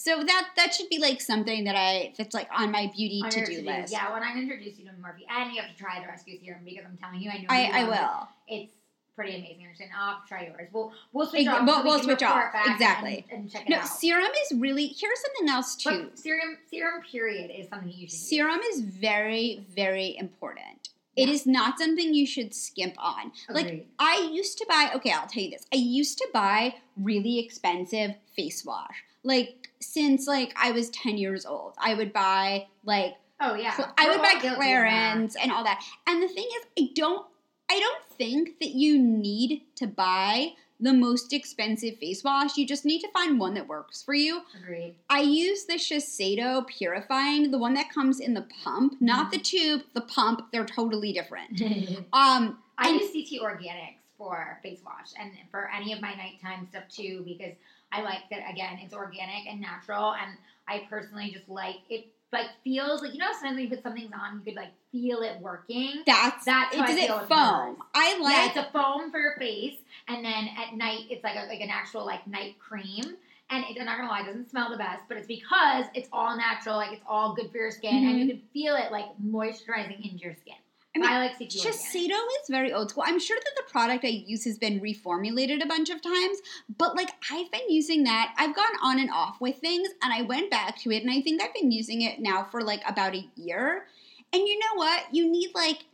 So 0.00 0.22
that 0.22 0.50
that 0.54 0.72
should 0.74 0.88
be 0.88 1.00
like 1.00 1.20
something 1.20 1.64
that 1.64 1.74
I 1.74 2.12
that's 2.16 2.32
like 2.32 2.48
on 2.56 2.70
my 2.70 2.88
beauty 2.94 3.20
to 3.30 3.44
do 3.44 3.62
list. 3.62 3.92
Yeah, 3.92 4.12
when 4.12 4.22
I 4.22 4.32
introduce 4.38 4.78
you 4.78 4.84
to 4.84 4.92
Morphe, 4.92 5.24
and 5.28 5.52
you 5.52 5.60
have 5.60 5.68
to 5.72 5.76
try 5.76 6.00
the 6.00 6.06
rescue 6.06 6.38
serum 6.40 6.60
because 6.64 6.84
I'm 6.86 6.96
telling 6.98 7.20
you, 7.20 7.28
I 7.28 7.38
know 7.38 7.46
I, 7.48 7.80
I 7.80 7.82
it. 7.82 7.88
will. 7.88 8.28
It's 8.46 8.72
pretty 9.16 9.36
amazing. 9.36 9.64
Understand? 9.64 9.90
I'll 9.98 10.22
try 10.28 10.44
yours. 10.46 10.68
We'll 10.72 10.92
we'll 11.12 11.26
switch 11.26 11.48
off. 11.48 11.66
we'll- 11.66 11.74
so 11.78 11.82
we 11.82 11.88
we'll 11.88 11.98
switch 12.04 12.22
off. 12.22 12.52
back 12.52 12.66
and- 12.66 12.74
Exactly. 12.74 13.26
And, 13.32 13.50
check 13.50 13.62
it 13.66 13.70
No, 13.70 13.78
out. 13.78 13.88
serum 13.88 14.30
is 14.46 14.56
really. 14.60 14.86
Here's 14.86 15.20
something 15.20 15.48
else 15.48 15.74
too. 15.74 16.04
But 16.10 16.16
serum 16.16 16.58
serum 16.70 17.02
period 17.10 17.50
is 17.52 17.68
something 17.68 17.88
you 17.88 18.06
should 18.06 18.12
use. 18.12 18.28
Serum 18.30 18.60
is 18.72 18.80
very 18.82 19.66
very 19.74 20.16
important. 20.16 20.90
It 21.16 21.28
is 21.28 21.44
not 21.44 21.80
something 21.80 22.14
you 22.14 22.24
should 22.24 22.54
skimp 22.54 22.94
on. 22.98 23.32
Like 23.48 23.88
I 23.98 24.30
used 24.32 24.58
to 24.58 24.66
buy, 24.68 24.92
okay, 24.94 25.10
I'll 25.10 25.26
tell 25.26 25.42
you 25.42 25.50
this. 25.50 25.66
I 25.72 25.76
used 25.76 26.18
to 26.18 26.28
buy 26.32 26.76
really 26.96 27.40
expensive 27.40 28.14
face 28.36 28.64
wash. 28.64 29.02
Like 29.24 29.57
since 29.80 30.26
like 30.26 30.52
I 30.56 30.72
was 30.72 30.90
10 30.90 31.18
years 31.18 31.46
old. 31.46 31.74
I 31.78 31.94
would 31.94 32.12
buy 32.12 32.66
like 32.84 33.14
Oh 33.40 33.54
yeah, 33.54 33.74
Cl- 33.76 33.92
I 33.96 34.08
would 34.10 34.18
buy. 34.20 34.34
Clarins 34.40 35.34
and 35.40 35.52
all 35.52 35.62
that. 35.64 35.80
And 36.08 36.20
the 36.22 36.28
thing 36.28 36.46
is, 36.58 36.66
I 36.84 36.90
don't 36.94 37.26
I 37.70 37.78
don't 37.78 38.02
think 38.16 38.58
that 38.60 38.70
you 38.70 38.98
need 39.00 39.62
to 39.76 39.86
buy 39.86 40.52
the 40.80 40.92
most 40.92 41.32
expensive 41.32 41.98
face 41.98 42.22
wash. 42.24 42.56
You 42.56 42.66
just 42.66 42.84
need 42.84 43.00
to 43.00 43.08
find 43.12 43.38
one 43.40 43.54
that 43.54 43.66
works 43.68 44.02
for 44.02 44.14
you. 44.14 44.42
Agreed. 44.62 44.94
I 45.10 45.20
use 45.22 45.64
the 45.64 45.74
Shiseido 45.74 46.66
purifying, 46.68 47.50
the 47.50 47.58
one 47.58 47.74
that 47.74 47.92
comes 47.92 48.20
in 48.20 48.34
the 48.34 48.46
pump, 48.64 48.94
not 49.00 49.30
the 49.32 49.38
tube, 49.38 49.82
the 49.94 50.00
pump. 50.02 50.50
They're 50.52 50.64
totally 50.64 51.12
different. 51.12 51.60
Um 52.12 52.58
I 52.78 52.90
and- 52.90 53.00
use 53.00 53.12
CT 53.12 53.42
Organics 53.42 53.94
for 54.16 54.58
face 54.64 54.80
wash 54.84 55.12
and 55.18 55.30
for 55.50 55.70
any 55.72 55.92
of 55.92 56.00
my 56.00 56.12
nighttime 56.14 56.66
stuff 56.70 56.84
too 56.88 57.22
because 57.24 57.54
I 57.92 58.02
like 58.02 58.28
that 58.30 58.50
again 58.50 58.78
it's 58.82 58.94
organic 58.94 59.46
and 59.48 59.60
natural 59.60 60.14
and 60.14 60.36
I 60.68 60.86
personally 60.90 61.30
just 61.30 61.48
like 61.48 61.76
it 61.88 62.06
like 62.32 62.46
feels 62.62 63.02
like 63.02 63.12
you 63.12 63.18
know 63.18 63.32
sometimes 63.32 63.56
when 63.56 63.64
you 63.64 63.70
put 63.70 63.82
some 63.82 63.94
things 63.94 64.12
on 64.12 64.38
you 64.38 64.44
could 64.44 64.56
like 64.56 64.72
feel 64.92 65.20
it 65.22 65.40
working. 65.40 66.02
that's 66.44 66.44
That's 66.44 66.74
it, 66.74 66.78
does 66.78 66.96
it 66.96 67.08
foam. 67.28 67.76
I 67.94 68.18
yeah, 68.20 68.46
it's 68.48 68.56
a 68.56 68.70
foam 68.72 69.10
for 69.10 69.18
your 69.18 69.36
face, 69.38 69.76
and 70.08 70.24
then 70.24 70.48
at 70.56 70.74
night 70.74 71.06
it's 71.10 71.24
like 71.24 71.36
a, 71.36 71.46
like 71.46 71.60
an 71.60 71.70
actual 71.70 72.04
like 72.04 72.26
night 72.26 72.58
cream. 72.58 73.16
And 73.50 73.64
it, 73.64 73.78
I'm 73.80 73.86
not 73.86 73.96
gonna 73.96 74.10
lie, 74.10 74.20
it 74.20 74.26
doesn't 74.26 74.50
smell 74.50 74.70
the 74.70 74.76
best, 74.76 75.04
but 75.08 75.16
it's 75.16 75.26
because 75.26 75.86
it's 75.94 76.08
all 76.12 76.36
natural, 76.36 76.76
like 76.76 76.92
it's 76.92 77.04
all 77.08 77.34
good 77.34 77.50
for 77.50 77.56
your 77.56 77.70
skin, 77.70 77.94
and 77.94 78.18
you 78.18 78.24
mm-hmm. 78.26 78.28
can 78.28 78.42
feel 78.52 78.76
it 78.76 78.92
like 78.92 79.06
moisturizing 79.24 80.04
into 80.04 80.18
your 80.18 80.34
skin. 80.34 80.54
I 80.96 81.00
I, 81.00 81.00
mean, 81.00 81.28
like 81.28 81.38
CT 81.38 81.50
Organics. 81.50 81.94
Shiseido 81.94 82.10
is 82.10 82.48
very 82.48 82.72
old 82.72 82.90
school. 82.90 83.04
I'm 83.06 83.20
sure 83.20 83.38
that 83.38 83.52
the 83.56 83.70
product 83.70 84.04
I 84.04 84.08
use 84.08 84.44
has 84.44 84.58
been 84.58 84.80
reformulated 84.80 85.62
a 85.62 85.66
bunch 85.66 85.90
of 85.90 86.00
times, 86.00 86.38
but 86.76 86.96
like 86.96 87.10
I've 87.30 87.50
been 87.50 87.68
using 87.68 88.04
that. 88.04 88.34
I've 88.38 88.56
gone 88.56 88.66
on 88.82 88.98
and 88.98 89.10
off 89.10 89.40
with 89.40 89.56
things, 89.56 89.88
and 90.02 90.12
I 90.12 90.22
went 90.22 90.50
back 90.50 90.78
to 90.80 90.90
it, 90.90 91.02
and 91.02 91.10
I 91.10 91.20
think 91.20 91.42
I've 91.42 91.54
been 91.54 91.70
using 91.70 92.02
it 92.02 92.20
now 92.20 92.44
for 92.44 92.62
like 92.62 92.82
about 92.86 93.14
a 93.14 93.26
year. 93.36 93.86
And 94.32 94.46
you 94.46 94.58
know 94.58 94.74
what? 94.76 95.04
You 95.12 95.30
need 95.30 95.50
like 95.54 95.84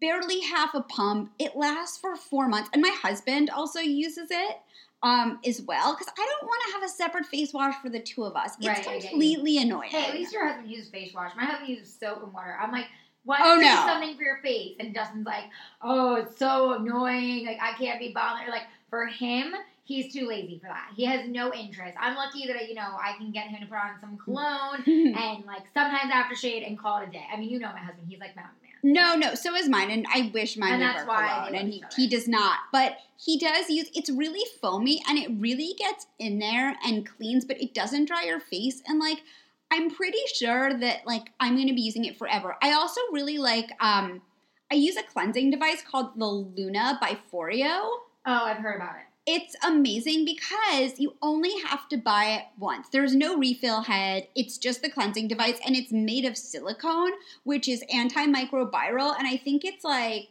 barely 0.00 0.40
half 0.40 0.74
a 0.74 0.82
pump. 0.82 1.32
It 1.38 1.56
lasts 1.56 1.98
for 1.98 2.16
four 2.16 2.48
months, 2.48 2.70
and 2.72 2.82
my 2.82 2.94
husband 3.02 3.50
also 3.50 3.80
uses 3.80 4.30
it. 4.30 4.56
Um, 5.02 5.38
as 5.46 5.60
well, 5.60 5.92
because 5.92 6.10
I 6.18 6.26
don't 6.40 6.48
want 6.48 6.62
to 6.66 6.72
have 6.72 6.82
a 6.82 6.88
separate 6.88 7.26
face 7.26 7.52
wash 7.52 7.74
for 7.82 7.90
the 7.90 8.00
two 8.00 8.24
of 8.24 8.36
us. 8.36 8.52
It's 8.56 8.66
Right, 8.66 8.88
I 8.88 9.00
completely 9.00 9.58
annoying. 9.58 9.90
Hey, 9.90 10.06
at 10.06 10.14
least 10.14 10.32
your 10.32 10.48
husband 10.48 10.70
uses 10.70 10.88
face 10.88 11.12
wash. 11.12 11.32
My 11.36 11.44
husband 11.44 11.68
uses 11.68 11.94
soap 11.94 12.22
and 12.22 12.32
water. 12.32 12.56
I'm 12.58 12.72
like, 12.72 12.86
why 13.24 13.38
Oh, 13.40 13.56
no. 13.56 13.74
something 13.86 14.16
for 14.16 14.22
your 14.22 14.38
face? 14.42 14.76
And 14.78 14.94
Dustin's 14.94 15.26
like, 15.26 15.44
oh, 15.82 16.16
it's 16.16 16.38
so 16.38 16.74
annoying. 16.74 17.46
Like, 17.46 17.58
I 17.60 17.72
can't 17.78 17.98
be 17.98 18.12
bothered. 18.12 18.48
Like, 18.48 18.64
for 18.90 19.06
him, 19.06 19.54
he's 19.84 20.12
too 20.12 20.26
lazy 20.26 20.58
for 20.58 20.66
that. 20.66 20.90
He 20.94 21.04
has 21.06 21.28
no 21.28 21.52
interest. 21.52 21.96
I'm 21.98 22.14
lucky 22.16 22.46
that, 22.46 22.68
you 22.68 22.74
know, 22.74 22.82
I 23.02 23.14
can 23.16 23.30
get 23.32 23.48
him 23.48 23.60
to 23.60 23.66
put 23.66 23.76
on 23.78 24.00
some 24.00 24.18
cologne 24.18 24.82
and, 24.86 25.44
like, 25.46 25.62
sometimes 25.72 26.12
aftershave 26.12 26.66
and 26.66 26.78
call 26.78 27.00
it 27.02 27.08
a 27.08 27.12
day. 27.12 27.24
I 27.32 27.36
mean, 27.36 27.48
you 27.50 27.58
know 27.58 27.72
my 27.72 27.78
husband. 27.78 28.06
He's 28.08 28.20
like 28.20 28.36
mountain 28.36 28.54
man. 28.62 28.92
No, 28.92 29.16
no. 29.16 29.34
So 29.34 29.54
is 29.54 29.66
mine, 29.66 29.90
and 29.90 30.06
I 30.14 30.30
wish 30.34 30.58
mine 30.58 30.74
And 30.74 30.82
would 30.82 30.88
that's 30.88 31.08
why 31.08 31.44
alone, 31.48 31.54
and 31.54 31.72
he 31.72 31.82
he 31.96 32.06
does 32.06 32.28
not. 32.28 32.58
But 32.70 32.98
he 33.16 33.38
does 33.38 33.70
use. 33.70 33.88
It's 33.94 34.10
really 34.10 34.44
foamy, 34.60 35.00
and 35.08 35.16
it 35.16 35.30
really 35.38 35.74
gets 35.78 36.06
in 36.18 36.38
there 36.38 36.76
and 36.84 37.06
cleans, 37.08 37.46
but 37.46 37.58
it 37.62 37.72
doesn't 37.72 38.04
dry 38.04 38.24
your 38.24 38.40
face. 38.40 38.82
And 38.86 39.00
like, 39.00 39.22
I'm 39.74 39.90
pretty 39.90 40.22
sure 40.32 40.72
that 40.78 41.06
like 41.06 41.30
I'm 41.40 41.56
going 41.56 41.68
to 41.68 41.74
be 41.74 41.82
using 41.82 42.04
it 42.04 42.16
forever. 42.16 42.56
I 42.62 42.72
also 42.72 43.00
really 43.12 43.38
like. 43.38 43.70
um 43.80 44.22
I 44.70 44.76
use 44.76 44.96
a 44.96 45.02
cleansing 45.02 45.50
device 45.50 45.82
called 45.88 46.18
the 46.18 46.26
Luna 46.26 46.98
by 47.00 47.18
Foreo. 47.30 47.80
Oh, 48.26 48.44
I've 48.44 48.56
heard 48.56 48.76
about 48.76 48.96
it. 48.96 49.02
It's 49.26 49.54
amazing 49.64 50.24
because 50.24 50.98
you 50.98 51.14
only 51.22 51.52
have 51.66 51.88
to 51.90 51.96
buy 51.96 52.24
it 52.36 52.44
once. 52.58 52.88
There's 52.88 53.14
no 53.14 53.38
refill 53.38 53.82
head. 53.82 54.28
It's 54.34 54.58
just 54.58 54.82
the 54.82 54.90
cleansing 54.90 55.28
device 55.28 55.58
and 55.64 55.76
it's 55.76 55.92
made 55.92 56.24
of 56.24 56.36
silicone, 56.36 57.12
which 57.44 57.68
is 57.68 57.84
antimicrobial. 57.92 59.14
And 59.18 59.26
I 59.28 59.36
think 59.36 59.64
it's 59.64 59.84
like, 59.84 60.30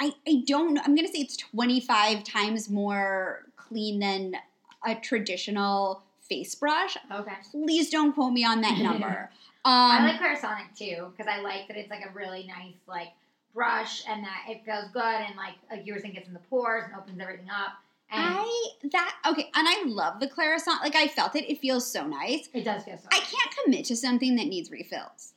I, 0.00 0.12
I 0.26 0.42
don't 0.46 0.74
know, 0.74 0.82
I'm 0.84 0.94
going 0.94 1.06
to 1.06 1.12
say 1.12 1.20
it's 1.20 1.36
25 1.36 2.24
times 2.24 2.68
more 2.68 3.44
clean 3.56 4.00
than 4.00 4.36
a 4.84 4.94
traditional 4.94 6.02
face 6.32 6.54
brush. 6.54 6.96
Okay. 7.10 7.32
Please 7.50 7.90
don't 7.90 8.12
quote 8.12 8.32
me 8.32 8.44
on 8.44 8.60
that 8.60 8.78
number. 8.82 9.30
Um, 9.64 9.72
I 9.72 10.04
like 10.04 10.20
Clarisonic 10.20 10.76
too 10.76 11.12
because 11.16 11.32
I 11.32 11.40
like 11.40 11.68
that 11.68 11.76
it's 11.76 11.90
like 11.90 12.04
a 12.04 12.12
really 12.12 12.46
nice 12.46 12.74
like 12.86 13.08
brush 13.54 14.02
and 14.08 14.24
that 14.24 14.44
it 14.48 14.64
feels 14.64 14.90
good 14.92 15.02
and 15.02 15.36
like 15.36 15.54
like 15.70 15.86
you 15.86 15.92
were 15.94 16.00
saying 16.00 16.14
gets 16.14 16.26
in 16.26 16.34
the 16.34 16.40
pores 16.50 16.84
and 16.86 16.94
opens 16.94 17.20
everything 17.20 17.48
up 17.50 17.74
and 18.12 18.22
I 18.22 18.68
that 18.92 19.16
okay, 19.30 19.50
and 19.54 19.66
I 19.66 19.84
love 19.86 20.20
the 20.20 20.26
Clarisonic. 20.26 20.82
Like 20.82 20.96
I 20.96 21.08
felt 21.08 21.34
it; 21.34 21.50
it 21.50 21.58
feels 21.58 21.90
so 21.90 22.06
nice. 22.06 22.48
it 22.52 22.62
does 22.62 22.84
feel 22.84 22.98
so. 22.98 23.08
I 23.10 23.20
can't 23.20 23.56
commit 23.64 23.86
to 23.86 23.96
something 23.96 24.36
that 24.36 24.46
needs 24.46 24.70
refills. 24.70 25.32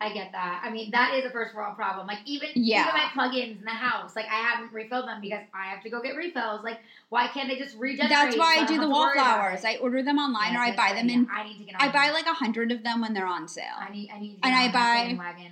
I 0.00 0.12
get 0.12 0.30
that. 0.32 0.62
I 0.64 0.70
mean, 0.70 0.92
that 0.92 1.14
is 1.14 1.24
a 1.24 1.30
first 1.30 1.54
world 1.54 1.74
problem. 1.74 2.06
Like 2.06 2.18
even 2.24 2.50
Yeah. 2.54 2.82
even 2.82 2.94
my 2.94 3.08
plugins 3.12 3.58
in 3.58 3.64
the 3.64 3.70
house, 3.70 4.14
like 4.14 4.26
I 4.26 4.36
haven't 4.36 4.72
refilled 4.72 5.08
them 5.08 5.20
because 5.20 5.40
I 5.52 5.66
have 5.66 5.82
to 5.82 5.90
go 5.90 6.00
get 6.00 6.14
refills. 6.14 6.62
Like 6.62 6.78
why 7.08 7.26
can't 7.28 7.48
they 7.48 7.56
just 7.56 7.76
regenerate? 7.76 8.10
That's 8.10 8.36
why 8.36 8.58
I 8.60 8.64
do 8.64 8.76
the 8.76 8.82
to 8.82 8.88
worry 8.88 9.18
about 9.18 9.38
wallflowers. 9.38 9.64
I 9.64 9.76
order 9.76 10.02
them 10.02 10.18
online 10.18 10.54
or 10.54 10.60
I 10.60 10.74
buy 10.76 10.88
yes, 10.88 10.96
them 10.96 11.10
in. 11.10 11.28
I 11.32 11.44
need 11.44 11.58
to 11.58 11.64
get. 11.64 11.74
I 11.78 11.90
buy 11.90 12.10
like 12.10 12.26
a 12.26 12.34
hundred 12.34 12.70
of 12.70 12.84
them 12.84 13.00
when 13.00 13.12
they're 13.12 13.26
on 13.26 13.48
sale. 13.48 13.64
I 13.78 13.90
need. 13.90 14.10
I 14.14 14.20
need. 14.20 14.34
To 14.36 14.40
get 14.40 14.46
and 14.46 14.54
I 14.54 14.72
buy- 14.72 15.50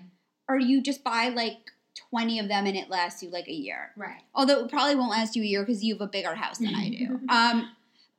or 0.49 0.59
you 0.59 0.81
just 0.81 1.03
buy 1.03 1.29
like 1.29 1.73
20 2.11 2.39
of 2.39 2.49
them 2.49 2.67
and 2.67 2.77
it 2.77 2.89
lasts 2.89 3.23
you 3.23 3.31
like 3.31 3.49
a 3.49 3.53
year. 3.53 3.91
Right. 3.97 4.23
Although 4.35 4.65
it 4.65 4.71
probably 4.71 4.95
won't 4.95 5.11
last 5.11 5.35
you 5.35 5.43
a 5.43 5.47
year 5.47 5.65
because 5.65 5.83
you 5.83 5.95
have 5.95 6.01
a 6.01 6.07
bigger 6.07 6.35
house 6.35 6.59
than 6.59 6.75
I 6.75 6.89
do. 6.91 7.21
um, 7.29 7.71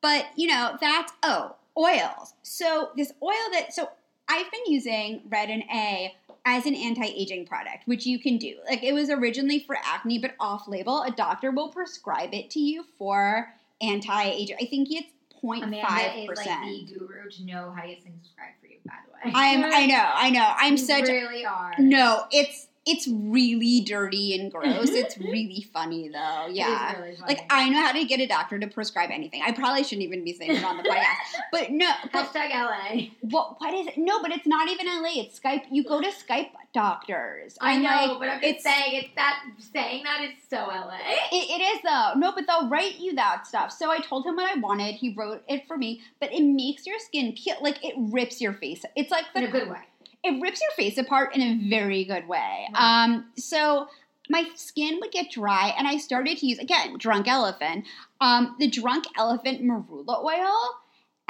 but 0.01 0.27
you 0.35 0.47
know, 0.47 0.77
that's 0.81 1.13
oh, 1.23 1.55
oils. 1.77 2.33
So 2.43 2.89
this 2.97 3.13
oil 3.21 3.33
that 3.53 3.73
so 3.73 3.89
I've 4.29 4.51
been 4.51 4.65
using 4.67 5.21
Retin-A 5.29 6.15
as 6.45 6.65
an 6.65 6.75
anti-aging 6.75 7.45
product, 7.45 7.83
which 7.85 8.05
you 8.05 8.19
can 8.19 8.37
do. 8.37 8.55
Like 8.69 8.83
it 8.83 8.93
was 8.93 9.09
originally 9.09 9.59
for 9.59 9.77
acne, 9.83 10.19
but 10.19 10.35
off-label. 10.39 11.03
A 11.03 11.11
doctor 11.11 11.51
will 11.51 11.69
prescribe 11.69 12.33
it 12.33 12.49
to 12.51 12.59
you 12.59 12.85
for 12.97 13.53
anti-aging. 13.81 14.57
I 14.61 14.65
think 14.65 14.89
it's 14.91 15.09
0.5 15.43 15.63
Amanda 15.63 16.31
is 16.31 16.37
like 16.37 16.45
the 16.45 16.97
guru 16.97 17.29
to 17.29 17.45
know 17.45 17.73
how 17.75 17.83
to 17.83 17.87
get 17.89 18.03
things 18.03 18.27
prescribed 18.27 18.59
for 18.59 18.67
you. 18.67 18.77
By 18.85 18.93
the 19.05 19.29
way, 19.29 19.33
I 19.35 19.47
am. 19.47 19.63
I 19.65 19.85
know. 19.85 20.11
I 20.13 20.29
know. 20.29 20.53
I'm 20.57 20.73
You 20.73 20.77
such. 20.77 21.07
really 21.07 21.45
are. 21.45 21.73
No, 21.77 22.25
it's 22.31 22.67
it's 22.87 23.07
really 23.07 23.81
dirty 23.81 24.39
and 24.39 24.51
gross. 24.51 24.89
it's 24.89 25.15
mm-hmm. 25.15 25.29
really 25.29 25.67
funny 25.73 26.09
though. 26.09 26.47
Yeah. 26.49 26.99
really 26.99 27.15
funny. 27.15 27.35
Like 27.35 27.45
I 27.49 27.69
know 27.69 27.81
how 27.81 27.91
to 27.91 28.05
get 28.05 28.19
a 28.19 28.27
doctor 28.27 28.57
to 28.57 28.67
prescribe 28.67 29.09
anything. 29.11 29.41
I 29.45 29.51
probably 29.51 29.83
shouldn't 29.83 30.03
even 30.03 30.23
be 30.23 30.33
saying 30.33 30.51
it 30.51 30.63
on 30.63 30.77
the 30.77 30.83
podcast. 30.89 31.41
But 31.51 31.71
no, 31.71 31.91
but 32.11 32.33
Hashtag 32.33 32.49
LA. 32.49 33.07
what 33.21 33.59
what 33.59 33.73
is 33.73 33.87
it? 33.87 33.97
No, 33.97 34.21
but 34.21 34.31
it's 34.31 34.47
not 34.47 34.69
even 34.69 34.87
LA. 34.87 35.11
It's 35.15 35.39
Skype. 35.39 35.63
You 35.69 35.83
go 35.83 36.01
to 36.01 36.07
Skype 36.07 36.49
doctors. 36.73 37.57
I 37.59 37.73
I'm 37.73 37.83
know, 37.83 37.89
like, 37.89 38.19
but 38.19 38.29
I'm 38.29 38.41
just 38.41 38.55
it's 38.55 38.63
saying 38.63 39.03
it's 39.03 39.15
that 39.15 39.43
saying 39.73 40.03
that 40.03 40.23
is 40.23 40.31
so 40.49 40.57
LA. 40.57 40.97
it, 41.31 41.59
it 41.59 41.63
is 41.75 41.81
though. 41.83 42.13
No, 42.17 42.31
but 42.33 42.45
they'll 42.47 42.69
write 42.69 42.99
you 42.99 43.15
that 43.15 43.47
stuff. 43.47 43.71
So 43.71 43.91
I 43.91 43.99
told 43.99 44.25
him 44.25 44.35
what 44.35 44.49
I 44.49 44.59
wanted. 44.59 44.95
He 44.95 45.13
wrote 45.13 45.43
it 45.47 45.67
for 45.67 45.77
me. 45.77 46.01
But 46.19 46.33
it 46.33 46.43
makes 46.43 46.85
your 46.85 46.99
skin 46.99 47.33
peel. 47.33 47.55
Like 47.61 47.83
it 47.83 47.95
rips 47.97 48.41
your 48.41 48.53
face. 48.53 48.83
It's 48.95 49.11
like 49.11 49.25
the 49.33 49.39
In 49.39 49.45
a 49.45 49.51
good 49.51 49.69
way. 49.69 49.81
It 50.27 50.41
rips 50.41 50.61
your 50.61 50.71
face 50.71 50.97
apart 50.97 51.35
in 51.35 51.41
a 51.41 51.69
very 51.69 52.03
good 52.05 52.27
way. 52.27 52.67
Right. 52.73 53.03
Um, 53.05 53.25
so 53.37 53.87
my 54.29 54.49
skin 54.55 54.99
would 55.01 55.11
get 55.11 55.31
dry, 55.31 55.73
and 55.77 55.87
I 55.87 55.97
started 55.97 56.37
to 56.39 56.45
use 56.47 56.59
again 56.59 56.97
Drunk 56.97 57.27
Elephant, 57.27 57.85
um, 58.21 58.55
the 58.59 58.67
Drunk 58.67 59.05
Elephant 59.17 59.61
Marula 59.61 60.23
oil, 60.23 60.55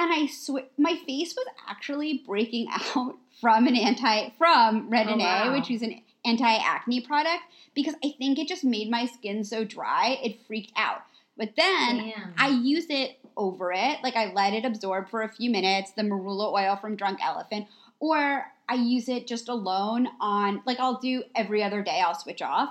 and 0.00 0.12
I 0.12 0.26
sw- 0.26 0.68
my 0.76 0.96
face 1.06 1.34
was 1.36 1.46
actually 1.68 2.22
breaking 2.26 2.68
out 2.96 3.16
from 3.40 3.66
an 3.66 3.76
anti 3.76 4.30
from 4.36 4.90
Red 4.90 5.08
Oh, 5.08 5.16
wow. 5.16 5.52
which 5.52 5.70
is 5.70 5.82
an 5.82 6.02
anti 6.24 6.56
acne 6.56 7.00
product, 7.00 7.42
because 7.74 7.94
I 8.04 8.14
think 8.18 8.38
it 8.38 8.48
just 8.48 8.64
made 8.64 8.90
my 8.90 9.06
skin 9.06 9.44
so 9.44 9.64
dry 9.64 10.18
it 10.22 10.44
freaked 10.46 10.72
out. 10.76 11.02
But 11.36 11.50
then 11.56 11.98
Damn. 11.98 12.34
I 12.36 12.48
use 12.48 12.86
it 12.90 13.16
over 13.36 13.70
it. 13.72 13.98
Like 14.02 14.16
I 14.16 14.32
let 14.32 14.54
it 14.54 14.64
absorb 14.64 15.08
for 15.08 15.22
a 15.22 15.28
few 15.28 15.50
minutes, 15.50 15.92
the 15.92 16.02
marula 16.02 16.52
oil 16.52 16.74
from 16.74 16.96
Drunk 16.96 17.20
Elephant, 17.22 17.66
or 18.00 18.44
I 18.68 18.74
use 18.74 19.08
it 19.08 19.26
just 19.26 19.48
alone 19.48 20.08
on 20.20 20.62
like 20.66 20.78
I'll 20.80 20.98
do 20.98 21.24
every 21.34 21.62
other 21.62 21.82
day, 21.82 22.00
I'll 22.00 22.14
switch 22.14 22.42
off. 22.42 22.70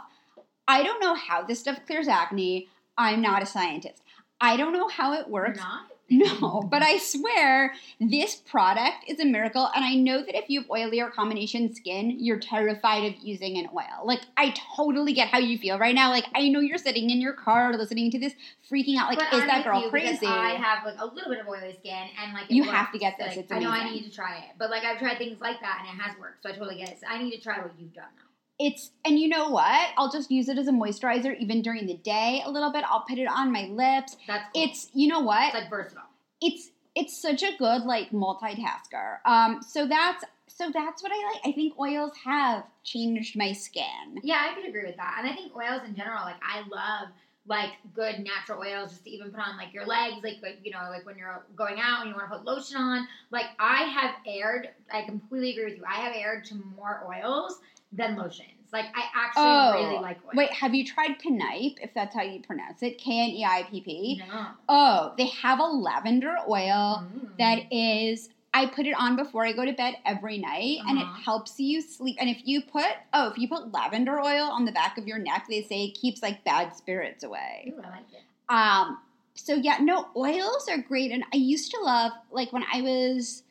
I 0.68 0.84
don't 0.84 1.02
know 1.02 1.16
how 1.16 1.44
this 1.44 1.60
stuff 1.60 1.80
clears 1.86 2.08
acne. 2.08 2.68
I'm 2.98 3.22
not 3.22 3.44
a 3.44 3.46
scientist. 3.46 4.02
I 4.40 4.58
don't 4.58 4.74
know 4.74 4.88
how 4.88 5.14
it 5.14 5.30
works. 5.30 5.58
not. 5.58 5.88
No, 6.10 6.62
but 6.72 6.82
I 6.82 6.98
swear 7.00 7.74
this 8.00 8.36
product 8.36 9.06
is 9.08 9.20
a 9.20 9.26
miracle. 9.26 9.70
And 9.76 9.84
I 9.84 9.96
know 9.96 10.24
that 10.24 10.38
if 10.38 10.50
you 10.50 10.62
have 10.62 10.70
oily 10.70 11.02
or 11.02 11.10
combination 11.12 11.74
skin, 11.74 12.15
you're 12.20 12.39
terrified 12.39 13.06
of 13.06 13.20
using 13.22 13.58
an 13.58 13.67
oil. 13.76 14.06
Like, 14.06 14.22
I 14.38 14.54
totally 14.76 15.13
get 15.13 15.28
how 15.28 15.39
you 15.39 15.58
feel 15.58 15.78
right 15.78 15.96
now. 15.96 16.10
Like, 16.10 16.26
I 16.34 16.48
know 16.50 16.60
you're 16.60 16.78
sitting 16.78 17.10
in 17.10 17.20
your 17.20 17.34
car 17.34 17.76
listening 17.78 18.12
to 18.12 18.20
this, 18.20 18.34
freaking 18.72 18.98
out. 18.98 19.10
Like, 19.10 19.20
But 19.20 19.34
is 19.34 19.41
I'm 19.41 19.48
that 19.48 19.63
girl 19.65 19.89
crazy? 19.89 20.26
I 20.26 20.52
have 20.52 20.86
like 20.86 20.96
a 21.00 21.06
little 21.06 21.30
bit 21.30 21.41
of 21.41 21.48
oily 21.48 21.76
skin, 21.80 22.08
and 22.22 22.34
like 22.34 22.46
You 22.50 22.63
works. 22.63 22.74
have 22.74 22.91
to 22.93 23.00
get 23.00 23.17
this. 23.17 23.36
Like, 23.36 23.52
I 23.52 23.60
know 23.60 23.72
I 23.72 23.89
need 23.89 24.04
to 24.04 24.12
try 24.12 24.38
it, 24.38 24.56
but 24.58 24.70
like 24.70 24.84
I've 24.84 25.00
tried 25.00 25.17
things 25.17 25.41
like 25.41 25.60
that, 25.62 25.86
and 25.88 26.00
it 26.00 26.02
has 26.02 26.17
worked, 26.20 26.43
so 26.43 26.50
I 26.50 26.54
totally 26.54 26.78
get 26.78 26.89
it. 26.89 27.00
So 27.02 27.08
I 27.08 27.22
need 27.22 27.32
to 27.32 27.41
try 27.41 27.60
what 27.60 27.72
you've 27.78 27.93
done 27.93 28.06
now. 28.15 28.27
It's 28.60 28.91
and 29.06 29.20
you 29.20 29.28
know 29.28 29.50
what? 29.50 29.89
I'll 29.98 30.12
just 30.12 30.32
use 30.32 30.50
it 30.50 30.58
as 30.58 30.67
a 30.67 30.72
moisturizer 30.72 31.38
even 31.39 31.62
during 31.62 31.86
the 31.86 31.98
day 31.98 32.41
a 32.46 32.50
little 32.50 32.72
bit. 32.72 32.84
I'll 32.88 33.06
put 33.08 33.20
it 33.20 33.28
on 33.28 33.52
my 33.52 33.65
lips. 33.65 34.17
That's 34.28 34.46
cool. 34.54 34.63
It's 34.63 34.89
you 34.93 35.08
know 35.08 35.20
what? 35.20 35.54
it's 35.54 35.54
like 35.56 35.70
versatile. 35.70 36.04
it's 36.41 36.72
it's 36.96 37.22
such 37.22 37.43
a 37.43 37.56
good 37.58 37.84
like 37.84 38.12
multitasker. 38.12 39.17
Um, 39.26 39.62
so 39.62 39.88
that's 39.88 40.24
so 40.48 40.72
that's 40.74 41.04
what 41.04 41.12
I 41.12 41.34
like. 41.34 41.41
I 41.46 41.52
think 41.52 41.78
oils 41.80 42.13
have 42.24 42.63
changed 42.84 43.38
my 43.38 43.52
skin. 43.54 44.20
Yeah, 44.24 44.48
I 44.50 44.56
could 44.56 44.67
agree 44.67 44.86
with 44.86 44.98
that. 44.98 45.17
And 45.20 45.30
I 45.30 45.36
think 45.36 45.56
oils 45.56 45.82
in 45.86 45.96
general, 45.96 46.24
like 46.24 46.41
I 46.41 46.62
love 46.62 47.10
like 47.46 47.72
good 47.93 48.20
natural 48.20 48.60
oils 48.60 48.91
just 48.91 49.06
to 49.06 49.10
even 49.10 49.32
put 49.32 49.39
on 49.39 49.56
like 49.56 49.74
your 49.74 49.86
legs, 49.86 50.17
like, 50.24 50.38
like 50.41 50.60
you 50.63 50.72
know, 50.72 50.89
like 50.89 51.06
when 51.06 51.17
you're 51.17 51.46
going 51.56 51.80
out 51.80 52.02
and 52.02 52.10
you 52.10 52.15
want 52.15 52.30
to 52.30 52.38
put 52.38 52.46
lotion 52.46 52.78
on. 52.78 53.08
Like 53.32 53.46
I 53.60 53.84
have 53.84 54.15
aired, 54.26 54.70
I 54.91 55.04
completely 55.04 55.52
agree 55.52 55.65
with 55.65 55.78
you. 55.78 55.84
I 55.88 56.02
have 56.02 56.13
aired 56.15 56.43
to 56.46 56.56
more 56.76 57.08
oils 57.08 57.60
than 57.91 58.15
lotions. 58.15 58.43
Like 58.73 58.86
I 58.95 59.04
actually 59.15 59.43
Oh, 59.45 59.71
really 59.71 60.02
like 60.02 60.17
oils. 60.26 60.36
Wait, 60.36 60.52
have 60.52 60.76
you 60.76 60.86
tried 60.86 61.19
Kneipp? 61.19 61.76
If 61.82 61.93
that's 61.93 62.13
how 62.13 62.21
you 62.23 62.41
pronounce 62.41 62.84
it, 62.84 62.97
K 62.97 63.19
N 63.23 63.30
E 63.30 63.45
I 63.45 63.63
P 63.69 63.82
P. 63.82 64.23
no. 64.30 64.47
Oh, 64.69 65.13
they 65.17 65.28
have 65.28 65.60
a 65.60 65.63
lavender 65.63 66.36
oil 66.50 67.06
Mm. 67.08 67.38
that 67.39 67.71
is. 67.71 68.30
I 68.54 68.65
put 68.65 68.88
it 68.88 68.95
on 68.97 69.15
before 69.15 69.45
I 69.45 69.52
go 69.54 69.65
to 69.65 69.73
bed 69.73 69.97
every 70.06 70.38
night, 70.39 70.80
and 70.88 70.97
it 70.97 71.04
Uh-huh. 71.04 71.21
helps 71.23 71.60
you 71.60 71.80
sleep. 71.80 72.17
And 72.19 72.30
if 72.30 72.41
you 72.45 72.62
put 72.62 72.88
oh, 73.13 73.28
if 73.30 73.38
you 73.38 73.47
put 73.47 73.71
lavender 73.71 74.19
oil 74.19 74.45
on 74.50 74.65
the 74.65 74.71
back 74.71 74.97
of 74.97 75.08
your 75.08 75.19
neck, 75.19 75.45
they 75.47 75.62
say 75.62 75.86
it 75.86 75.91
keeps 75.93 76.21
like 76.21 76.43
bad 76.43 76.76
spirits 76.76 77.23
away. 77.23 77.71
Ooh, 77.78 77.82
I 77.86 77.89
like 77.89 78.06
it. 78.12 78.23
Um, 78.50 79.00
so 79.36 79.54
yeah, 79.54 79.78
no, 79.80 80.08
oils 80.15 80.67
are 80.69 80.78
great, 80.80 81.12
and 81.12 81.23
I 81.34 81.38
used 81.38 81.71
to 81.71 81.80
love 81.82 82.12
like 82.32 82.52
when 82.52 82.63
I 82.73 82.82
was 82.82 83.43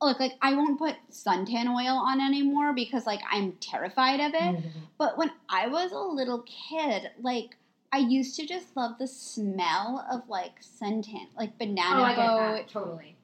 look 0.00 0.20
like 0.20 0.34
I 0.40 0.54
won't 0.54 0.78
put 0.78 0.94
suntan 1.10 1.66
oil 1.68 1.96
on 1.96 2.20
anymore 2.20 2.72
because 2.72 3.06
like 3.06 3.20
I'm 3.30 3.52
terrified 3.60 4.20
of 4.20 4.34
it. 4.34 4.40
Mm-hmm. 4.56 4.78
But 4.98 5.18
when 5.18 5.30
I 5.48 5.66
was 5.68 5.92
a 5.92 5.98
little 5.98 6.42
kid, 6.46 7.10
like 7.20 7.56
I 7.92 7.98
used 7.98 8.36
to 8.36 8.46
just 8.46 8.76
love 8.76 8.98
the 8.98 9.06
smell 9.06 10.06
of 10.10 10.28
like 10.28 10.60
suntan, 10.62 11.26
like 11.36 11.58
banana 11.58 12.00
Oh, 12.00 12.04
I 12.04 12.14
get 12.14 12.26
boat. 12.26 12.38
that. 12.56 12.68
Totally. 12.68 13.14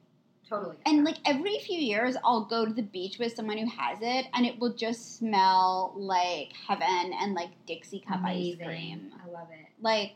Totally. 0.49 0.75
get 0.83 0.87
And 0.93 0.99
that. 0.99 1.11
like 1.11 1.17
every 1.25 1.59
few 1.59 1.77
years, 1.79 2.15
I'll 2.23 2.45
go 2.45 2.65
to 2.65 2.73
the 2.73 2.81
beach 2.83 3.17
with 3.19 3.33
someone 3.35 3.57
who 3.57 3.69
has 3.69 3.99
it, 4.01 4.25
and 4.33 4.45
it 4.45 4.59
will 4.59 4.73
just 4.73 5.17
smell 5.17 5.93
like 5.95 6.51
heaven 6.67 7.13
and 7.21 7.33
like 7.33 7.49
Dixie 7.65 7.99
cup 7.99 8.19
Amazing. 8.19 8.61
ice 8.61 8.67
cream. 8.67 9.11
I 9.25 9.29
love 9.31 9.47
it. 9.51 9.67
Like 9.81 10.13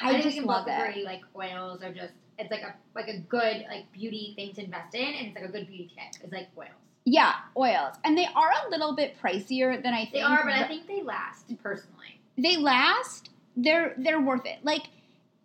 I, 0.00 0.12
think 0.20 0.24
just 0.34 0.46
love 0.46 0.66
it. 0.68 1.04
Like 1.04 1.22
oils 1.36 1.82
are 1.82 1.92
just 1.92 2.12
it's 2.38 2.50
like 2.50 2.62
a 2.62 2.74
like 2.94 3.08
a 3.08 3.18
good 3.18 3.64
like 3.68 3.90
beauty 3.92 4.32
thing 4.36 4.52
to 4.54 4.64
invest 4.64 4.94
in, 4.94 5.02
and 5.14 5.26
it's 5.28 5.34
like 5.34 5.44
a 5.44 5.52
good 5.52 5.66
beauty 5.66 5.90
tip. 5.94 6.22
It's 6.22 6.32
like 6.32 6.48
oils. 6.56 6.70
Yeah, 7.04 7.32
oils, 7.56 7.94
and 8.04 8.16
they 8.18 8.26
are 8.34 8.50
a 8.66 8.70
little 8.70 8.94
bit 8.94 9.16
pricier 9.22 9.82
than 9.82 9.94
I 9.94 10.00
think. 10.02 10.12
They 10.12 10.20
are, 10.22 10.44
but 10.44 10.52
I 10.52 10.68
think 10.68 10.86
they 10.86 11.02
last 11.02 11.46
personally. 11.62 12.20
they 12.36 12.56
last. 12.56 13.30
They're 13.56 13.94
they're 13.98 14.20
worth 14.20 14.46
it. 14.46 14.58
Like 14.62 14.84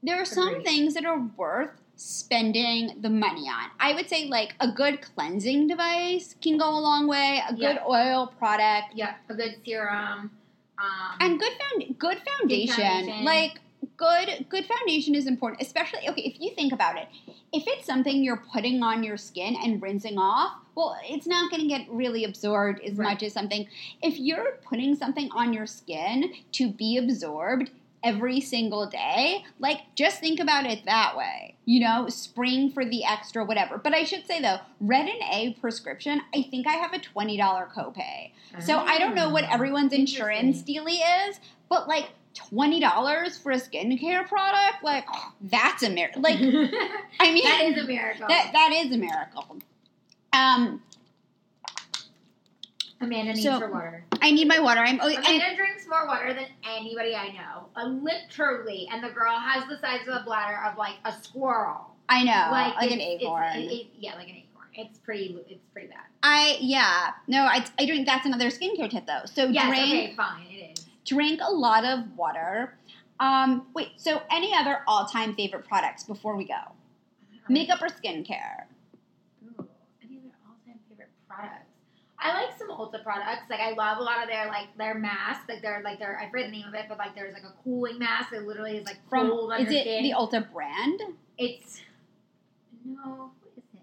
there 0.04 0.22
are 0.22 0.26
some 0.26 0.50
Agreed. 0.50 0.66
things 0.66 0.94
that 0.96 1.06
are 1.06 1.20
worth 1.38 1.72
spending 1.96 2.96
the 3.02 3.10
money 3.10 3.48
on. 3.48 3.70
I 3.80 3.94
would 3.94 4.10
say 4.10 4.28
like 4.28 4.56
a 4.60 4.68
good 4.72 5.02
cleansing 5.02 5.68
device 5.68 6.36
can 6.42 6.58
go 6.58 6.70
a 6.70 6.80
long 6.80 7.08
way. 7.08 7.42
A 7.48 7.54
good 7.54 7.62
Yeah. 7.80 7.86
oil 7.88 8.28
product 8.38 8.94
Yeah, 8.96 9.16
a 9.30 9.34
good 9.34 9.56
serum. 9.66 10.32
Um, 10.78 11.18
and 11.22 11.40
good 11.40 11.54
found 11.54 11.98
good 11.98 12.18
foundation. 12.20 12.76
foundation. 12.76 13.24
Like 13.24 13.60
good 13.98 14.46
good 14.50 14.66
foundation 14.66 15.16
is 15.16 15.28
important, 15.28 15.62
especially 15.62 16.08
okay 16.10 16.22
if 16.24 16.40
you 16.42 16.52
think 16.56 16.74
about 16.74 16.98
it. 16.98 17.08
If 17.52 17.64
it's 17.68 17.86
something 17.86 18.24
you're 18.24 18.44
putting 18.52 18.82
on 18.82 19.04
your 19.04 19.18
skin 19.18 19.56
and 19.64 19.82
rinsing 19.82 20.18
off, 20.18 20.54
well, 20.76 20.98
it's 21.04 21.28
not 21.28 21.52
going 21.52 21.62
to 21.62 21.68
get 21.68 21.88
really 21.90 22.24
absorbed 22.24 22.80
as 22.82 22.96
Right. 22.98 23.10
much 23.14 23.24
as 23.24 23.34
something. 23.34 23.68
If 24.02 24.18
you're 24.18 24.58
putting 24.64 24.96
something 24.96 25.30
on 25.32 25.54
your 25.54 25.68
skin 25.68 26.34
to 26.54 26.70
be 26.72 26.98
absorbed 26.98 27.70
every 28.04 28.42
single 28.42 28.86
day, 28.90 29.46
like 29.60 29.82
just 29.96 30.20
think 30.20 30.40
about 30.40 30.66
it 30.66 30.84
that 30.86 31.16
way. 31.16 31.56
You 31.66 31.80
know, 31.86 32.10
spring 32.10 32.70
for 32.72 32.84
the 32.84 33.06
extra 33.06 33.46
whatever. 33.46 33.78
But 33.78 33.94
I 33.94 34.04
should 34.04 34.26
say 34.28 34.42
though, 34.42 34.58
Red 34.82 35.08
and 35.08 35.22
A 35.32 35.54
prescription, 35.62 36.22
I 36.36 36.42
think 36.42 36.68
I 36.68 36.74
have 36.74 36.94
a 36.94 37.00
$20 37.00 37.38
copay. 37.74 38.32
So 38.60 38.80
I 38.80 38.98
don't 39.00 39.16
know 39.16 39.30
what 39.30 39.46
Ah, 39.46 39.54
everyone's 39.54 39.94
insurance 39.94 40.62
dealie 40.64 41.00
is, 41.30 41.40
but 41.70 41.88
like 41.88 42.10
twenty 42.34 42.80
dollars 42.80 43.38
for 43.38 43.52
a 43.52 43.58
skincare 43.58 44.28
product, 44.28 44.84
like 44.84 45.06
that's 45.42 45.84
a 45.84 45.90
miracle. 45.90 46.22
Like 46.22 46.38
I 47.20 47.32
mean, 47.34 47.44
that 47.44 47.62
is 47.64 47.78
a 47.84 47.88
miracle. 47.88 48.28
that 48.28 48.50
that 48.54 48.72
is 48.74 48.92
a 48.92 48.98
miracle. 48.98 49.58
Um, 50.34 50.82
Amanda 53.02 53.34
needs 53.34 53.44
So- 53.44 53.60
her 53.60 53.72
water. 53.72 54.06
I 54.22 54.32
need 54.32 54.48
my 54.48 54.60
water. 54.60 54.80
I'm 54.80 55.00
oh, 55.02 55.08
and, 55.08 55.18
Amanda 55.18 55.56
drinks 55.56 55.86
more 55.90 56.08
water 56.08 56.34
than 56.34 56.46
anybody 56.64 57.14
I 57.16 57.28
know. 57.34 57.66
Uh, 57.76 57.88
literally, 57.88 58.88
and 58.92 59.04
the 59.04 59.10
girl 59.10 59.38
has 59.38 59.68
the 59.68 59.78
size 59.80 60.08
of 60.08 60.16
a 60.22 60.24
bladder 60.24 60.58
of 60.66 60.78
like 60.78 60.96
a 61.04 61.14
squirrel. 61.22 61.90
I 62.08 62.24
know, 62.24 62.48
like, 62.52 62.74
an 62.78 63.00
it's- 63.00 63.08
it's- 63.16 63.22
acorn. 63.24 63.44
it- 63.56 63.72
it- 63.72 63.88
yeah, 64.00 64.16
like 64.16 64.30
an 64.30 64.36
acorn. 64.36 64.68
It's 64.76 64.98
pretty. 65.00 65.38
It's 65.50 65.66
pretty 65.74 65.90
bad. 65.90 66.00
I 66.24 66.58
yeah, 66.62 67.12
no, 67.28 67.42
I, 67.44 67.66
I 67.78 67.86
drink. 67.86 68.06
That's 68.08 68.26
another 68.26 68.48
skincare 68.50 68.90
tip 68.90 69.06
though. 69.06 69.22
So 69.26 69.46
Yes. 69.48 69.68
drink 69.68 69.84
Okay. 69.84 70.16
Fine. 70.16 70.46
Drink 71.06 71.40
a 71.44 71.52
lot 71.52 71.84
of 71.86 72.16
water. 72.18 72.78
Um, 73.20 73.68
wait. 73.76 73.90
So 73.98 74.22
any 74.32 74.54
other 74.56 74.80
all 74.88 75.06
time 75.06 75.36
favorite 75.36 75.66
products 75.68 76.04
before 76.04 76.36
we 76.36 76.46
go? 76.46 76.54
Makeup 77.50 77.82
or 77.82 77.88
skincare? 77.90 78.66
Ooh, 79.44 79.68
any 80.02 80.18
other 80.20 80.32
all-time 80.48 80.80
favorite 80.90 81.10
products? 81.28 81.68
I 82.18 82.34
like 82.46 82.58
some 82.58 82.70
Ulta 82.70 83.04
products. 83.04 83.50
Like 83.50 83.60
I 83.60 83.72
love 83.74 83.98
a 83.98 84.02
lot 84.02 84.24
of 84.24 84.30
their 84.30 84.48
like 84.48 84.68
their 84.78 84.94
masks. 84.96 85.44
Like 85.50 85.62
they're 85.62 85.82
like 85.84 86.00
their 86.00 86.18
I 86.18 86.30
forget 86.30 86.48
the 86.48 86.58
name 86.58 86.68
of 86.68 86.74
it, 86.74 86.86
but 86.88 86.98
like 86.98 87.16
there's 87.16 87.34
like 87.34 87.44
a 87.44 87.54
cooling 87.64 88.00
mask 88.00 88.30
that 88.32 88.48
literally 88.48 88.78
is 88.78 88.86
like 88.86 88.98
From 89.10 89.30
cold 89.30 89.52
on 89.52 89.62
is 89.62 89.72
your 89.72 89.82
it 89.82 89.84
skin. 89.84 90.04
the 90.04 90.12
Ulta 90.12 90.52
brand? 90.54 91.02
it's 91.38 91.82
no, 92.86 93.32
what 93.42 93.52
is 93.58 93.64
it? 93.74 93.82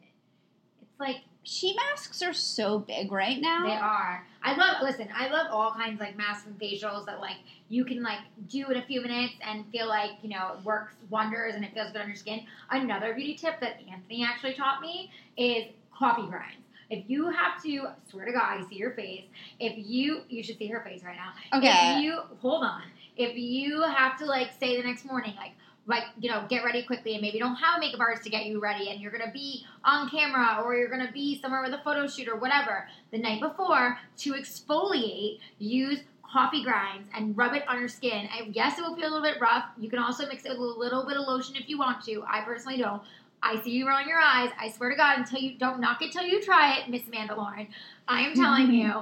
It's 0.83 1.01
like 1.01 1.17
Sheet 1.51 1.75
masks 1.75 2.23
are 2.23 2.33
so 2.33 2.79
big 2.79 3.11
right 3.11 3.41
now. 3.41 3.67
They 3.67 3.75
are. 3.75 4.25
I 4.41 4.55
love. 4.55 4.77
Listen, 4.83 5.09
I 5.13 5.29
love 5.31 5.49
all 5.51 5.73
kinds 5.73 5.99
like 5.99 6.17
masks 6.17 6.47
and 6.47 6.57
facials 6.61 7.07
that 7.07 7.19
like 7.21 7.39
you 7.69 7.85
can 7.85 8.05
like 8.05 8.21
do 8.49 8.71
in 8.71 8.77
a 8.77 8.83
few 8.83 9.03
minutes 9.03 9.35
and 9.45 9.65
feel 9.73 9.89
like 9.89 10.13
you 10.23 10.29
know 10.29 10.55
it 10.57 10.65
works 10.65 10.95
wonders 11.09 11.57
and 11.57 11.65
it 11.65 11.75
feels 11.75 11.91
good 11.91 12.03
on 12.03 12.07
your 12.07 12.15
skin. 12.15 12.43
Another 12.71 13.15
beauty 13.15 13.35
tip 13.35 13.59
that 13.63 13.81
Anthony 13.91 14.25
actually 14.25 14.55
taught 14.55 14.81
me 14.81 15.11
is 15.37 15.65
coffee 15.93 16.29
grinds. 16.29 16.63
If 16.89 17.11
you 17.11 17.31
have 17.31 17.61
to, 17.65 17.89
swear 18.09 18.27
to 18.27 18.33
God, 18.33 18.61
I 18.61 18.69
see 18.69 18.77
your 18.77 18.93
face. 18.93 19.25
If 19.59 19.73
you, 19.77 20.23
you 20.29 20.45
should 20.45 20.59
see 20.59 20.69
her 20.69 20.83
face 20.83 21.03
right 21.03 21.17
now. 21.17 21.59
Okay. 21.59 21.97
If 21.97 22.05
you 22.05 22.21
hold 22.39 22.63
on, 22.63 22.83
if 23.17 23.37
you 23.37 23.83
have 23.83 24.17
to 24.21 24.25
like 24.25 24.51
say 24.61 24.77
the 24.77 24.87
next 24.87 25.05
morning, 25.05 25.35
like 25.37 25.55
like 25.87 26.05
you 26.21 26.31
know, 26.31 26.45
get 26.49 26.65
ready 26.65 26.83
quickly, 26.83 27.13
and 27.13 27.23
maybe 27.23 27.39
don't 27.39 27.57
have 27.57 27.79
a 27.79 27.81
makeup 27.81 28.01
artist 28.01 28.25
to 28.25 28.31
get 28.31 28.47
you 28.47 28.61
ready, 28.61 28.91
and 28.91 29.01
you're 29.01 29.13
gonna 29.13 29.33
be 29.33 29.65
on 29.85 30.09
camera 30.09 30.63
or 30.65 30.77
you're 30.77 30.89
gonna 30.89 31.11
be 31.13 31.41
somewhere 31.41 31.63
with 31.63 31.73
a 31.73 31.83
photo 31.83 32.07
shoot 32.07 32.29
or 32.29 32.37
whatever 32.37 32.89
the 33.11 33.19
night 33.19 33.41
before 33.41 33.99
to 34.19 34.35
exfoliate, 34.35 35.39
use 35.59 36.01
coffee 36.33 36.63
grinds 36.63 37.09
and 37.15 37.37
rub 37.37 37.55
it 37.55 37.67
on 37.69 37.79
your 37.79 37.89
skin. 37.89 38.29
And 38.39 38.55
yes, 38.55 38.79
it 38.79 38.83
will 38.83 38.95
feel 38.95 39.07
a 39.07 39.13
little 39.13 39.23
bit 39.23 39.41
rough. 39.41 39.65
You 39.79 39.91
can 39.91 39.99
also 39.99 40.29
mix 40.29 40.45
it 40.45 40.51
with 40.51 40.61
a 40.61 40.63
little 40.63 41.05
bit 41.05 41.17
of 41.17 41.27
lotion 41.27 41.57
if 41.57 41.69
you 41.69 41.79
want 41.79 42.05
to. 42.05 42.23
I 42.29 42.43
personally 42.43 42.79
don't. 42.79 43.03
I 43.43 43.61
see 43.63 43.71
you 43.71 43.89
rolling 43.89 44.07
your 44.07 44.21
eyes. 44.21 44.51
I 44.59 44.71
swear 44.71 44.91
to 44.91 44.97
God, 44.97 45.19
until 45.19 45.41
you 45.41 45.57
don't 45.57 45.81
knock 45.81 46.03
it 46.03 46.13
till 46.13 46.23
you 46.23 46.43
try 46.43 46.77
it, 46.77 46.91
Miss 46.91 47.09
Amanda 47.09 47.35
Lauren. 47.35 47.69
I 48.07 48.21
am 48.21 48.35
telling 48.35 48.71
you, 48.75 48.93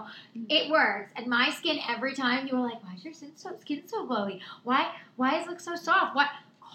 it 0.49 0.71
works. 0.71 1.11
And 1.17 1.27
my 1.27 1.51
skin 1.51 1.81
every 1.89 2.15
time 2.15 2.47
you 2.47 2.57
were 2.57 2.63
like, 2.63 2.83
why 2.85 2.95
is 2.95 3.05
your 3.05 3.13
skin 3.13 3.33
so 3.35 3.57
skin 3.61 3.83
so 3.87 4.07
glowy? 4.07 4.41
Why 4.63 4.93
why 5.17 5.33
does 5.33 5.47
it 5.47 5.51
look 5.51 5.61
so 5.61 5.75
soft? 5.75 6.15
What 6.15 6.29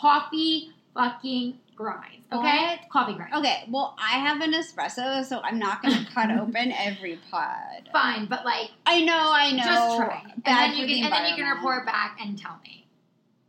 coffee 0.03 0.69
fucking 0.93 1.57
grinds? 1.75 2.25
Okay, 2.31 2.81
coffee 2.91 3.13
grinds. 3.13 3.35
Okay, 3.37 3.63
well, 3.69 3.95
I 3.97 4.17
have 4.19 4.41
an 4.41 4.53
espresso, 4.53 5.23
so 5.23 5.39
I'm 5.41 5.57
not 5.59 5.81
going 5.81 5.95
to 6.05 6.11
cut 6.11 6.29
open 6.31 6.73
every 6.73 7.19
pod. 7.31 7.89
Fine, 7.93 8.25
but 8.25 8.43
like 8.43 8.71
I 8.85 9.01
know, 9.01 9.31
I 9.33 9.51
know. 9.51 9.63
just 9.63 9.97
try, 9.97 10.21
and 10.33 10.43
Bad 10.43 10.71
then 10.71 10.77
you 10.77 10.81
for 10.83 10.87
the 10.87 10.93
can 10.95 11.03
and 11.05 11.13
then 11.13 11.29
you 11.29 11.35
can 11.43 11.55
report 11.55 11.85
back 11.85 12.17
and 12.21 12.37
tell 12.37 12.59
me. 12.63 12.85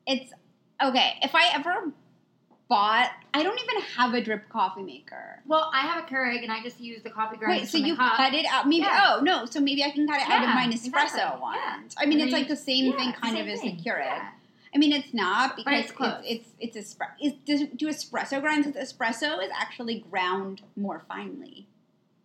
It's 0.06 0.32
okay. 0.82 1.14
If 1.22 1.34
I 1.34 1.50
ever 1.54 1.92
bought, 2.68 3.10
I 3.32 3.42
don't 3.42 3.58
even 3.58 3.82
have 3.96 4.14
a 4.14 4.20
drip 4.22 4.48
coffee 4.48 4.82
maker. 4.82 5.40
Well, 5.46 5.70
I 5.74 5.80
have 5.80 6.04
a 6.04 6.06
Keurig 6.06 6.42
and 6.42 6.52
I 6.52 6.62
just 6.62 6.78
use 6.80 7.02
the 7.02 7.10
coffee 7.10 7.36
grinds. 7.36 7.62
Wait, 7.62 7.68
so 7.68 7.78
you 7.78 7.96
cup. 7.96 8.16
cut 8.16 8.32
it 8.34 8.46
out? 8.46 8.68
Maybe. 8.68 8.82
Yeah. 8.84 9.16
Oh 9.18 9.20
no, 9.22 9.44
so 9.46 9.60
maybe 9.60 9.82
I 9.82 9.90
can 9.90 10.06
cut 10.06 10.20
it 10.20 10.28
out 10.28 10.42
of 10.44 10.50
my 10.54 10.66
Nespresso 10.66 11.04
exactly. 11.14 11.40
ones. 11.40 11.94
Yeah. 11.96 12.02
I 12.02 12.06
mean, 12.06 12.20
And 12.20 12.28
it's 12.28 12.32
like 12.32 12.48
the 12.48 12.56
same 12.56 12.86
Yeah, 12.92 12.96
thing, 12.96 13.12
kind 13.12 13.36
same 13.36 13.46
of, 13.46 13.52
as 13.52 13.60
the. 13.60 13.72
Keurig. 13.72 14.22
I 14.74 14.78
mean, 14.78 14.92
it's 14.92 15.14
not 15.14 15.56
because 15.56 15.84
it's 15.84 15.92
it's 16.24 16.48
it's 16.58 16.76
it's, 16.76 16.94
espre- 16.94 17.14
is, 17.22 17.32
does, 17.46 17.68
do 17.76 17.88
espresso 17.88 18.40
grinds? 18.40 18.66
Espresso 18.68 19.42
is 19.42 19.50
actually 19.56 20.04
ground 20.10 20.62
more 20.76 21.02
finely. 21.08 21.68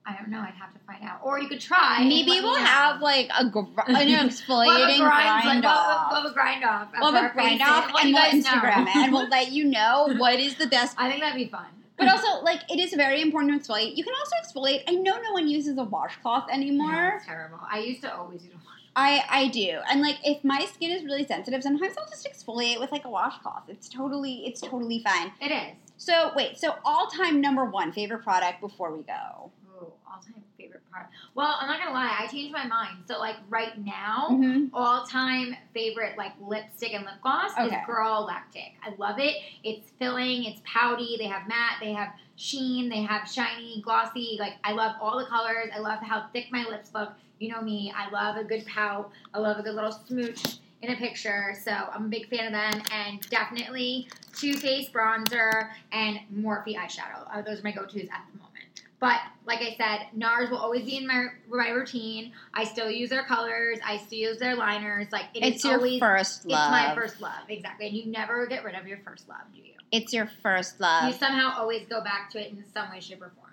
I 0.05 0.15
don't 0.15 0.29
know. 0.29 0.39
I'd 0.39 0.55
have 0.55 0.73
to 0.73 0.79
find 0.87 1.03
out. 1.03 1.19
Or 1.23 1.39
you 1.39 1.47
could 1.47 1.59
try. 1.59 2.03
Maybe 2.03 2.31
we'll 2.41 2.55
have 2.55 2.99
like 3.01 3.29
a 3.37 3.45
gr- 3.47 3.59
an 3.85 4.07
exfoliating 4.29 4.97
grind, 4.97 5.45
like, 5.45 5.63
off. 5.63 6.11
We'll, 6.11 6.21
have 6.23 6.31
a 6.31 6.33
grind 6.33 6.63
off. 6.63 6.87
We'll 6.99 7.11
have 7.11 7.29
a 7.29 7.33
grind 7.33 7.61
off, 7.61 7.91
and 8.01 8.13
we'll. 8.13 8.23
Instagram 8.23 8.87
it, 8.87 8.95
and 8.95 9.13
we'll 9.13 9.29
let 9.29 9.51
you 9.51 9.65
know 9.65 10.11
what 10.17 10.39
is 10.39 10.55
the 10.55 10.65
best. 10.65 10.95
I 10.97 11.09
think 11.09 11.21
that'd 11.21 11.35
be 11.35 11.49
fun. 11.49 11.67
But 11.97 12.07
also, 12.07 12.41
like, 12.43 12.61
it 12.71 12.79
is 12.79 12.93
very 12.93 13.21
important 13.21 13.63
to 13.63 13.71
exfoliate. 13.71 13.97
You 13.97 14.03
can 14.05 14.13
also 14.17 14.35
exfoliate. 14.43 14.83
I 14.87 14.93
know 14.93 15.19
no 15.21 15.33
one 15.33 15.47
uses 15.49 15.77
a 15.77 15.83
washcloth 15.83 16.45
No, 16.47 16.53
anymore. 16.55 17.13
it's 17.17 17.25
terrible. 17.25 17.59
I 17.69 17.79
used 17.79 18.01
to 18.03 18.15
always 18.15 18.41
use 18.43 18.53
a 18.53 18.57
wash. 18.57 18.78
I 18.95 19.23
I 19.29 19.47
do, 19.49 19.79
and 19.89 20.01
like, 20.01 20.17
if 20.23 20.43
my 20.43 20.65
skin 20.73 20.91
is 20.91 21.03
really 21.03 21.25
sensitive, 21.25 21.61
sometimes 21.63 21.93
I'll 21.97 22.09
just 22.09 22.27
exfoliate 22.27 22.79
with 22.79 22.91
like 22.91 23.05
a 23.05 23.09
washcloth. 23.09 23.63
It's 23.67 23.87
totally 23.87 24.43
it's 24.45 24.61
totally 24.61 24.99
fine. 25.03 25.31
It 25.41 25.51
is. 25.51 25.77
So 25.97 26.31
wait, 26.35 26.57
so 26.57 26.75
all 26.85 27.07
time 27.07 27.41
number 27.41 27.65
one 27.65 27.91
favorite 27.91 28.23
product 28.23 28.61
before 28.61 28.95
we 28.95 29.03
go. 29.03 29.51
Ooh, 29.67 29.93
all 30.07 30.21
time 30.25 30.43
favorite 30.57 30.81
product. 30.91 31.13
Well, 31.35 31.55
I'm 31.59 31.67
not 31.67 31.79
gonna 31.79 31.91
lie. 31.93 32.15
I 32.19 32.27
changed 32.27 32.51
my 32.53 32.65
mind. 32.65 33.03
So 33.07 33.19
like 33.19 33.35
right 33.49 33.77
now, 33.85 34.27
Mm-hmm. 34.31 34.73
all 34.73 35.05
time 35.05 35.55
favorite 35.73 36.17
like 36.17 36.33
lipstick 36.41 36.93
and 36.93 37.05
lip 37.05 37.15
gloss 37.21 37.51
is 37.51 37.67
Okay. 37.67 37.81
Girlactik. 37.87 38.71
I 38.83 38.93
love 38.97 39.19
it. 39.19 39.35
It's 39.63 39.89
filling, 39.99 40.45
it's 40.45 40.61
pouty, 40.65 41.15
they 41.19 41.27
have 41.27 41.47
matte, 41.47 41.77
they 41.81 41.93
have 41.93 42.09
sheen, 42.39 42.89
they 42.89 43.03
have 43.03 43.29
shiny, 43.29 43.81
glossy. 43.81 44.37
Like 44.39 44.53
I 44.63 44.71
love 44.71 44.95
all 45.01 45.19
the 45.19 45.25
colors. 45.25 45.69
I 45.75 45.79
love 45.79 45.99
how 45.99 46.27
thick 46.33 46.47
my 46.51 46.65
lips 46.65 46.91
look. 46.93 47.11
You 47.39 47.49
know 47.49 47.61
me, 47.61 47.93
I 47.95 48.09
love 48.09 48.37
a 48.37 48.43
good 48.43 48.65
pout. 48.65 49.11
I 49.33 49.39
love 49.39 49.59
a 49.59 49.61
good 49.63 49.75
little 49.75 49.91
smooch 49.91 50.59
in 50.81 50.91
a 50.91 50.95
picture. 50.95 51.55
So 51.61 51.71
I'm 51.71 52.05
a 52.05 52.07
big 52.07 52.29
fan 52.29 52.47
of 52.47 52.53
them 52.53 52.81
and 52.91 53.21
definitely 53.29 54.07
Too 54.33 54.53
Faced 54.53 54.93
bronzer 54.93 55.69
and 55.91 56.19
Morphe 56.33 56.75
eyeshadow. 56.75 57.27
Uh, 57.31 57.41
those 57.41 57.59
are 57.59 57.63
my 57.63 57.71
go-tos 57.71 58.03
at 58.03 58.25
the 58.31 58.39
moment. 58.39 58.83
But 58.99 59.19
like 59.45 59.59
I 59.59 59.75
said, 59.77 60.07
NARS 60.17 60.49
will 60.49 60.57
always 60.57 60.83
be 60.83 60.97
in 60.97 61.07
my 61.07 61.27
my 61.49 61.69
routine. 61.69 62.33
I 62.53 62.65
still 62.65 62.89
use 62.89 63.09
their 63.09 63.23
colors. 63.23 63.79
I 63.85 63.97
still 63.97 64.19
use 64.19 64.39
their 64.39 64.55
liners. 64.55 65.07
Like 65.11 65.25
it 65.33 65.43
is 65.43 65.55
It's 65.55 65.63
your 65.63 65.75
always 65.75 65.99
first 65.99 66.45
it's 66.45 66.53
my 66.53 66.93
first 66.95 67.21
love, 67.21 67.43
exactly. 67.47 67.87
And 67.87 67.95
you 67.95 68.05
never 68.07 68.45
get 68.47 68.63
rid 68.63 68.75
of 68.75 68.87
your 68.87 68.99
first 68.99 69.29
love, 69.29 69.39
do 69.53 69.61
you? 69.61 69.78
It's 69.91 70.13
your 70.13 70.29
first 70.43 70.79
love. 70.79 71.07
you 71.07 71.13
somehow 71.13 71.53
always 71.57 71.87
go 71.87 72.01
back 72.01 72.29
to 72.31 72.39
it 72.39 72.51
in 72.51 72.63
some 72.73 72.91
way, 72.91 72.99
shape, 72.99 73.21
or 73.21 73.31
form. 73.35 73.47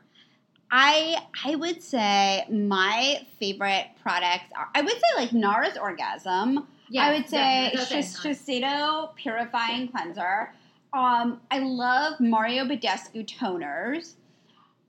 I 0.70 1.16
I 1.44 1.54
would 1.54 1.82
say 1.82 2.44
my 2.50 3.24
favorite 3.38 3.86
products 4.02 4.50
are 4.56 4.68
I 4.74 4.82
would 4.82 4.92
say 4.92 5.16
like 5.16 5.30
NARS 5.30 5.80
Orgasm. 5.80 6.66
I 6.98 7.14
would 7.14 7.28
say 7.28 7.70
definitely. 7.72 7.78
That's 7.78 7.90
Shis- 7.90 8.24
what 8.24 8.30
I 8.30 8.32
said. 8.32 8.62
Shiseido 8.62 9.16
Purifying 9.16 9.88
Cleanser. 9.88 10.52
Um, 10.92 11.40
I 11.50 11.58
love 11.58 12.20
Mario 12.20 12.64
Badescu 12.64 13.26
toners. 13.26 14.14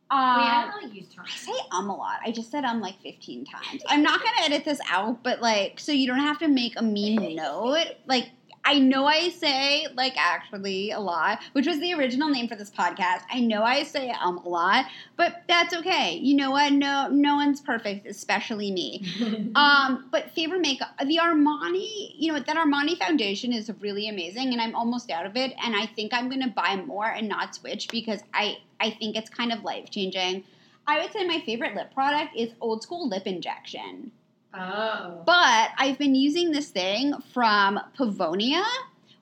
Um, 0.10 0.38
Wait, 0.38 0.45
I 0.45 0.62
don't 0.72 0.84
really 0.84 1.00
use 1.00 1.08
toner. 1.14 1.28
I 1.28 1.36
say 1.36 1.52
um 1.72 1.89
a 1.89 1.95
lot. 1.95 2.20
I 2.26 2.32
just 2.32 2.50
said 2.50 2.64
um 2.64 2.80
like 2.82 3.00
15 3.02 3.45
times. 3.45 3.84
I'm 3.88 4.02
not 4.04 4.22
going 4.22 4.34
to 4.38 4.43
edit 4.45 4.64
this 4.66 4.80
out, 4.89 5.22
but 5.22 5.41
like, 5.41 5.80
so 5.80 5.91
you 5.91 6.08
don't 6.08 6.20
have 6.20 6.39
to 6.39 6.48
make 6.48 6.74
a 6.78 6.84
mean 6.84 7.36
note. 7.36 7.88
Like, 8.06 8.30
I 8.68 8.80
know 8.80 9.05
I 9.05 9.30
say 9.30 9.88
like 9.95 10.15
actually 10.18 10.91
a 10.91 10.99
lot, 10.99 11.39
which 11.53 11.65
was 11.65 11.80
the 11.80 11.93
original 11.93 12.30
name 12.30 12.49
for 12.49 12.55
this 12.55 12.70
podcast. 12.70 13.22
I 13.32 13.39
know 13.39 13.63
I 13.63 13.84
say 13.84 14.09
um 14.09 14.39
a 14.39 14.49
lot, 14.49 14.86
but 15.15 15.43
that's 15.47 15.74
okay. 15.74 16.15
You 16.15 16.36
know 16.36 16.51
what? 16.51 16.74
No, 16.74 17.07
no 17.07 17.36
one's 17.36 17.61
perfect, 17.61 18.05
especially 18.05 18.72
me. 18.72 19.05
Um, 19.55 20.09
but 20.11 20.32
favorite 20.32 20.61
makeup, 20.61 20.89
the 20.99 21.18
Armani, 21.18 22.13
you 22.15 22.32
know, 22.32 22.39
that 22.39 22.57
Armani 22.57 22.97
foundation 22.97 23.53
is 23.53 23.72
really 23.80 24.09
amazing, 24.09 24.51
and 24.51 24.61
I'm 24.61 24.76
almost 24.76 25.09
out 25.09 25.26
of 25.26 25.36
it. 25.36 25.53
And 25.63 25.76
I 25.76 25.86
think 25.86 26.13
I'm 26.13 26.30
gonna 26.30 26.49
buy 26.49 26.76
more 26.76 27.07
and 27.07 27.28
not 27.30 27.55
switch 27.55 27.88
because 27.89 28.20
I 28.34 28.57
I 28.80 28.91
think 28.91 29.15
it's 29.15 29.30
kind 29.30 29.53
of 29.53 29.63
life 29.63 29.89
changing. 29.89 30.43
I 30.86 31.01
would 31.01 31.13
say 31.13 31.26
my 31.26 31.39
favorite 31.45 31.76
lip 31.76 31.93
product 31.93 32.36
is 32.36 32.51
Old 32.59 32.84
School 32.84 33.07
Lip 33.07 33.26
Injection, 33.26 34.11
oh. 34.54 35.22
but 35.26 35.70
I've 35.78 35.98
been 35.98 36.16
using 36.16 36.52
this 36.52 36.70
thing 36.70 37.14
from 37.34 37.80
Pavonia. 37.98 38.64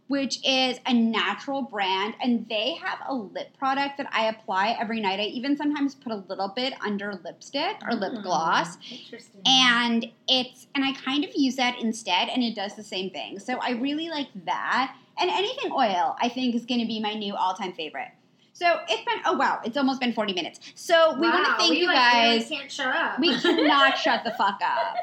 Which 0.08 0.38
is 0.48 0.78
a 0.86 0.94
natural 0.94 1.64
brand, 1.64 2.14
and 2.22 2.48
they 2.48 2.76
have 2.76 3.00
a 3.08 3.16
lip 3.16 3.58
product 3.58 3.98
that 3.98 4.08
I 4.12 4.28
apply 4.28 4.78
every 4.80 5.02
night. 5.02 5.20
I 5.20 5.24
even 5.24 5.58
sometimes 5.58 5.96
put 5.96 6.12
a 6.12 6.18
little 6.30 6.50
bit 6.56 6.74
under 6.86 7.20
lipstick 7.26 7.78
or 7.84 7.96
lip 7.96 8.14
Mm, 8.14 8.22
gloss 8.22 8.78
Interesting. 8.92 9.42
and 9.48 10.06
it's 10.28 10.68
and 10.76 10.86
I 10.86 10.94
kind 10.94 11.24
of 11.24 11.32
use 11.34 11.56
that 11.56 11.80
instead, 11.82 12.30
and 12.30 12.44
it 12.44 12.54
does 12.54 12.76
the 12.76 12.84
same 12.84 13.10
thing. 13.10 13.40
So 13.40 13.58
I 13.60 13.72
really 13.72 14.10
like 14.10 14.28
that. 14.46 14.96
And 15.18 15.28
anything 15.32 15.72
oil, 15.72 16.16
I 16.22 16.30
think, 16.30 16.54
is 16.54 16.68
going 16.68 16.82
to 16.82 16.86
be 16.88 17.00
my 17.00 17.16
new 17.16 17.36
all-time 17.36 17.74
favorite. 17.74 18.10
So 18.54 18.82
it's 18.88 19.04
been 19.06 19.22
oh 19.26 19.34
wow, 19.34 19.60
it's 19.66 19.76
almost 19.76 20.00
been 20.00 20.14
forty 20.14 20.34
minutes. 20.34 20.60
So 20.76 21.16
we 21.16 21.28
want 21.28 21.48
to 21.48 21.54
thank 21.58 21.72
we, 21.72 21.80
you 21.80 21.88
like, 21.88 21.96
guys. 21.96 22.42
Really 22.52 22.58
can't 22.60 22.72
shut 22.72 22.96
up. 22.96 23.20
we 23.20 23.36
cannot 23.40 23.98
shut 24.04 24.24
the 24.24 24.32
fuck 24.38 24.60
up. 24.64 24.98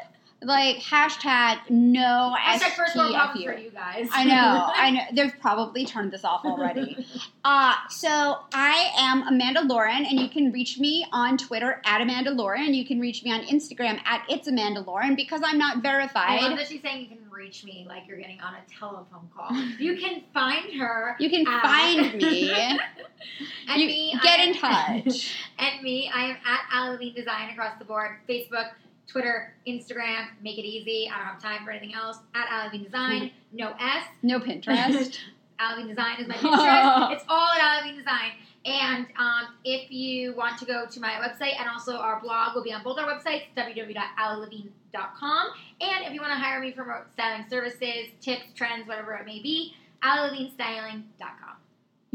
Like 0.45 0.77
hashtag 0.79 1.71
no 1.71 2.35
Hashtag 2.39 2.73
first 2.73 2.97
world 2.97 3.15
problems 3.15 3.45
STFU. 3.47 3.55
for 3.55 3.59
you 3.61 3.71
guys. 3.71 4.09
I 4.13 4.25
know, 4.25 4.71
I 4.75 4.91
know. 4.91 5.01
They've 5.13 5.33
probably 5.41 5.85
turned 5.87 6.11
this 6.13 6.25
off 6.25 6.45
already. 6.45 7.07
Uh, 7.45 7.75
so 7.89 8.39
I 8.53 8.91
am 8.99 9.27
Amanda 9.29 9.63
Lauren, 9.63 10.05
and 10.05 10.19
you 10.19 10.29
can 10.29 10.51
reach 10.53 10.79
me 10.79 11.07
on 11.13 11.39
Twitter 11.39 11.81
at 11.85 12.01
Amanda 12.01 12.31
Lauren. 12.33 12.75
You 12.75 12.85
can 12.85 12.99
reach 13.01 13.23
me 13.23 13.31
on 13.33 13.41
Instagram 13.43 14.01
at 14.05 14.25
It's 14.29 14.49
Amanda 14.49 14.81
Lauren 14.81 15.15
because 15.15 15.41
I'm 15.45 15.59
not 15.59 15.79
I 15.79 15.81
verified. 15.81 16.41
love 16.43 16.59
that 16.59 16.67
she's 16.69 16.83
saying 16.83 17.03
you 17.03 17.07
can 17.09 17.19
reach 17.31 17.65
me 17.65 17.85
like 17.89 18.03
you're 18.09 18.19
getting 18.19 18.41
on 18.41 18.55
a 18.55 18.79
telephone 18.79 19.29
call. 19.37 19.53
You 19.79 19.97
can 19.97 20.23
find 20.35 20.73
her. 20.81 21.17
You 21.21 21.31
can 21.31 21.47
at- 21.47 21.63
find 21.63 22.15
me. 22.17 22.51
and 23.69 23.81
You- 23.81 23.87
me, 23.87 24.19
get 24.23 24.41
I 24.41 24.43
in 24.45 24.55
touch. 24.55 25.37
and 25.59 25.83
me, 25.83 26.11
I 26.15 26.25
am 26.31 26.37
at 26.45 26.61
Alavine 26.75 27.15
Design 27.15 27.51
across 27.51 27.79
the 27.79 27.85
board. 27.85 28.17
Facebook, 28.29 28.71
Twitter, 29.13 29.53
Instagram. 29.67 30.29
Make 30.43 30.57
it 30.59 30.65
easy. 30.65 31.09
I 31.13 31.19
don't 31.19 31.27
have 31.27 31.43
time 31.43 31.65
for 31.65 31.71
anything 31.71 31.95
else. 31.95 32.17
At 32.35 32.49
Alavine 32.49 32.85
Design. 32.85 33.31
No 33.53 33.75
S. 33.79 34.07
No 34.23 34.41
Pinterest. 34.41 35.19
Alavine 35.61 35.89
Design 35.89 36.19
is 36.19 36.27
my 36.27 36.35
Pinterest. 36.37 37.13
it's 37.13 37.25
all 37.29 37.49
at 37.53 37.61
Alavine 37.61 37.99
Design. 37.99 38.33
And 38.65 39.07
um, 39.19 39.49
if 39.65 39.91
you 39.91 40.35
want 40.35 40.57
to 40.61 40.65
go 40.65 40.87
to 40.87 41.01
my 41.01 41.11
website 41.15 41.59
and 41.59 41.69
also 41.69 41.97
our 41.97 42.21
blog 42.21 42.55
will 42.55 42.63
be 42.63 42.73
on 42.73 42.83
both 42.83 42.97
our 42.99 43.07
websites, 43.07 43.43
www.allylevine.com. 43.57 45.47
And 45.81 46.07
if 46.07 46.13
you 46.13 46.21
want 46.21 46.33
to 46.33 46.39
hire 46.39 46.61
me 46.61 46.73
for 46.73 47.07
styling 47.13 47.45
services, 47.51 48.09
tips, 48.21 48.45
trends, 48.55 48.87
whatever 48.89 49.13
it 49.15 49.27
may 49.27 49.43
be, 49.43 49.75
allylevinestyling.com. 50.03 51.57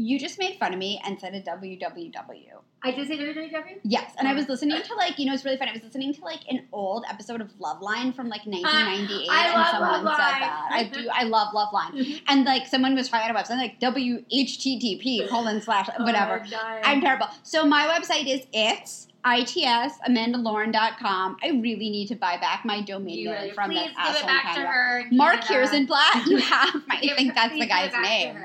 You 0.00 0.18
just 0.18 0.38
made 0.38 0.56
fun 0.58 0.72
of 0.72 0.78
me 0.78 1.00
and 1.04 1.20
said 1.20 1.34
a 1.34 1.40
www. 1.42 2.44
I 2.84 2.92
did 2.92 3.08
say 3.08 3.18
www? 3.18 3.80
Yes, 3.82 4.12
and 4.16 4.28
I 4.28 4.34
was 4.34 4.44
oh. 4.48 4.52
listening 4.52 4.80
to 4.80 4.94
like 4.94 5.18
you 5.18 5.26
know 5.26 5.34
it's 5.34 5.44
really 5.44 5.56
funny. 5.56 5.72
I 5.72 5.74
was 5.74 5.82
listening 5.82 6.14
to 6.14 6.20
like 6.20 6.40
an 6.48 6.68
old 6.72 7.04
episode 7.10 7.40
of 7.40 7.48
Loveline 7.58 8.14
from 8.14 8.28
like 8.28 8.46
1998, 8.46 9.28
I 9.28 9.46
and 9.46 9.54
love 9.54 9.66
someone 9.66 10.04
Loveline. 10.04 10.16
said 10.16 10.40
that. 10.40 10.68
I 10.70 10.84
do. 10.84 11.08
I 11.12 11.24
love 11.24 11.52
Loveline, 11.52 11.98
mm-hmm. 11.98 12.24
and 12.28 12.44
like 12.44 12.68
someone 12.68 12.94
was 12.94 13.08
trying 13.08 13.28
on 13.28 13.34
a 13.34 13.38
website 13.38 13.56
like 13.56 13.80
WHTTP 13.80 15.28
colon 15.28 15.60
slash 15.60 15.88
oh 15.98 16.04
whatever. 16.04 16.44
Oh, 16.46 16.56
I'm 16.84 16.98
I'm 16.98 17.00
terrible. 17.00 17.26
So 17.42 17.66
my 17.66 17.86
website 17.88 18.32
is 18.32 18.46
it's 18.52 19.07
its 19.26 19.98
amandalauren.com. 20.08 21.36
I 21.42 21.48
really 21.48 21.90
need 21.90 22.08
to 22.08 22.14
buy 22.16 22.36
back 22.38 22.64
my 22.64 22.82
domain 22.82 23.28
really, 23.28 23.50
from 23.52 23.70
please 23.70 23.90
that 23.96 24.14
give 24.14 24.16
it 24.16 24.24
asshole 24.24 24.28
in 24.30 24.36
back 24.36 24.54
to 24.54 24.60
her. 24.60 25.04
Mark. 25.10 25.40
Kirstenblatt, 25.40 26.26
you 26.26 26.36
have 26.38 26.74
my, 26.86 26.96
I 26.96 27.14
think 27.16 27.34
that's 27.34 27.54
the 27.54 27.66
guy's 27.66 27.92
name. 28.02 28.36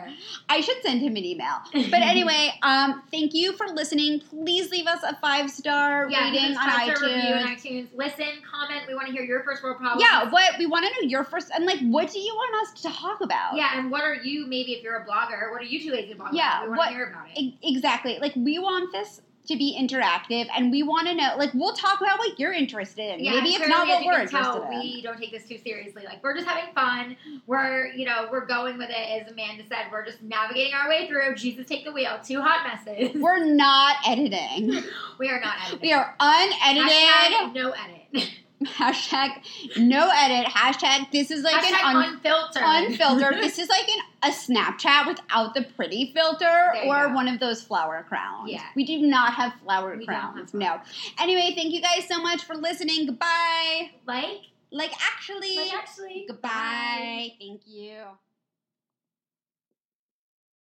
I 0.49 0.61
should 0.61 0.81
send 0.81 1.01
him 1.01 1.15
an 1.15 1.23
email. 1.25 1.57
But 1.73 1.93
anyway, 2.01 2.53
um, 2.63 3.03
thank 3.11 3.33
you 3.33 3.53
for 3.53 3.67
listening. 3.67 4.19
Please 4.19 4.71
leave 4.71 4.87
us 4.87 5.01
a 5.03 5.15
five 5.17 5.49
star 5.49 6.09
Yeah, 6.09 6.29
rating 6.31 6.57
on 6.57 6.69
iTunes. 6.69 7.41
On 7.41 7.55
iTunes. 7.55 7.87
Listen, 7.95 8.27
comment. 8.49 8.83
We 8.87 8.95
want 8.95 9.07
to 9.07 9.13
hear 9.13 9.23
your 9.23 9.43
first 9.43 9.63
world 9.63 9.77
problems. 9.77 10.01
Yeah, 10.01 10.29
what 10.29 10.57
we 10.57 10.65
want 10.65 10.85
to 10.85 10.91
know 11.01 11.07
your 11.09 11.23
first 11.23 11.49
and 11.53 11.65
like 11.65 11.79
what 11.79 12.11
do 12.11 12.19
you 12.19 12.33
want 12.33 12.67
us 12.67 12.81
to 12.81 12.89
talk 12.89 13.21
about? 13.21 13.55
Yeah, 13.55 13.77
and 13.79 13.91
what 13.91 14.03
are 14.03 14.15
you? 14.15 14.45
Maybe 14.47 14.73
if 14.73 14.83
you're 14.83 14.97
a 14.97 15.05
blogger, 15.05 15.51
what 15.51 15.61
are 15.61 15.65
you 15.65 15.81
two 15.81 15.91
lazy 15.91 16.13
bloggers? 16.13 16.33
Yeah, 16.33 16.63
we 16.63 16.69
want 16.69 16.77
what- 16.77 16.87
to 16.89 16.93
hear 16.93 17.09
about 17.09 17.27
it. 17.33 17.39
E- 17.39 17.57
exactly. 17.63 18.19
Like 18.19 18.35
we 18.35 18.59
want 18.59 18.91
this 18.91 19.21
to 19.45 19.57
be 19.57 19.77
interactive 19.79 20.47
and 20.55 20.71
we 20.71 20.83
want 20.83 21.07
to 21.07 21.13
know 21.13 21.35
like 21.37 21.53
we'll 21.53 21.73
talk 21.73 21.99
about 21.99 22.17
what 22.17 22.39
you're 22.39 22.53
interested 22.53 23.13
in. 23.13 23.23
Yeah, 23.23 23.31
Maybe 23.31 23.49
it's 23.49 23.67
not 23.67 23.87
what 23.87 24.05
we're 24.05 24.21
interested 24.21 24.63
in. 24.71 24.79
We 24.79 25.01
don't 25.01 25.17
take 25.17 25.31
this 25.31 25.47
too 25.47 25.57
seriously. 25.57 26.03
Like 26.05 26.23
we're 26.23 26.35
just 26.35 26.47
having 26.47 26.73
fun. 26.73 27.17
We're 27.45 27.87
you 27.87 28.05
know 28.05 28.29
we're 28.31 28.45
going 28.45 28.77
with 28.77 28.89
it. 28.89 28.95
As 28.95 29.31
Amanda 29.31 29.63
said, 29.67 29.85
we're 29.91 30.05
just 30.05 30.21
navigating 30.21 30.73
our 30.73 30.87
way 30.87 31.07
through. 31.07 31.35
Jesus, 31.35 31.67
take 31.67 31.83
the 31.83 31.91
wheel. 31.91 32.19
Two 32.23 32.41
hot 32.41 32.65
messes. 32.85 33.15
We're 33.15 33.45
not 33.45 33.97
editing. 34.07 34.81
we 35.19 35.29
are 35.29 35.39
not 35.39 35.55
editing. 35.65 35.79
We 35.81 35.93
are 35.93 36.15
unedited. 36.19 36.89
Hashtag 36.89 37.53
no 37.53 37.71
edit. 37.71 38.29
Hashtag 38.77 39.43
no 39.77 40.09
edit. 40.13 40.45
Hashtag 40.51 41.11
this 41.11 41.31
is 41.31 41.43
like 41.43 41.55
Hashtag 41.63 41.89
an 41.89 41.95
un- 41.95 42.13
unfiltered. 42.13 42.63
unfiltered. 42.63 43.33
this 43.43 43.59
is 43.59 43.69
like 43.69 43.87
an, 43.87 43.99
a 44.23 44.27
Snapchat 44.29 45.07
without 45.07 45.53
the 45.53 45.63
pretty 45.75 46.11
filter 46.13 46.73
or 46.85 47.07
go. 47.07 47.13
one 47.13 47.27
of 47.27 47.39
those 47.39 47.61
flower 47.61 48.05
crowns. 48.07 48.51
Yeah. 48.51 48.63
We 48.75 48.85
do 48.85 48.99
not 48.99 49.33
have 49.33 49.53
flower 49.63 49.95
We 49.97 50.05
don't 50.05 50.15
have 50.15 50.33
crowns. 50.33 50.53
No. 50.53 50.79
Anyway, 51.19 51.53
thank 51.55 51.73
you 51.73 51.81
guys 51.81 52.07
so 52.07 52.21
much 52.21 52.43
for 52.43 52.55
listening. 52.55 53.05
Goodbye. 53.05 53.91
like, 54.05 54.41
Like 54.71 54.91
actually. 55.13 55.55
like 55.55 55.73
actually. 55.73 56.25
Goodbye. 56.27 57.31
Thank 57.39 57.61
you. 57.65 57.97